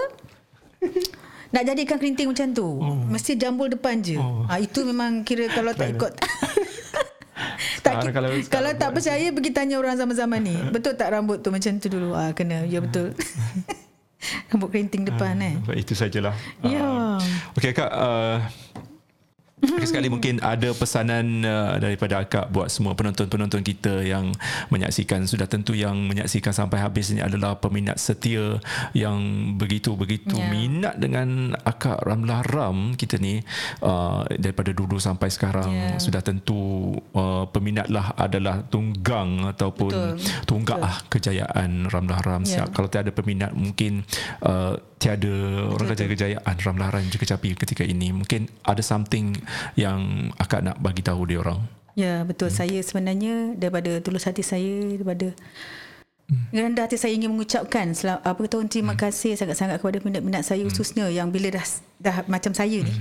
[1.49, 2.69] Nak jadikan kerinting macam tu.
[3.07, 4.17] Mesti jambul depan je.
[4.17, 4.45] Oh.
[4.45, 6.13] Ah itu memang kira kalau tak ikut
[7.81, 10.57] tak, Sekarang kalau- kalau, tak percaya pergi tanya orang zaman-zaman ni.
[10.69, 12.13] Betul tak rambut tu macam tu dulu?
[12.13, 12.65] Ah kena.
[12.65, 13.15] Ya betul.
[14.51, 15.55] Rambut kerinting depan eh.
[15.65, 16.35] Baik, itu sajalah.
[16.65, 16.81] Ya.
[16.81, 17.19] Uh,
[17.59, 18.39] Okey Kak, uh,
[19.87, 24.31] sekali mungkin ada pesanan uh, daripada akak buat semua penonton-penonton kita yang
[24.69, 28.59] menyaksikan sudah tentu yang menyaksikan sampai habis ini adalah peminat setia
[28.93, 29.19] yang
[29.57, 30.51] begitu-begitu Ya.
[30.53, 33.41] minat dengan akak Ramlah Ram kita ni
[33.81, 35.97] uh, daripada dulu sampai sekarang Ya.
[35.97, 40.45] sudah tentu uh, peminatlah adalah tunggang ataupun Betul.
[40.45, 40.91] tunggak Betul.
[40.91, 44.05] ah kejayaan Ramlah Ram siap kalau tiada peminat mungkin
[44.43, 45.33] uh, tiada
[45.69, 48.13] orang kata kejayaan Ramlah Ram juga capai ketika ini.
[48.17, 49.37] Mungkin ada something
[49.77, 51.61] yang akak nak bagi tahu dia orang?
[51.97, 52.53] Ya betul.
[52.53, 52.57] Hmm.
[52.61, 55.33] saya sebenarnya daripada tulus hati saya daripada
[56.29, 56.53] hmm.
[56.53, 59.01] rendah hati saya ingin mengucapkan apa kata terima hmm.
[59.01, 61.65] kasih sangat-sangat kepada minat-minat saya khususnya yang bila dah
[61.97, 62.93] dah macam saya ni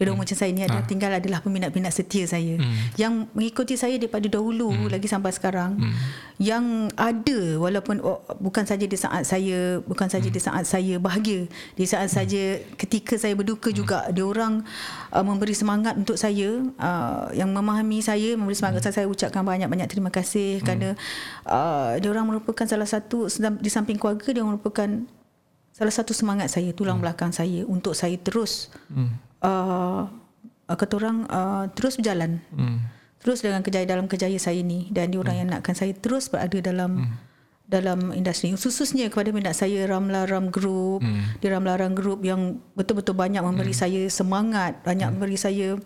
[0.00, 2.56] Duduk macam saya ni adalah tinggal adalah peminat-peminat setia saya.
[2.96, 5.76] Yang mengikuti saya daripada dahulu lagi sampai sekarang.
[6.40, 11.44] Yang ada walaupun oh, bukan saja di saat saya bukan saja di saat saya bahagia
[11.76, 14.64] di saat saja ketika saya berduka juga dia orang
[15.12, 19.88] uh, memberi semangat untuk saya uh, yang memahami saya memberi semangat saya saya ucapkan banyak-banyak
[19.92, 20.96] terima kasih kerana
[21.44, 23.28] uh, dia orang merupakan salah satu
[23.60, 24.88] di samping keluarga dia orang merupakan
[25.76, 28.72] salah satu semangat saya tulang belakang saya untuk saya terus
[29.44, 30.06] uh,
[30.70, 32.40] kata orang uh, terus berjalan.
[33.20, 36.56] Terus dengan kejayaan dalam kejayaan saya ni dan dia orang yang nakkan saya terus berada
[36.64, 37.20] dalam
[37.68, 38.50] dalam industri.
[38.56, 41.04] Khususnya kepada minat saya Ramla Ram Group.
[41.38, 45.76] Di Ramla Ram Group yang betul-betul banyak memberi saya semangat banyak memberi saya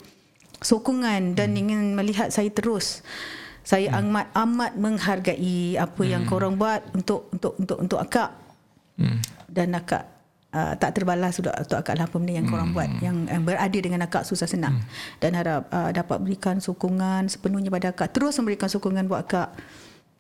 [0.63, 3.03] sokongan dan ingin melihat saya terus.
[3.65, 8.31] Saya amat amat menghargai apa yang korang buat untuk untuk untuk untuk akak
[9.51, 10.14] dan akak
[10.55, 13.79] uh, tak terbalas sudah untuk akak lah apa benda yang korang buat yang, yang berada
[13.79, 14.79] dengan akak susah senang.
[15.19, 18.15] Dan harap uh, dapat berikan sokongan sepenuhnya pada akak.
[18.15, 19.51] Terus memberikan sokongan buat akak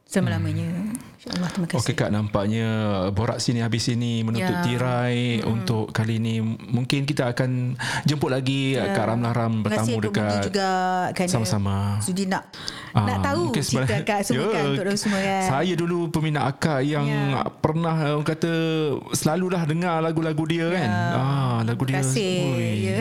[0.05, 0.68] selama-lamanya
[1.16, 2.68] insyaallah terima kasih Okey Kak nampaknya
[3.11, 4.61] borak sini habis sini menutup Ya.
[4.62, 7.74] tirai untuk kali ini mungkin kita akan
[8.05, 8.92] jemput lagi ya.
[8.92, 10.70] Kak Ramlah Ram Terima kasih bertamu dekat juga
[11.11, 11.76] kerana Sama-sama.
[11.98, 12.44] sudi nak
[12.92, 16.80] Ah, nak tahu cerita akak semua kan untuk orang semua kan Saya dulu peminat akak
[16.84, 17.42] yang Ya.
[17.59, 18.52] pernah orang kata
[19.11, 20.90] selalulah dengar lagu-lagu dia kan.
[21.11, 22.07] Ah, lagu Terima dia.
[22.07, 22.36] kasih.
[22.46, 22.96] ui, Ya.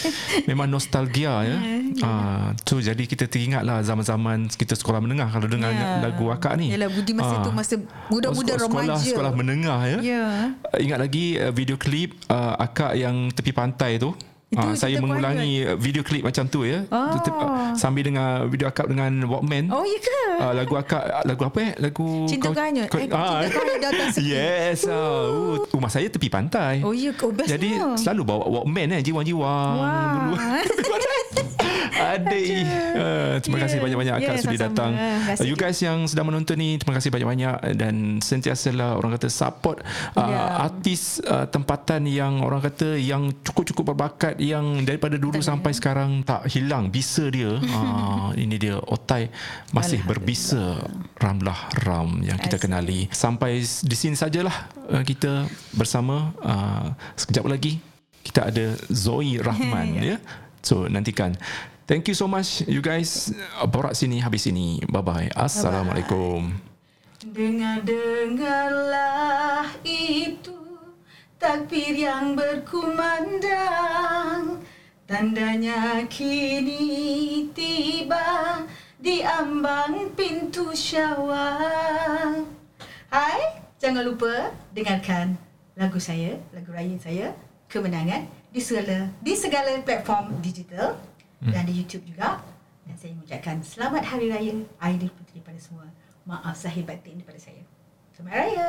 [0.50, 1.56] Memang nostalgia ya.
[2.02, 6.02] Ah, tu jadi kita teringatlah zaman-zaman kita sekolah menengah kalau dengar Ya.
[6.02, 6.70] lagu akak ni.
[6.70, 7.74] Yalah, Budi masa tu masa
[8.06, 8.62] budak-budak Ah.
[8.62, 9.04] sekolah, remaja.
[9.04, 9.98] Sekolah menengah ya.
[10.00, 10.24] Ya.
[10.62, 14.14] Uh, Ingat lagi uh, video klip uh, akak yang tepi pantai tu.
[14.48, 16.80] Itu Ah, saya mengulangi uh, video klip macam tu ya.
[16.88, 17.12] Oh.
[17.12, 19.68] Tetep, uh, sambil dengar video akak dengan Walkman.
[19.68, 20.20] Oh ya ke?
[20.40, 21.70] Uh, lagu akak lagu apa eh?
[21.76, 22.88] Lagu Cinta Kau Hanyut.
[22.88, 24.32] Eh, Cinta Kau atas tepi.
[24.32, 24.88] Yes.
[24.88, 26.80] Uh, rumah saya tepi pantai.
[26.80, 27.28] Oh ya ke?
[27.28, 27.60] Oh, bestnya.
[27.60, 29.74] Jadi selalu bawa Walkman eh jiwang-jiwang
[30.16, 30.34] dulu.
[31.98, 32.64] Adik.
[32.94, 33.62] Uh, terima Ya.
[33.66, 34.66] kasih banyak-banyak akak Ya, sudi sama-sama.
[34.70, 34.90] datang.
[35.34, 39.82] Uh, you guys yang sedang menonton ni terima kasih banyak-banyak dan sentiasalah orang kata support
[40.14, 40.40] uh, Ya.
[40.64, 46.46] artis uh, tempatan yang orang kata yang cukup-cukup berbakat yang daripada dulu sampai sekarang tak
[46.46, 47.58] hilang bisa dia.
[47.58, 49.28] uh, ini dia Otai
[49.70, 50.78] masih berbisa
[51.16, 53.10] Ramlah Ram yang kita kenali.
[53.10, 54.54] Sampai di sini sajalah
[54.88, 57.82] uh, kita bersama uh, sekejap lagi
[58.20, 60.16] kita ada Zoe Rahman ya.
[60.60, 61.32] So nantikan.
[61.88, 63.32] Thank you so much you guys.
[63.64, 64.76] Borak sini habis sini.
[64.92, 65.32] Bye bye.
[65.32, 66.52] Assalamualaikum.
[67.24, 70.52] Dengar-dengarlah itu
[71.40, 74.60] takbir yang berkumandang
[75.08, 78.68] Tandanya kini tiba
[79.00, 82.44] di ambang pintu syawal
[83.08, 85.40] Hai, jangan lupa dengarkan
[85.72, 87.32] lagu saya, lagu raya saya
[87.72, 91.07] Kemenangan di segala di segala platform digital
[91.42, 92.42] dan di YouTube juga
[92.88, 95.86] dan saya mengucapkan selamat hari raya Aidilfitri pada semua.
[96.26, 97.62] Maaf zahir batin daripada saya.
[98.12, 98.68] Selamat Raya.